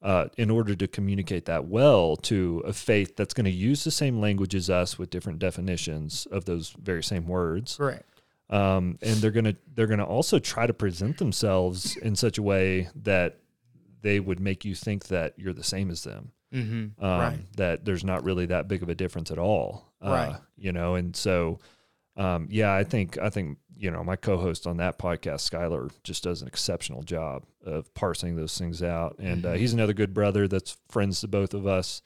uh, 0.02 0.28
in 0.38 0.50
order 0.50 0.76
to 0.76 0.88
communicate 0.88 1.46
that 1.46 1.66
well 1.66 2.16
to 2.16 2.62
a 2.66 2.72
faith 2.74 3.16
that's 3.18 3.34
going 3.34 3.46
to 3.46 3.52
use 3.52 3.84
the 3.84 3.92
same 3.92 4.20
language 4.20 4.56
as 4.56 4.70
us 4.70 4.98
with 4.98 5.10
different 5.10 5.40
definitions 5.40 6.26
of 6.32 6.46
those 6.46 6.70
very 6.82 7.04
same 7.04 7.28
words 7.28 7.76
correct. 7.78 8.22
um, 8.50 8.98
and 9.02 9.16
they're 9.18 9.32
gonna 9.32 9.56
they're 9.76 9.88
gonna 9.88 10.06
also 10.06 10.40
try 10.40 10.66
to 10.68 10.74
present 10.74 11.18
themselves 11.18 11.98
in 11.98 12.16
such 12.16 12.38
a 12.38 12.42
way 12.44 12.88
that 12.96 13.38
they 14.02 14.20
would 14.20 14.40
make 14.40 14.64
you 14.64 14.74
think 14.76 15.08
that 15.08 15.34
you're 15.38 15.54
the 15.54 15.64
same 15.64 15.90
as 15.92 16.04
them 16.04 16.32
Mm-hmm. 16.54 17.04
um, 17.06 17.20
Right. 17.20 17.40
that 17.58 17.86
there's 17.86 18.04
not 18.04 18.24
really 18.24 18.48
that 18.48 18.68
big 18.68 18.82
of 18.82 18.90
a 18.90 18.96
difference 18.96 19.30
at 19.30 19.38
all. 19.38 19.94
Uh, 20.04 20.10
Right. 20.10 20.36
You 20.58 20.72
know, 20.72 20.96
and 20.96 21.16
so, 21.16 21.60
um, 22.20 22.48
yeah, 22.52 22.74
I 22.74 22.84
think, 22.84 23.18
I 23.18 23.30
think, 23.30 23.58
you 23.78 23.90
know, 23.92 24.04
my 24.04 24.16
co-host 24.18 24.68
on 24.68 24.78
that 24.78 25.00
podcast, 25.00 25.50
Skylar, 25.50 25.90
just 26.04 26.24
does 26.24 26.42
an 26.42 26.48
exceptional 26.50 27.02
job 27.02 27.46
of 27.66 27.94
parsing 27.94 28.36
those 28.36 28.58
things 28.58 28.84
out. 28.84 29.16
And 29.20 29.44
Mm-hmm. 29.44 29.54
uh, 29.54 29.58
he's 29.58 29.74
another 29.74 29.94
good 29.94 30.14
brother 30.14 30.48
that's 30.48 30.78
friends 30.90 31.22
to 31.22 31.28
both 31.28 31.54
of 31.54 31.66
us 31.66 32.02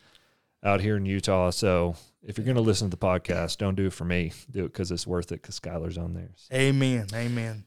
out 0.63 0.81
here 0.81 0.95
in 0.97 1.05
Utah. 1.05 1.49
So 1.49 1.95
if 2.21 2.37
you're 2.37 2.45
going 2.45 2.55
to 2.55 2.61
listen 2.61 2.89
to 2.89 2.95
the 2.95 3.03
podcast, 3.05 3.57
don't 3.57 3.75
do 3.75 3.87
it 3.87 3.93
for 3.93 4.05
me. 4.05 4.31
Do 4.51 4.65
it 4.65 4.67
because 4.71 4.91
it's 4.91 5.07
worth 5.07 5.31
it 5.31 5.41
because 5.41 5.59
Skylar's 5.59 5.97
on 5.97 6.13
there. 6.13 6.29
Amen. 6.53 7.07
Amen. 7.13 7.65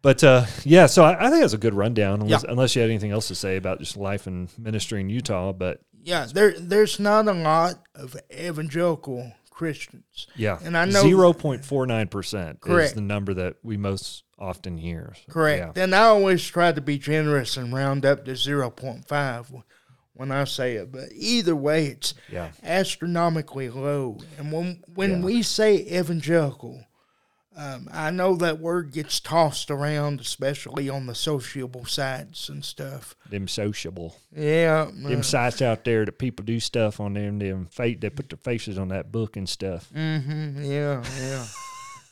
But 0.00 0.22
uh, 0.22 0.44
yeah, 0.64 0.86
so 0.86 1.02
I, 1.02 1.26
I 1.26 1.30
think 1.30 1.40
that's 1.40 1.54
a 1.54 1.58
good 1.58 1.74
rundown. 1.74 2.20
Unless, 2.22 2.44
unless 2.44 2.76
you 2.76 2.82
had 2.82 2.90
anything 2.90 3.10
else 3.10 3.28
to 3.28 3.34
say 3.34 3.56
about 3.56 3.78
just 3.80 3.96
life 3.96 4.26
and 4.26 4.48
ministry 4.58 5.00
in 5.00 5.08
Utah, 5.08 5.52
but 5.52 5.80
Yeah, 6.02 6.26
there 6.32 6.52
there's 6.58 7.00
not 7.00 7.26
a 7.26 7.32
lot 7.32 7.82
of 7.94 8.14
evangelical 8.30 9.32
Christians. 9.54 10.26
Yeah, 10.36 10.58
And 10.64 10.76
I 10.76 10.84
know- 10.84 11.00
zero 11.02 11.32
point 11.32 11.64
four 11.64 11.86
nine 11.86 12.08
percent 12.08 12.58
is 12.66 12.92
the 12.92 13.00
number 13.00 13.32
that 13.34 13.54
we 13.62 13.76
most 13.76 14.24
often 14.38 14.76
hear. 14.76 15.14
So, 15.26 15.32
Correct. 15.32 15.78
And 15.78 15.94
I 15.94 16.02
always 16.06 16.44
try 16.44 16.72
to 16.72 16.80
be 16.80 16.98
generous 16.98 17.56
and 17.56 17.72
round 17.72 18.04
up 18.04 18.24
to 18.24 18.32
0.5 18.32 19.62
when 20.14 20.32
I 20.32 20.42
say 20.44 20.74
it. 20.74 20.90
But 20.90 21.10
either 21.14 21.54
way, 21.54 21.86
it's 21.86 22.14
Yeah, 22.30 22.50
astronomically 22.64 23.70
low. 23.70 24.18
And 24.38 24.50
when 24.52 24.82
when 24.92 25.10
Yeah. 25.10 25.20
we 25.20 25.42
say 25.42 25.76
evangelical, 25.76 26.84
um, 27.56 27.88
I 27.92 28.10
know 28.10 28.34
that 28.36 28.58
word 28.58 28.92
gets 28.92 29.20
tossed 29.20 29.70
around, 29.70 30.20
especially 30.20 30.88
on 30.88 31.06
the 31.06 31.14
sociable 31.14 31.84
sites 31.84 32.48
and 32.48 32.64
stuff. 32.64 33.14
them 33.30 33.46
sociable, 33.48 34.16
Yeah, 34.36 34.90
them 34.92 35.22
sites 35.22 35.62
out 35.62 35.84
there 35.84 36.04
that 36.04 36.18
people 36.18 36.44
do 36.44 36.58
stuff 36.60 37.00
on 37.00 37.14
them. 37.14 37.38
Them 37.38 37.66
fa- 37.70 37.94
they 37.98 38.10
put 38.10 38.28
their 38.30 38.38
faces 38.38 38.76
on 38.78 38.88
that 38.88 39.12
book 39.12 39.36
and 39.36 39.48
stuff. 39.48 39.88
Mm-hmm. 39.94 40.64
Yeah, 40.64 41.04
yeah. 41.20 41.44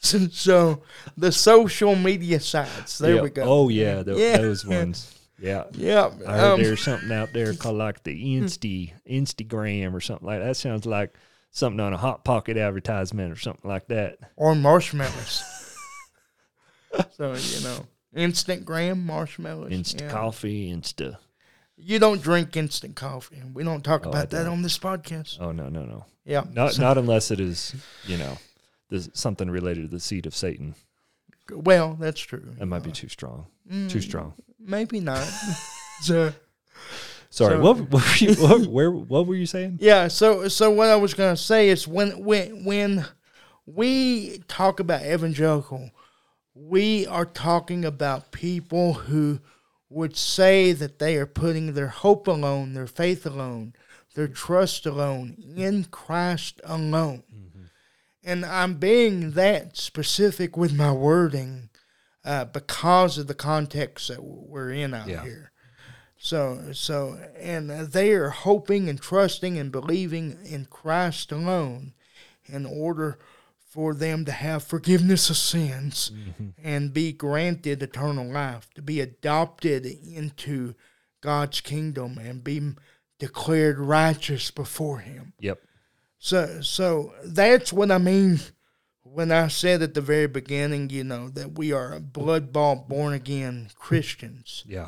so, 0.01 0.19
so 0.31 0.83
the 1.17 1.33
social 1.33 1.95
media 1.97 2.39
sites. 2.41 2.99
There 2.99 3.17
Yeah. 3.17 3.23
we 3.23 3.31
go. 3.31 3.43
Oh 3.43 3.69
yeah, 3.69 4.03
tho- 4.03 4.17
Yeah. 4.17 4.39
those 4.39 4.65
ones. 4.67 5.19
Yeah. 5.41 5.65
Yeah. 5.73 6.11
I 6.27 6.37
heard 6.39 6.53
um, 6.53 6.63
there's 6.63 6.83
something 6.85 7.11
out 7.11 7.33
there 7.33 7.53
called 7.55 7.77
like 7.77 8.05
the 8.05 8.15
Insti 8.39 8.93
Instagram 9.11 9.93
or 9.93 10.01
something 10.01 10.27
like 10.27 10.39
that. 10.39 10.47
That 10.47 10.57
sounds 10.57 10.87
like 10.87 11.15
something 11.53 11.79
on 11.81 11.93
a 11.93 11.97
hot 11.99 12.25
pocket 12.25 12.57
advertisement 12.57 13.31
or 13.31 13.37
something 13.37 13.71
like 13.71 13.87
that. 13.89 14.19
or 14.37 14.55
marshmallows. 14.57 15.45
so 17.17 17.35
you 17.35 17.61
know, 17.65 17.87
instant 18.15 18.65
graham 18.65 19.07
marshmallows. 19.07 19.71
Insta 19.71 20.01
yeah. 20.03 20.11
coffee, 20.11 20.71
Insta. 20.73 21.19
You 21.77 21.99
don't 21.99 22.21
drink 22.23 22.57
instant 22.57 22.97
coffee. 22.97 23.37
And 23.39 23.55
we 23.55 23.65
don't 23.65 23.83
talk 23.85 24.07
Oh, 24.07 24.11
about 24.11 24.31
that 24.31 24.45
don't. 24.45 24.53
on 24.55 24.63
this 24.63 24.79
podcast. 24.79 25.39
Oh 25.41 25.53
no 25.53 25.69
no 25.69 25.85
no. 25.85 26.05
Yeah. 26.25 26.45
Not 26.53 26.73
So- 26.75 26.83
not 26.83 26.99
unless 26.99 27.31
it 27.31 27.39
is 27.41 27.75
you 28.07 28.17
know, 28.17 28.39
there's 28.91 29.09
something 29.15 29.49
related 29.51 29.83
to 29.83 29.89
the 29.89 30.01
seed 30.01 30.27
of 30.27 30.35
Satan. 30.35 30.75
well, 31.51 31.97
that's 31.99 32.21
true. 32.21 32.55
That 32.59 32.67
might 32.67 32.83
be 32.83 32.93
too 32.93 33.09
strong. 33.09 33.47
Mm, 33.71 33.89
Too 33.91 34.01
strong. 34.01 34.35
Maybe 34.59 35.01
not. 35.01 35.25
so 36.03 36.33
Sorry. 37.33 37.55
So- 37.57 37.61
what, 37.63 37.79
what 37.91 38.03
were 38.03 38.17
you, 38.27 38.35
what, 38.35 38.67
where 38.77 38.91
what 38.91 39.27
were 39.27 39.35
you 39.35 39.47
saying? 39.47 39.79
yeah. 39.81 40.09
So 40.09 40.49
so 40.49 40.71
what 40.71 40.89
I 40.89 40.97
was 40.97 41.15
gonna 41.15 41.37
say 41.37 41.69
is 41.71 41.89
when 41.89 42.23
when 42.25 42.65
when 42.65 43.07
we 43.67 44.39
talk 44.49 44.81
about 44.81 45.03
evangelical, 45.05 45.91
we 46.55 47.07
are 47.07 47.25
talking 47.25 47.85
about 47.85 48.33
people 48.33 48.93
who 48.95 49.41
would 49.89 50.17
say 50.17 50.73
that 50.73 50.99
they 50.99 51.17
are 51.17 51.27
putting 51.27 51.73
their 51.75 51.89
hope 51.89 52.27
alone, 52.27 52.75
their 52.75 52.87
faith 52.87 53.25
alone, 53.27 53.73
their 54.15 54.29
trust 54.29 54.85
alone 54.85 55.37
in 55.57 55.85
Christ 55.85 56.61
alone. 56.65 57.23
And 58.25 58.45
I'm 58.45 58.75
being 58.75 59.33
that 59.33 59.77
specific 59.77 60.57
with 60.57 60.73
my 60.75 60.93
wording 60.93 61.71
uh, 62.25 62.45
because 62.47 63.19
of 63.19 63.27
the 63.27 63.35
context 63.35 64.09
that 64.09 64.23
we're 64.23 64.71
in 64.71 64.95
out 64.95 65.09
Yeah. 65.09 65.23
here. 65.25 65.52
So, 66.25 66.71
so, 66.71 67.19
and 67.37 67.69
they 67.69 68.13
are 68.13 68.29
hoping 68.29 68.89
and 68.89 69.01
trusting 69.01 69.59
and 69.59 69.73
believing 69.73 70.39
in 70.45 70.67
Christ 70.67 71.33
alone 71.33 71.95
in 72.47 72.65
order 72.65 73.19
for 73.67 73.93
them 73.93 74.25
to 74.27 74.31
have 74.31 74.63
forgiveness 74.63 75.31
of 75.31 75.37
sins 75.37 76.13
mm-hmm. 76.15 76.51
and 76.63 76.95
be 76.95 77.13
granted 77.13 77.83
eternal 77.83 78.33
life, 78.33 78.73
to 78.75 78.83
be 78.83 79.01
adopted 79.01 79.85
into 79.85 80.77
God's 81.23 81.61
kingdom 81.61 82.19
and 82.19 82.45
be 82.45 82.75
declared 83.19 83.81
righteous 83.81 84.53
before 84.53 85.01
Him. 85.01 85.33
Yep. 85.41 85.59
So, 86.21 86.61
so 86.61 87.15
that's 87.25 87.73
what 87.73 87.91
I 87.91 87.99
mean 87.99 88.39
when 89.03 89.33
I 89.33 89.49
said 89.49 89.83
at 89.83 89.95
the 89.95 90.01
very 90.01 90.29
beginning, 90.29 90.91
you 90.91 91.03
know, 91.03 91.31
that 91.31 91.59
we 91.59 91.73
are 91.73 91.99
blood 91.99 92.53
bought, 92.53 92.89
born 92.89 93.13
again 93.13 93.71
Christians. 93.75 94.63
Yeah. 94.69 94.87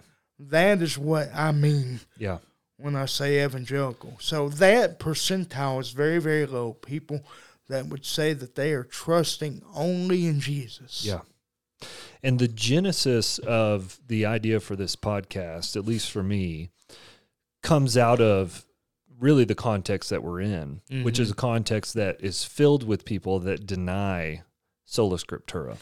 That 0.50 0.82
is 0.82 0.98
what 0.98 1.30
I 1.34 1.52
mean 1.52 2.00
Yeah. 2.18 2.38
when 2.76 2.96
I 2.96 3.06
say 3.06 3.44
evangelical. 3.44 4.16
So 4.20 4.48
that 4.48 4.98
percentile 4.98 5.80
is 5.80 5.90
very, 5.90 6.18
very 6.18 6.46
low. 6.46 6.74
People 6.74 7.24
that 7.68 7.86
would 7.86 8.04
say 8.04 8.32
that 8.32 8.54
they 8.54 8.72
are 8.72 8.84
trusting 8.84 9.62
only 9.74 10.26
in 10.26 10.40
Jesus. 10.40 11.04
Yeah. 11.04 11.20
And 12.22 12.38
the 12.38 12.48
genesis 12.48 13.38
of 13.38 13.98
the 14.06 14.24
idea 14.26 14.60
for 14.60 14.76
this 14.76 14.96
podcast, 14.96 15.76
at 15.76 15.84
least 15.84 16.10
for 16.10 16.22
me, 16.22 16.70
comes 17.62 17.96
out 17.96 18.20
of 18.20 18.64
really 19.18 19.44
the 19.44 19.54
context 19.54 20.10
that 20.10 20.22
we're 20.22 20.40
in, 20.40 20.80
which 20.88 21.14
mm-hmm. 21.14 21.22
is 21.22 21.30
a 21.30 21.34
context 21.34 21.94
that 21.94 22.20
is 22.20 22.44
filled 22.44 22.84
with 22.84 23.04
people 23.04 23.38
that 23.40 23.66
deny 23.66 24.42
sola 24.84 25.16
scriptura. 25.16 25.76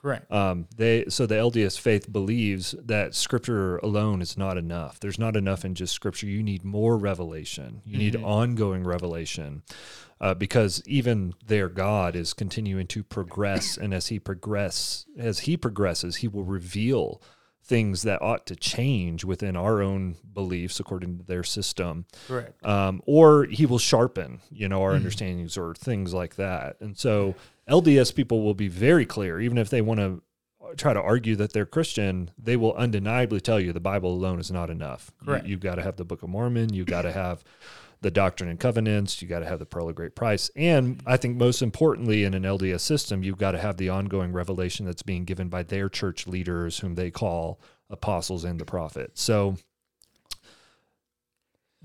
Correct. 0.00 0.30
Um, 0.30 0.66
they 0.76 1.06
so 1.08 1.26
the 1.26 1.34
LDS 1.34 1.78
faith 1.78 2.12
believes 2.12 2.74
that 2.84 3.14
Scripture 3.14 3.78
alone 3.78 4.22
is 4.22 4.36
not 4.36 4.56
enough. 4.56 5.00
There's 5.00 5.18
not 5.18 5.36
enough 5.36 5.64
in 5.64 5.74
just 5.74 5.92
Scripture. 5.92 6.26
You 6.26 6.42
need 6.42 6.64
more 6.64 6.96
revelation. 6.96 7.82
You 7.84 7.98
need 7.98 8.14
ongoing 8.16 8.84
revelation, 8.84 9.62
uh, 10.20 10.34
because 10.34 10.82
even 10.86 11.34
their 11.44 11.68
God 11.68 12.14
is 12.14 12.32
continuing 12.32 12.86
to 12.88 13.02
progress, 13.02 13.76
and 13.76 13.92
as 13.92 14.06
he 14.06 14.20
progress, 14.20 15.06
as 15.18 15.40
he 15.40 15.56
progresses, 15.56 16.16
he 16.16 16.28
will 16.28 16.44
reveal 16.44 17.20
things 17.64 18.02
that 18.02 18.22
ought 18.22 18.46
to 18.46 18.56
change 18.56 19.24
within 19.24 19.54
our 19.54 19.82
own 19.82 20.16
beliefs 20.32 20.80
according 20.80 21.18
to 21.18 21.24
their 21.24 21.42
system 21.42 22.06
Correct. 22.26 22.64
um, 22.64 23.02
or 23.04 23.44
he 23.44 23.66
will 23.66 23.78
sharpen 23.78 24.40
you 24.50 24.70
know 24.70 24.82
our 24.82 24.94
understandings 24.94 25.58
or 25.58 25.74
things 25.74 26.14
like 26.14 26.36
that 26.36 26.76
and 26.80 26.96
so 26.96 27.34
lds 27.68 28.14
people 28.14 28.42
will 28.42 28.54
be 28.54 28.68
very 28.68 29.04
clear 29.06 29.40
even 29.40 29.58
if 29.58 29.70
they 29.70 29.80
want 29.82 30.00
to 30.00 30.22
try 30.76 30.92
to 30.92 31.00
argue 31.00 31.34
that 31.36 31.52
they're 31.52 31.66
christian 31.66 32.30
they 32.38 32.56
will 32.56 32.74
undeniably 32.74 33.40
tell 33.40 33.58
you 33.60 33.72
the 33.72 33.80
bible 33.80 34.12
alone 34.12 34.38
is 34.40 34.50
not 34.50 34.70
enough 34.70 35.10
You- 35.20 35.26
Correct. 35.26 35.46
you've 35.46 35.60
got 35.60 35.76
to 35.76 35.82
have 35.82 35.96
the 35.96 36.04
book 36.04 36.22
of 36.22 36.28
mormon 36.28 36.72
you've 36.72 36.86
got 36.86 37.02
to 37.02 37.12
have 37.12 37.42
the 38.00 38.10
doctrine 38.10 38.48
and 38.48 38.60
covenants 38.60 39.20
you 39.20 39.26
got 39.28 39.40
to 39.40 39.46
have 39.46 39.58
the 39.58 39.66
pearl 39.66 39.88
of 39.88 39.94
great 39.96 40.14
price 40.14 40.50
and 40.56 41.02
i 41.06 41.16
think 41.16 41.36
most 41.36 41.62
importantly 41.62 42.22
in 42.24 42.34
an 42.34 42.42
lds 42.44 42.80
system 42.80 43.22
you've 43.22 43.38
got 43.38 43.52
to 43.52 43.58
have 43.58 43.76
the 43.76 43.88
ongoing 43.88 44.32
revelation 44.32 44.86
that's 44.86 45.02
being 45.02 45.24
given 45.24 45.48
by 45.48 45.62
their 45.62 45.88
church 45.88 46.26
leaders 46.26 46.78
whom 46.78 46.94
they 46.94 47.10
call 47.10 47.60
apostles 47.90 48.44
and 48.44 48.60
the 48.60 48.64
prophets 48.64 49.22
so 49.22 49.56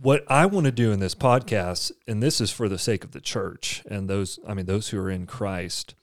what 0.04 0.26
I 0.28 0.46
want 0.46 0.66
to 0.66 0.72
do 0.72 0.92
in 0.92 1.00
this 1.00 1.16
podcast, 1.16 1.94
and 2.06 2.22
this 2.22 2.42
is 2.42 2.52
for 2.52 2.68
the 2.68 2.78
sake 2.78 3.06
of 3.06 3.12
the 3.12 3.22
church 3.22 3.82
and 3.90 4.10
those, 4.10 4.38
I 4.46 4.54
mean, 4.54 4.66
those 4.66 4.90
who 4.90 5.00
are 5.00 5.10
in 5.10 5.26
Christ, 5.26 5.96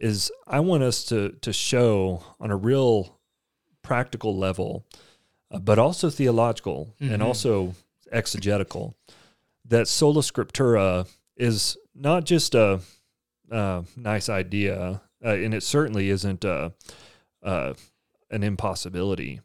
is 0.00 0.32
I 0.46 0.60
want 0.60 0.82
us 0.82 1.04
to 1.04 1.36
to 1.42 1.52
show 1.52 2.24
on 2.40 2.50
a 2.50 2.56
real 2.56 3.20
practical 3.82 4.36
level, 4.36 4.86
uh, 5.50 5.58
but 5.58 5.78
also 5.78 6.08
theological 6.08 6.94
and 6.98 7.22
also 7.22 7.74
exegetical, 8.10 8.96
that 9.66 9.86
sola 9.86 10.22
scriptura 10.22 11.06
is 11.36 11.76
not 11.94 12.24
just 12.24 12.54
a, 12.54 12.80
uh 13.50 13.82
nice 13.96 14.30
idea, 14.30 15.02
uh, 15.24 15.28
and 15.28 15.52
it 15.52 15.62
certainly 15.62 16.08
isn't 16.08 16.42
a, 16.44 16.72
uh, 17.42 17.74
an 18.30 18.42
impossibility, 18.42 19.40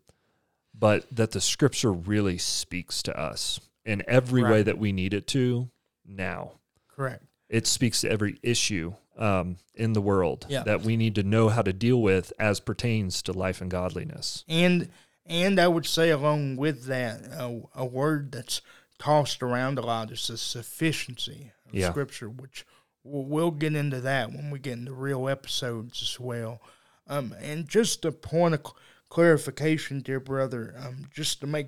but 0.73 1.05
that 1.11 1.31
the 1.31 1.41
scripture 1.41 1.91
really 1.91 2.37
speaks 2.37 3.03
to 3.03 3.19
us 3.19 3.59
in 3.87 4.03
every 4.07 4.43
way 4.43 4.61
that 4.61 4.77
we 4.77 4.91
need 4.91 5.13
it 5.13 5.25
to 5.27 5.69
now. 6.05 6.51
Correct. 6.95 7.23
It 7.49 7.65
speaks 7.65 8.01
to 8.01 8.11
every 8.11 8.37
issue 8.43 8.93
um, 9.17 9.57
in 9.73 9.93
the 9.93 10.01
world 10.01 10.45
Yeah. 10.49 10.63
that 10.63 10.81
we 10.81 10.97
need 10.97 11.15
to 11.15 11.23
know 11.23 11.49
how 11.49 11.61
to 11.63 11.73
deal 11.73 12.01
with 12.01 12.33
as 12.37 12.59
pertains 12.59 13.21
to 13.23 13.31
life 13.33 13.61
and 13.61 13.71
godliness. 13.71 14.43
And 14.47 14.89
and 15.25 15.59
I 15.59 15.67
would 15.67 15.85
say 15.85 16.09
along 16.09 16.55
with 16.57 16.85
that, 16.85 17.21
a, 17.31 17.61
a 17.75 17.85
word 17.85 18.31
that's 18.31 18.61
tossed 18.99 19.41
around 19.43 19.77
a 19.77 19.81
lot 19.81 20.11
is 20.11 20.27
the 20.27 20.37
sufficiency 20.37 21.51
of 21.67 21.73
Yeah. 21.73 21.89
Scripture, 21.89 22.29
which 22.29 22.65
we'll, 23.03 23.23
we'll 23.25 23.51
get 23.51 23.75
into 23.75 23.99
that 24.01 24.31
when 24.31 24.51
we 24.51 24.59
get 24.59 24.73
into 24.77 24.93
real 24.93 25.27
episodes 25.27 26.01
as 26.01 26.19
well. 26.19 26.61
Um, 27.07 27.33
and 27.41 27.67
just 27.67 28.05
a 28.05 28.11
point 28.11 28.53
of 28.53 28.61
clarification, 29.09 30.01
dear 30.01 30.19
brother, 30.19 30.75
um, 30.77 31.05
just 31.13 31.39
to 31.41 31.47
make 31.47 31.67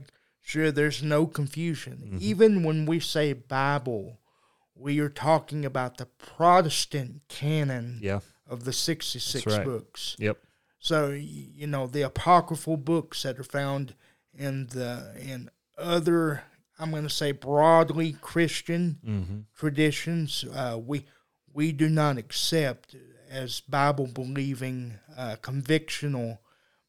sure 0.50 0.72
there's 0.72 1.04
no 1.04 1.28
confusion. 1.28 2.18
Even 2.20 2.64
when 2.64 2.86
we 2.88 3.00
say 3.00 3.34
Bible, 3.34 4.20
we 4.76 5.00
are 5.00 5.10
talking 5.10 5.64
about 5.64 5.98
the 5.98 6.06
Protestant 6.08 7.22
canon 7.28 8.00
Yeah. 8.02 8.22
of 8.48 8.64
the 8.64 8.74
66 8.74 9.46
right. 9.46 9.64
books. 9.66 10.16
Yep. 10.18 10.38
So 10.80 11.10
you 11.12 11.68
know 11.68 11.86
the 11.88 12.02
apocryphal 12.04 12.78
books 12.78 13.24
that 13.24 13.38
are 13.38 13.44
found 13.44 13.94
in 14.34 14.68
the 14.68 15.14
in 15.20 15.50
other 15.78 16.44
I'm 16.80 16.92
going 16.92 17.04
to 17.04 17.10
say 17.10 17.32
broadly 17.34 18.14
Christian 18.14 18.98
Mm-hmm. 19.06 19.40
traditions 19.56 20.46
uh, 20.52 20.80
we 20.84 21.06
we 21.54 21.72
do 21.74 21.90
not 21.90 22.18
accept 22.18 22.96
as 23.30 23.60
Bible 23.62 24.08
believing 24.08 24.96
uh, 25.18 25.36
convictional 25.42 26.40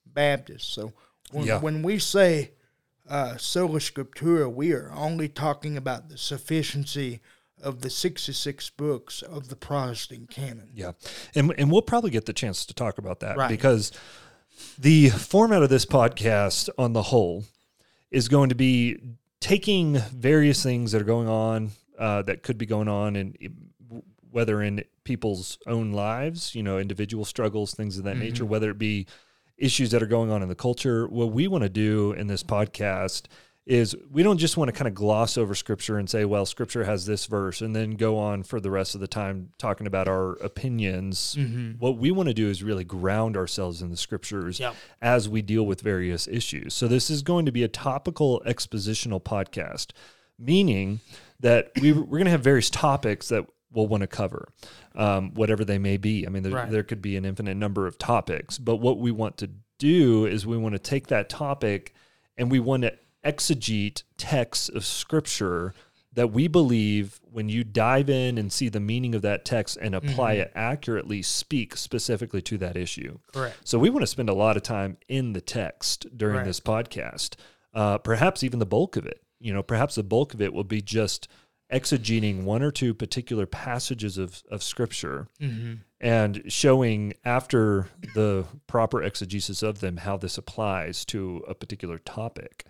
Baptists. 0.06 0.72
So 0.72 0.92
when, 1.32 1.46
Yeah. 1.46 1.58
when 1.60 1.82
we 1.82 1.98
say 1.98 2.52
uh, 3.10 3.36
sola 3.36 3.78
scriptura, 3.80 4.50
we 4.52 4.72
are 4.72 4.90
only 4.94 5.28
talking 5.28 5.76
about 5.76 6.08
the 6.08 6.16
sufficiency 6.16 7.20
of 7.62 7.82
the 7.82 7.90
66 7.90 8.70
books 8.70 9.20
of 9.20 9.48
the 9.48 9.56
Protestant 9.56 10.30
canon. 10.30 10.70
Yeah. 10.74 10.92
And 11.34 11.52
and 11.58 11.70
we'll 11.70 11.82
probably 11.82 12.10
get 12.10 12.24
the 12.24 12.32
chance 12.32 12.64
to 12.66 12.74
talk 12.74 12.96
about 12.98 13.20
that 13.20 13.36
Right. 13.36 13.50
because 13.50 13.92
the 14.78 15.10
format 15.10 15.62
of 15.62 15.68
this 15.68 15.84
podcast 15.84 16.68
on 16.78 16.92
the 16.94 17.02
whole 17.02 17.44
is 18.10 18.28
going 18.28 18.48
to 18.48 18.54
be 18.54 18.98
taking 19.40 19.98
various 20.14 20.62
things 20.62 20.92
that 20.92 21.02
are 21.02 21.04
going 21.06 21.28
on 21.28 21.70
uh, 21.98 22.22
that 22.22 22.42
could 22.42 22.56
be 22.58 22.66
going 22.66 22.88
on 22.88 23.16
and 23.16 23.36
whether 24.30 24.62
in 24.62 24.84
people's 25.04 25.58
own 25.66 25.92
lives, 25.92 26.54
you 26.54 26.62
know, 26.62 26.78
individual 26.78 27.24
struggles, 27.24 27.74
things 27.74 27.98
of 27.98 28.04
that 28.04 28.16
nature, 28.16 28.44
whether 28.44 28.70
it 28.70 28.78
be 28.78 29.06
issues 29.60 29.90
that 29.92 30.02
are 30.02 30.06
going 30.06 30.30
on 30.30 30.42
in 30.42 30.48
the 30.48 30.54
culture. 30.54 31.06
What 31.06 31.32
we 31.32 31.46
want 31.46 31.62
to 31.62 31.68
do 31.68 32.12
in 32.12 32.26
this 32.26 32.42
podcast 32.42 33.24
is 33.66 33.94
we 34.10 34.22
don't 34.22 34.38
just 34.38 34.56
want 34.56 34.68
to 34.68 34.72
kind 34.72 34.88
of 34.88 34.94
gloss 34.94 35.36
over 35.38 35.54
scripture 35.54 35.98
and 35.98 36.08
say, 36.10 36.24
well, 36.24 36.44
scripture 36.44 36.82
has 36.84 37.06
this 37.06 37.26
verse 37.26 37.60
and 37.60 37.76
then 37.76 37.92
go 37.92 38.18
on 38.18 38.42
for 38.42 38.58
the 38.58 38.70
rest 38.70 38.94
of 38.94 39.00
the 39.00 39.06
time 39.06 39.50
talking 39.58 39.86
about 39.86 40.08
our 40.08 40.32
opinions. 40.42 41.36
Mm-hmm. 41.38 41.72
What 41.78 41.98
we 41.98 42.10
want 42.10 42.28
to 42.28 42.34
do 42.34 42.48
is 42.48 42.62
really 42.62 42.84
ground 42.84 43.36
ourselves 43.36 43.80
in 43.82 43.90
the 43.90 43.96
scriptures 43.96 44.58
Yep. 44.58 44.74
as 45.02 45.28
we 45.28 45.42
deal 45.42 45.64
with 45.64 45.82
various 45.82 46.26
issues. 46.26 46.74
So 46.74 46.88
this 46.88 47.10
is 47.10 47.22
going 47.22 47.46
to 47.46 47.52
be 47.52 47.62
a 47.62 47.68
topical 47.68 48.42
expositional 48.46 49.22
podcast, 49.22 49.88
meaning 50.38 51.00
that 51.38 51.70
we, 51.80 51.92
we're 51.92 52.18
going 52.18 52.24
to 52.24 52.30
have 52.32 52.42
various 52.42 52.70
topics 52.70 53.28
that 53.28 53.46
we'll 53.72 53.86
want 53.86 54.00
to 54.02 54.06
cover, 54.06 54.48
um, 54.94 55.32
whatever 55.34 55.64
they 55.64 55.78
may 55.78 55.96
be. 55.96 56.26
I 56.26 56.30
mean, 56.30 56.42
there, 56.42 56.52
Right. 56.52 56.70
there 56.70 56.82
could 56.82 57.00
be 57.02 57.16
an 57.16 57.24
infinite 57.24 57.56
number 57.56 57.86
of 57.86 57.98
topics, 57.98 58.58
but 58.58 58.76
what 58.76 58.98
we 58.98 59.10
want 59.10 59.36
to 59.38 59.50
do 59.78 60.26
is 60.26 60.46
we 60.46 60.56
want 60.56 60.74
to 60.74 60.78
take 60.78 61.06
that 61.06 61.28
topic 61.28 61.94
and 62.36 62.50
we 62.50 62.58
want 62.60 62.82
to 62.82 62.92
exegete 63.24 64.02
texts 64.16 64.68
of 64.68 64.84
scripture 64.84 65.72
that 66.12 66.32
we 66.32 66.48
believe 66.48 67.20
when 67.22 67.48
you 67.48 67.62
dive 67.62 68.10
in 68.10 68.36
and 68.36 68.52
see 68.52 68.68
the 68.68 68.80
meaning 68.80 69.14
of 69.14 69.22
that 69.22 69.44
text 69.44 69.78
and 69.80 69.94
apply 69.94 70.32
it 70.32 70.50
accurately 70.56 71.22
speak 71.22 71.76
specifically 71.76 72.42
to 72.42 72.58
that 72.58 72.76
issue. 72.76 73.18
Correct. 73.32 73.56
So 73.62 73.78
we 73.78 73.90
want 73.90 74.02
to 74.02 74.06
spend 74.08 74.28
a 74.28 74.34
lot 74.34 74.56
of 74.56 74.64
time 74.64 74.96
in 75.08 75.32
the 75.34 75.40
text 75.40 76.06
during 76.16 76.36
Right. 76.38 76.44
this 76.44 76.58
podcast. 76.58 77.36
Uh, 77.72 77.98
perhaps 77.98 78.42
even 78.42 78.58
the 78.58 78.66
bulk 78.66 78.96
of 78.96 79.06
it. 79.06 79.22
You 79.38 79.52
know, 79.52 79.62
perhaps 79.62 79.94
the 79.94 80.02
bulk 80.02 80.34
of 80.34 80.42
it 80.42 80.52
will 80.52 80.64
be 80.64 80.82
just 80.82 81.28
exegeting 81.72 82.42
one 82.44 82.62
or 82.62 82.70
two 82.70 82.92
particular 82.94 83.46
passages 83.46 84.18
of, 84.18 84.42
of 84.50 84.62
scripture 84.62 85.28
Mm-hmm. 85.40 85.74
and 86.00 86.42
showing 86.48 87.14
after 87.24 87.88
the 88.14 88.44
proper 88.66 89.02
exegesis 89.02 89.62
of 89.62 89.80
them 89.80 89.98
how 89.98 90.16
this 90.16 90.36
applies 90.38 91.04
to 91.06 91.44
a 91.48 91.54
particular 91.54 91.98
topic. 91.98 92.64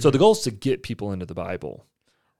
So 0.00 0.10
the 0.10 0.18
goal 0.18 0.32
is 0.32 0.40
to 0.40 0.50
get 0.50 0.82
people 0.82 1.12
into 1.12 1.26
the 1.26 1.34
Bible, 1.34 1.84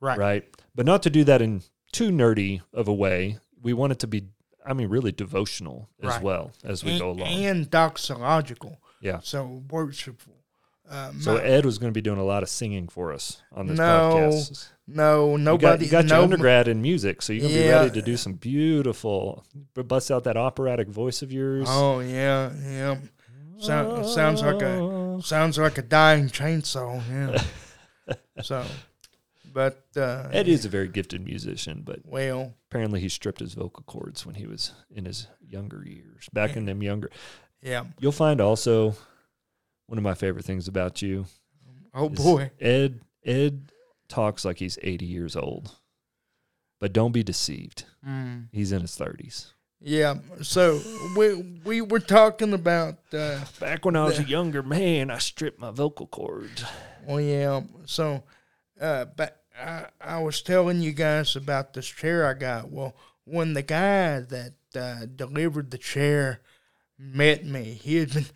Mm-hmm. 0.02 0.06
Right. 0.06 0.18
right? 0.18 0.44
But 0.74 0.86
not 0.86 1.02
to 1.04 1.10
do 1.10 1.24
that 1.24 1.40
in 1.42 1.62
too 1.92 2.10
nerdy 2.10 2.60
of 2.72 2.88
a 2.88 2.92
way. 2.94 3.38
We 3.62 3.72
want 3.72 3.92
it 3.92 3.98
to 4.00 4.06
be, 4.06 4.24
I 4.66 4.72
mean, 4.74 4.88
really 4.88 5.12
devotional 5.12 5.88
as 6.02 6.08
Right. 6.10 6.22
well 6.22 6.52
as 6.62 6.84
we 6.84 6.90
and, 6.92 7.00
go 7.00 7.10
along. 7.12 7.28
and 7.28 7.70
doxological. 7.70 8.76
yeah. 9.00 9.20
So 9.22 9.62
worshipful. 9.70 10.34
Um, 10.88 11.20
So 11.20 11.36
Ed 11.36 11.64
was 11.64 11.78
going 11.78 11.90
to 11.92 11.96
be 11.96 12.02
doing 12.02 12.18
a 12.18 12.24
lot 12.24 12.42
of 12.42 12.48
singing 12.48 12.88
for 12.88 13.12
us 13.12 13.42
on 13.52 13.66
this 13.66 13.78
No, 13.78 13.84
podcast. 14.14 14.68
no, 14.86 15.30
You 15.30 15.38
got, 15.38 15.44
nobody. 15.44 15.84
you 15.86 15.90
got 15.90 16.08
your 16.08 16.18
undergrad 16.20 16.68
in 16.68 16.82
music, 16.82 17.22
so 17.22 17.32
you're 17.32 17.42
going 17.42 17.54
to 17.54 17.58
Yeah. 17.58 17.66
be 17.66 17.88
ready 17.88 18.00
to 18.00 18.02
do 18.02 18.16
some 18.16 18.34
beautiful, 18.34 19.44
bust 19.74 20.10
out 20.10 20.24
that 20.24 20.36
operatic 20.36 20.88
voice 20.88 21.22
of 21.22 21.32
yours. 21.32 21.66
Oh 21.70 22.00
yeah, 22.00 22.52
yeah. 22.62 22.96
Sound, 23.58 24.06
sounds 24.06 24.42
like 24.42 24.60
a 24.62 25.20
sounds 25.22 25.56
like 25.58 25.78
a 25.78 25.82
dying 25.82 26.28
chainsaw. 26.28 27.00
Yeah. 27.08 28.14
so, 28.42 28.64
but 29.52 29.86
uh, 29.96 30.28
Ed 30.32 30.48
is 30.48 30.64
a 30.64 30.68
very 30.68 30.88
gifted 30.88 31.24
musician, 31.24 31.82
but 31.84 32.00
well, 32.04 32.52
apparently 32.70 33.00
he 33.00 33.08
stripped 33.08 33.40
his 33.40 33.54
vocal 33.54 33.84
cords 33.86 34.26
when 34.26 34.34
he 34.34 34.46
was 34.46 34.72
in 34.90 35.04
his 35.06 35.28
younger 35.40 35.82
years. 35.86 36.28
Back 36.32 36.56
in 36.56 36.66
them 36.66 36.82
younger, 36.82 37.10
yeah. 37.62 37.84
you'll 38.00 38.12
find 38.12 38.40
also 38.40 38.96
one 39.86 39.98
of 39.98 40.04
my 40.04 40.14
favorite 40.14 40.44
things 40.44 40.68
about 40.68 41.02
you. 41.02 41.26
Oh 41.92 42.08
boy. 42.08 42.50
Ed 42.60 43.00
Ed 43.24 43.70
talks 44.08 44.44
like 44.44 44.58
he's 44.58 44.78
80 44.82 45.06
years 45.06 45.36
old, 45.36 45.76
but 46.80 46.92
don't 46.92 47.12
be 47.12 47.22
deceived. 47.22 47.84
Mm. 48.06 48.48
He's 48.52 48.72
in 48.72 48.82
his 48.82 48.96
30s. 48.96 49.52
Yeah. 49.80 50.16
So 50.42 50.80
we 51.16 51.60
we 51.64 51.80
were 51.82 52.00
talking 52.00 52.52
about. 52.54 52.98
Uh, 53.12 53.40
Back 53.60 53.84
when 53.84 53.96
I 53.96 54.04
was 54.04 54.18
a 54.18 54.24
younger 54.24 54.62
man, 54.62 55.10
I 55.10 55.18
stripped 55.18 55.60
my 55.60 55.70
vocal 55.70 56.06
cords. 56.06 56.64
Well, 57.06 57.20
yeah. 57.20 57.60
So, 57.84 58.24
uh, 58.80 59.04
but 59.04 59.42
I, 59.60 59.86
I 60.00 60.18
was 60.20 60.40
telling 60.40 60.80
you 60.80 60.92
guys 60.92 61.36
about 61.36 61.74
this 61.74 61.86
chair 61.86 62.26
I 62.26 62.32
got. 62.32 62.70
Well, 62.70 62.96
when 63.24 63.52
the 63.52 63.62
guy 63.62 64.20
that 64.20 64.54
uh, 64.74 65.06
delivered 65.14 65.70
the 65.70 65.78
chair 65.78 66.40
met 66.98 67.44
me. 67.44 67.78
He 67.82 67.96
had 67.96 68.12
been 68.12 68.26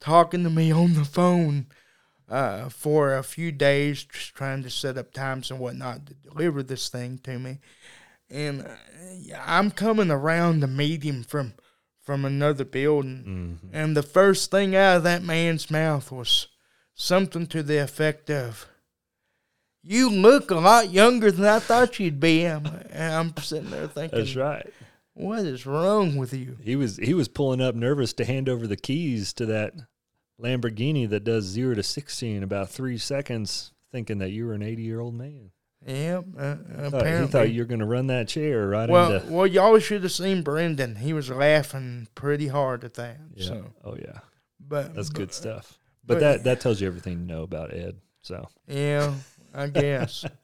talking 0.00 0.44
to 0.44 0.50
me 0.50 0.70
on 0.72 0.94
the 0.94 1.04
phone 1.04 1.66
uh, 2.28 2.68
for 2.68 3.14
a 3.16 3.22
few 3.22 3.50
days, 3.52 4.04
just 4.04 4.34
trying 4.34 4.62
to 4.62 4.70
set 4.70 4.98
up 4.98 5.12
times 5.12 5.50
and 5.50 5.58
whatnot 5.60 6.06
to 6.06 6.14
deliver 6.14 6.62
this 6.62 6.88
thing 6.88 7.18
to 7.24 7.38
me. 7.38 7.58
And 8.30 8.62
uh, 8.62 9.36
I'm 9.44 9.70
coming 9.70 10.10
around 10.10 10.60
to 10.60 10.66
meet 10.66 11.02
him 11.02 11.22
from 11.24 11.54
from 12.02 12.24
another 12.24 12.64
building, 12.64 13.58
Mhm. 13.62 13.68
and 13.70 13.94
the 13.94 14.02
first 14.02 14.50
thing 14.50 14.74
out 14.74 14.96
of 14.96 15.02
that 15.02 15.22
man's 15.22 15.70
mouth 15.70 16.10
was 16.10 16.48
something 16.94 17.46
to 17.48 17.62
the 17.62 17.76
effect 17.82 18.30
of, 18.30 18.66
"You 19.82 20.08
look 20.08 20.50
a 20.50 20.54
lot 20.54 20.90
younger 20.90 21.30
than 21.30 21.44
I 21.44 21.58
thought 21.58 22.00
you'd 22.00 22.18
be." 22.18 22.46
I'm, 22.46 22.66
I'm 22.94 23.36
sitting 23.36 23.68
there 23.70 23.88
thinking, 23.88 24.18
That's 24.20 24.36
right. 24.36 24.66
"What 25.18 25.40
is 25.40 25.66
wrong 25.66 26.16
with 26.16 26.32
you?" 26.32 26.56
He 26.62 26.76
was 26.76 26.96
he 26.96 27.14
was 27.14 27.28
pulling 27.28 27.60
up 27.60 27.74
nervous 27.74 28.12
to 28.14 28.24
hand 28.24 28.48
over 28.48 28.66
the 28.66 28.76
keys 28.76 29.32
to 29.34 29.46
that 29.46 29.74
Lamborghini 30.40 31.08
that 31.08 31.24
does 31.24 31.44
zero 31.44 31.74
to 31.74 31.82
sixty 31.82 32.34
in 32.34 32.42
about 32.42 32.70
three 32.70 32.98
seconds, 32.98 33.72
thinking 33.90 34.18
that 34.18 34.30
you 34.30 34.46
were 34.46 34.54
an 34.54 34.62
eighty 34.62 34.82
year 34.82 35.00
old 35.00 35.14
man. 35.14 35.50
Yep, 35.86 36.24
uh, 36.36 36.54
Thought- 36.56 36.94
apparently. 36.94 37.26
he 37.26 37.32
thought 37.32 37.50
you 37.50 37.62
were 37.62 37.66
going 37.66 37.78
to 37.80 37.86
run 37.86 38.08
that 38.08 38.26
chair 38.28 38.66
right 38.68 38.88
well, 38.88 39.12
into. 39.12 39.32
well, 39.32 39.46
y'all 39.46 39.78
should 39.78 40.02
have 40.02 40.12
seen 40.12 40.42
Brendon. 40.42 40.96
He 40.96 41.12
was 41.12 41.30
laughing 41.30 42.08
pretty 42.16 42.48
hard 42.48 42.82
at 42.84 42.94
that. 42.94 43.18
Yeah. 43.34 43.46
So, 43.46 43.64
oh 43.84 43.96
yeah, 43.96 44.18
but 44.60 44.94
that's 44.94 45.08
good 45.08 45.32
stuff. 45.32 45.78
But, 46.04 46.14
but- 46.14 46.20
that 46.20 46.44
that 46.44 46.60
tells 46.60 46.80
you 46.80 46.86
everything 46.88 47.20
you 47.20 47.26
know 47.26 47.42
about 47.42 47.72
Ed. 47.72 47.96
So 48.22 48.48
Yeah, 48.66 49.14
I 49.54 49.68
guess. 49.68 50.24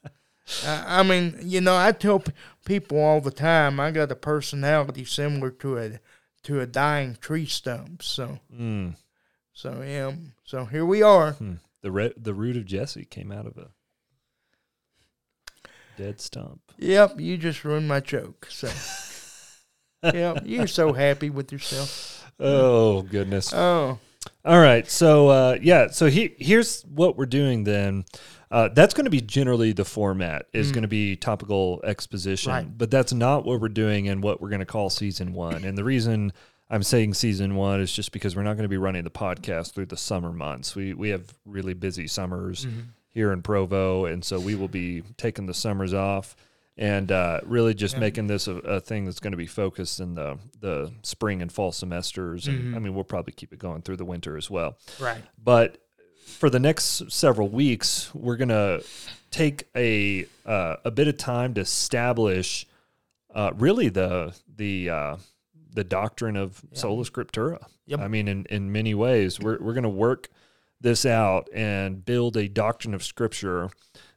I, 0.67 1.01
I 1.01 1.03
mean, 1.03 1.39
you 1.43 1.61
know, 1.61 1.77
I 1.77 1.93
tell 1.93 2.21
p- 2.21 2.33
people 2.65 2.99
all 2.99 3.21
the 3.21 3.31
time 3.31 3.81
I 3.81 3.91
got 3.91 4.13
a 4.13 4.17
personality 4.17 5.05
similar 5.05 5.51
to 5.51 5.79
a 5.79 6.01
to 6.45 6.61
a 6.61 6.67
dying 6.67 7.17
tree 7.21 7.47
stump. 7.47 8.03
So, 8.03 8.39
mm, 8.55 8.95
so 9.53 9.83
yeah. 9.83 10.13
So 10.45 10.67
here 10.67 10.85
we 10.85 11.03
are. 11.03 11.33
hmm. 11.33 11.55
the 11.83 11.91
re- 11.91 12.13
the 12.17 12.35
root 12.35 12.57
of 12.57 12.67
Jesse 12.67 13.05
came 13.07 13.33
out 13.33 13.47
of 13.47 13.57
a 13.57 13.69
dead 15.97 16.21
stump. 16.21 16.61
Yep, 16.79 17.21
you 17.21 17.37
just 17.37 17.65
ruined 17.65 17.89
my 17.89 18.01
joke. 18.01 18.47
So, 18.51 18.69
yep, 20.13 20.43
you're 20.45 20.67
so 20.67 20.93
happy 20.93 21.31
with 21.31 21.53
yourself. 21.53 22.33
Oh 22.41 23.03
goodness. 23.03 23.53
Oh, 23.55 23.99
All 24.45 24.59
right. 24.61 24.91
So 24.91 25.29
uh, 25.29 25.59
yeah. 25.63 25.89
So 25.89 26.07
he, 26.07 26.35
here's 26.39 26.83
what 26.83 27.17
we're 27.17 27.27
doing 27.27 27.65
then. 27.65 28.05
Uh, 28.55 28.69
that's 28.69 28.95
going 28.95 29.05
to 29.05 29.11
be 29.11 29.21
generally 29.21 29.73
the 29.73 29.85
format 29.85 30.47
is 30.53 30.71
Mm. 30.71 30.75
going 30.75 30.83
to 30.83 30.89
be 30.89 31.17
topical 31.17 31.81
exposition, 31.83 32.53
Right. 32.53 32.79
but 32.79 32.89
that's 32.91 33.13
not 33.13 33.45
what 33.45 33.61
we're 33.61 33.69
doing 33.69 34.09
and 34.09 34.23
what 34.23 34.41
we're 34.41 34.49
going 34.51 34.61
to 34.61 34.65
call 34.67 34.91
season 34.91 35.33
one. 35.33 35.65
And 35.65 35.77
the 35.77 35.83
reason 35.83 36.33
I'm 36.71 36.85
saying 36.85 37.15
season 37.15 37.57
one 37.57 37.81
is 37.81 37.93
just 37.93 38.13
because 38.13 38.37
we're 38.37 38.43
not 38.45 38.55
going 38.55 38.63
to 38.65 38.69
be 38.69 38.77
running 38.79 39.03
the 39.05 39.11
podcast 39.11 39.73
through 39.73 39.87
the 39.87 39.97
summer 39.97 40.33
months. 40.33 40.77
We 40.77 40.95
we 40.95 41.09
have 41.11 41.35
really 41.45 41.75
busy 41.75 42.07
summers 42.07 42.65
Mm-hmm. 42.65 42.81
here 43.11 43.33
in 43.33 43.43
Provo, 43.43 44.05
and 44.07 44.25
so 44.25 44.39
we 44.39 44.55
will 44.55 44.69
be 44.69 45.03
taking 45.17 45.47
the 45.47 45.55
summers 45.55 45.93
off 45.93 46.37
and 46.77 47.13
uh, 47.13 47.41
really 47.45 47.75
just 47.75 47.95
Yeah. 47.95 48.01
making 48.01 48.27
this 48.29 48.47
a, 48.49 48.55
a 48.59 48.81
thing 48.81 49.05
that's 49.05 49.21
going 49.21 49.33
to 49.33 49.37
be 49.37 49.47
focused 49.49 49.99
in 50.01 50.15
the 50.15 50.39
the 50.61 50.93
spring 51.03 51.43
and 51.43 51.51
fall 51.53 51.73
semesters. 51.73 52.47
And 52.49 52.73
Mhm. 52.73 52.77
I 52.77 52.79
mean, 52.79 52.95
we'll 52.95 53.05
probably 53.05 53.33
keep 53.33 53.53
it 53.53 53.59
going 53.59 53.83
through 53.83 53.97
the 53.97 54.05
winter 54.05 54.37
as 54.37 54.49
well. 54.49 54.77
right. 55.01 55.23
But 55.43 55.79
for 56.25 56.51
the 56.51 56.59
next 56.61 57.11
several 57.11 57.49
weeks, 57.49 58.15
we're 58.15 58.37
gonna 58.37 58.81
take 59.31 59.69
a 59.77 60.27
uh, 60.47 60.77
a 60.85 60.91
bit 60.91 61.09
of 61.09 61.17
time 61.17 61.55
to 61.55 61.61
establish 61.61 62.67
uh, 63.35 63.53
really 63.57 63.89
the 63.89 64.35
the 64.57 64.91
uh, 64.91 65.17
the 65.73 65.85
doctrine 65.85 66.37
of 66.37 66.63
Yeah. 66.71 66.79
sola 66.79 67.05
scriptura. 67.05 67.65
Yep. 67.87 68.01
I 68.01 68.09
mean, 68.09 68.29
in 68.29 68.47
in 68.51 68.73
many 68.73 68.95
ways, 68.95 69.41
we're 69.41 69.59
we're 69.61 69.75
gonna 69.75 69.89
work 69.89 70.29
this 70.81 71.07
out 71.07 71.49
and 71.55 72.05
build 72.05 72.37
a 72.37 72.49
doctrine 72.49 72.95
of 72.95 73.03
scripture. 73.03 73.71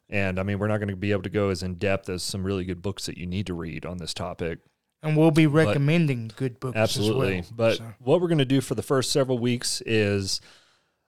And 0.10 0.39
I 0.39 0.43
mean, 0.43 0.60
we're 0.60 0.68
not 0.68 0.78
going 0.78 0.89
to 0.89 0.95
be 0.95 1.12
able 1.12 1.24
to 1.24 1.30
go 1.30 1.49
as 1.49 1.64
in 1.64 1.76
depth 1.76 2.08
as 2.08 2.24
some 2.24 2.43
really 2.45 2.64
good 2.64 2.82
books 2.82 3.08
that 3.08 3.18
you 3.18 3.26
need 3.26 3.45
to 3.47 3.53
read 3.53 3.86
on 3.86 3.97
this 3.97 4.14
topic. 4.14 4.60
And 5.03 5.18
we'll 5.18 5.32
be 5.32 5.47
recommending 5.47 6.32
good 6.36 6.60
books 6.60 6.78
Absolutely. 6.78 7.39
as 7.39 7.45
well. 7.51 7.55
But 7.55 7.78
so. 7.78 7.93
what 7.99 8.22
we're 8.22 8.30
going 8.30 8.38
to 8.38 8.45
do 8.45 8.62
for 8.62 8.76
the 8.76 8.82
first 8.82 9.12
several 9.12 9.38
weeks 9.38 9.82
is 9.86 10.39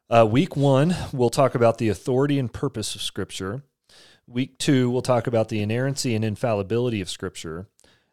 uh, 0.10 0.26
week 0.26 0.56
one, 0.56 0.96
we'll 1.14 1.30
talk 1.30 1.56
about 1.56 1.78
the 1.78 1.90
authority 1.90 2.40
and 2.40 2.52
purpose 2.52 2.96
of 2.96 3.02
Scripture. 3.02 3.64
Week 4.28 4.58
two, 4.58 4.90
we'll 4.90 5.02
talk 5.02 5.28
about 5.28 5.50
the 5.50 5.62
inerrancy 5.62 6.16
and 6.16 6.26
infallibility 6.26 7.02
of 7.02 7.10
Scripture. 7.10 7.68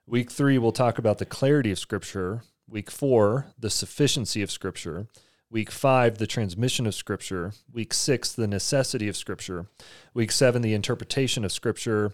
Week 0.07 0.31
three, 0.31 0.59
we'll 0.59 0.73
talk 0.73 0.99
about 0.99 1.19
the 1.19 1.27
clarity 1.27 1.71
of 1.71 1.79
Scripture. 1.79 2.43
Week 2.69 2.91
four, 2.91 3.47
the 3.59 3.71
sufficiency 3.71 4.43
of 4.43 4.51
Scripture. 4.51 5.07
Week 5.51 5.71
five, 5.71 6.19
the 6.19 6.27
transmission 6.27 6.87
of 6.87 6.95
Scripture. 6.95 7.53
Week 7.73 7.95
six, 7.95 8.33
the 8.33 8.47
necessity 8.47 9.09
of 9.09 9.17
Scripture. 9.17 9.67
Week 10.13 10.33
seven, 10.33 10.63
the 10.63 10.75
interpretation 10.75 11.45
of 11.45 11.53
Scripture. 11.53 12.13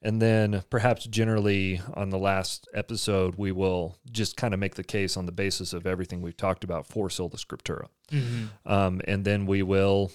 And 0.00 0.22
then 0.22 0.62
perhaps 0.70 1.04
generally 1.06 1.80
on 1.94 2.10
the 2.10 2.18
last 2.18 2.68
episode, 2.72 3.34
we 3.36 3.50
will 3.50 3.96
just 4.10 4.36
kind 4.36 4.54
of 4.54 4.60
make 4.60 4.76
the 4.76 4.84
case 4.84 5.16
on 5.16 5.26
the 5.26 5.32
basis 5.32 5.72
of 5.72 5.86
everything 5.86 6.22
we've 6.22 6.36
talked 6.36 6.62
about 6.62 6.86
for 6.86 7.10
Sola 7.10 7.30
Scriptura. 7.30 7.88
Mhm. 8.12 8.50
Um, 8.64 9.00
and 9.08 9.24
then 9.24 9.44
we 9.46 9.62
will 9.62 10.12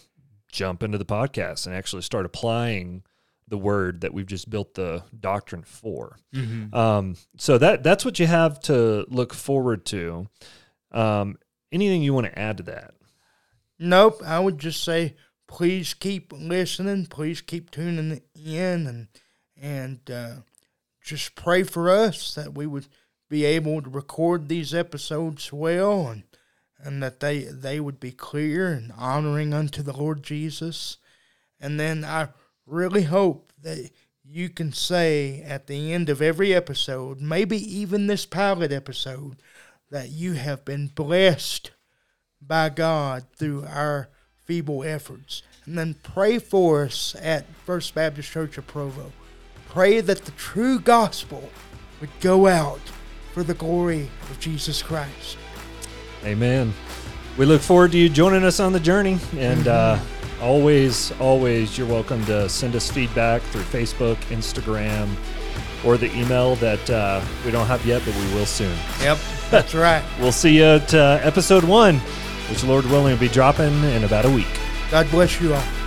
jump 0.51 0.83
into 0.83 0.97
the 0.97 1.05
podcast 1.05 1.65
and 1.65 1.75
actually 1.75 2.01
start 2.03 2.25
applying 2.25 3.03
the 3.49 3.57
word 3.57 4.01
that 4.01 4.13
we've 4.13 4.25
just 4.25 4.49
built 4.49 4.73
the 4.75 5.03
doctrine 5.19 5.63
for. 5.63 6.17
Mhm. 6.33 6.73
Um, 6.73 7.17
so 7.37 7.57
that 7.57 7.83
that's 7.83 8.05
what 8.05 8.19
you 8.19 8.25
have 8.27 8.61
to 8.61 9.05
look 9.09 9.33
forward 9.33 9.85
to. 9.87 10.27
Um, 10.91 11.37
anything 11.73 12.03
you 12.03 12.13
want 12.13 12.27
to 12.27 12.39
add 12.39 12.55
to 12.57 12.63
that? 12.63 12.93
Nope. 13.79 14.21
I 14.23 14.39
would 14.39 14.59
just 14.59 14.81
say, 14.81 15.15
please 15.47 15.93
keep 15.93 16.31
listening. 16.31 17.07
Please 17.07 17.41
keep 17.41 17.69
tuning 17.69 18.21
in, 18.33 18.87
and 18.87 19.07
and 19.61 19.99
uh, 20.09 20.35
just 21.01 21.35
pray 21.35 21.63
for 21.63 21.89
us 21.89 22.33
that 22.35 22.53
we 22.53 22.65
would 22.65 22.87
be 23.29 23.45
able 23.45 23.81
to 23.81 23.89
record 23.89 24.47
these 24.47 24.73
episodes 24.73 25.51
well, 25.51 26.07
and 26.07 26.23
and 26.79 27.01
that 27.01 27.19
they 27.19 27.39
they 27.39 27.79
would 27.79 27.99
be 27.99 28.11
clear 28.11 28.71
and 28.71 28.91
honoring 28.97 29.53
unto 29.53 29.81
the 29.81 29.95
Lord 29.95 30.23
Jesus. 30.23 30.97
And 31.59 31.79
then 31.79 32.03
I 32.03 32.29
really 32.65 33.03
hope 33.03 33.53
that 33.61 33.89
you 34.25 34.49
can 34.49 34.71
say 34.73 35.41
at 35.41 35.67
the 35.67 35.93
end 35.93 36.09
of 36.09 36.21
every 36.21 36.53
episode, 36.53 37.21
maybe 37.21 37.57
even 37.57 38.07
this 38.07 38.25
pilot 38.25 38.71
episode, 38.71 39.37
that 39.91 40.09
you 40.09 40.33
have 40.33 40.65
been 40.65 40.87
blessed 40.87 41.71
by 42.41 42.69
God 42.69 43.25
through 43.35 43.65
our 43.65 44.09
feeble 44.43 44.83
efforts. 44.83 45.43
And 45.65 45.77
then 45.77 45.95
pray 46.03 46.39
for 46.39 46.85
us 46.85 47.15
at 47.21 47.45
First 47.65 47.95
Baptist 47.95 48.31
Church 48.31 48.57
of 48.57 48.67
Provo. 48.67 49.11
Pray 49.73 50.01
that 50.01 50.25
the 50.25 50.31
true 50.33 50.79
gospel 50.79 51.49
would 51.99 52.11
go 52.21 52.45
out 52.45 52.79
for 53.31 53.41
the 53.41 53.55
glory 53.55 54.07
of 54.29 54.39
Jesus 54.39 54.83
Christ. 54.83 55.35
Amen. 56.23 56.71
We 57.39 57.47
look 57.47 57.59
forward 57.59 57.91
to 57.93 57.97
you 57.97 58.07
joining 58.07 58.43
us 58.43 58.59
on 58.59 58.71
the 58.71 58.79
journey. 58.79 59.17
And 59.35 59.67
uh, 59.67 59.97
always, 60.39 61.11
always, 61.19 61.75
you're 61.75 61.87
welcome 61.87 62.23
to 62.25 62.47
send 62.49 62.75
us 62.75 62.91
feedback 62.91 63.41
through 63.41 63.63
Facebook, 63.63 64.17
Instagram, 64.25 65.09
or 65.83 65.97
the 65.97 66.15
email 66.15 66.53
that 66.57 66.87
uh, 66.91 67.25
we 67.43 67.49
don't 67.49 67.65
have 67.65 67.83
yet, 67.83 68.03
but 68.05 68.15
we 68.15 68.35
will 68.35 68.45
soon. 68.45 68.77
Yep, 69.01 69.17
that's 69.49 69.73
right. 69.73 70.03
We'll 70.19 70.31
see 70.31 70.57
you 70.57 70.65
at 70.65 70.93
uh, 70.93 71.19
episode 71.23 71.63
one, 71.63 71.97
which 72.47 72.63
Lord 72.63 72.85
willing 72.85 73.13
will 73.13 73.19
be 73.19 73.27
dropping 73.27 73.73
in 73.85 74.03
about 74.03 74.25
a 74.25 74.29
week. 74.29 74.59
God 74.91 75.09
bless 75.09 75.41
you 75.41 75.55
all. 75.55 75.82